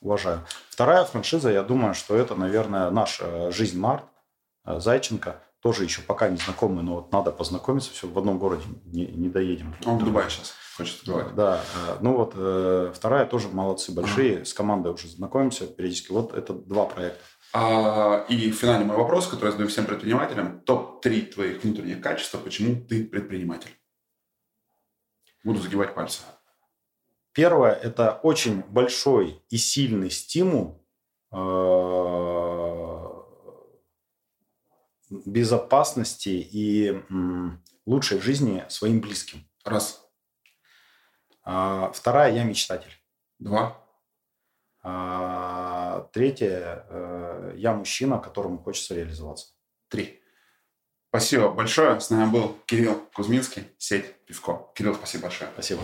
[0.00, 0.44] уважаю.
[0.68, 4.04] Вторая франшиза, я думаю, что это, наверное, наша «Жизнь Март»
[4.64, 5.42] Зайченко.
[5.60, 7.92] Тоже еще пока не знакомый, но вот надо познакомиться.
[7.92, 9.74] Все в одном городе не, не доедем.
[9.84, 11.34] Он в Дубае сейчас хочет открывать.
[11.34, 11.62] Да.
[12.00, 12.32] Ну вот
[12.96, 14.46] вторая тоже молодцы большие.
[14.46, 16.12] С командой уже знакомимся периодически.
[16.12, 17.20] Вот это два проекта.
[17.52, 20.60] А, и финальный мой вопрос, который я задаю всем предпринимателям.
[20.60, 23.70] Топ-3 твоих внутренних качеств, почему ты предприниматель?
[25.44, 26.22] Буду загибать пальцы.
[27.32, 30.84] Первое– это очень большой и сильный стимул
[31.32, 31.36] э,
[35.10, 37.02] безопасности и
[37.86, 39.48] лучшей жизни своим близким.
[39.64, 40.04] Раз.
[41.42, 42.92] А, вторая– я мечтатель.
[43.38, 43.76] Два.
[44.82, 49.48] А, третье э,– я мужчина, которому хочется реализоваться.
[49.88, 50.20] Три.
[51.10, 52.00] Спасибо большое.
[52.00, 54.70] С нами был Кирилл Кузьминский, сеть «Пивко».
[54.74, 55.50] Кирилл, спасибо большое.
[55.54, 55.82] Спасибо.